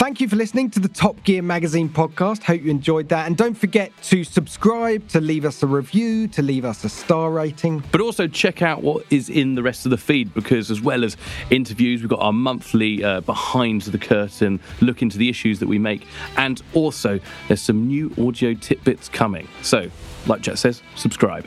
Thank 0.00 0.20
you 0.20 0.28
for 0.28 0.36
listening 0.36 0.70
to 0.70 0.80
the 0.80 0.88
Top 0.88 1.22
Gear 1.24 1.42
Magazine 1.42 1.88
podcast. 1.88 2.42
Hope 2.42 2.62
you 2.62 2.70
enjoyed 2.70 3.10
that. 3.10 3.26
And 3.26 3.36
don't 3.36 3.54
forget 3.54 3.92
to 4.04 4.24
subscribe, 4.24 5.06
to 5.08 5.20
leave 5.20 5.44
us 5.44 5.62
a 5.62 5.66
review, 5.66 6.26
to 6.28 6.42
leave 6.42 6.64
us 6.64 6.84
a 6.84 6.88
star 6.88 7.30
rating. 7.30 7.84
But 7.92 8.00
also 8.00 8.26
check 8.26 8.62
out 8.62 8.82
what 8.82 9.04
is 9.10 9.28
in 9.28 9.54
the 9.54 9.62
rest 9.62 9.84
of 9.84 9.90
the 9.90 9.98
feed 9.98 10.32
because, 10.32 10.70
as 10.70 10.80
well 10.80 11.04
as 11.04 11.18
interviews, 11.50 12.00
we've 12.00 12.08
got 12.08 12.20
our 12.20 12.32
monthly 12.32 13.04
uh, 13.04 13.20
behind 13.20 13.82
the 13.82 13.98
curtain 13.98 14.58
look 14.80 15.02
into 15.02 15.16
the 15.16 15.28
issues 15.28 15.60
that 15.60 15.68
we 15.68 15.78
make. 15.78 16.06
And 16.36 16.62
also, 16.72 17.20
there's 17.48 17.62
some 17.62 17.86
new 17.86 18.10
audio 18.18 18.54
tidbits 18.54 19.08
coming. 19.10 19.48
So, 19.62 19.90
like 20.26 20.40
Jack 20.40 20.56
says, 20.56 20.82
subscribe. 20.96 21.46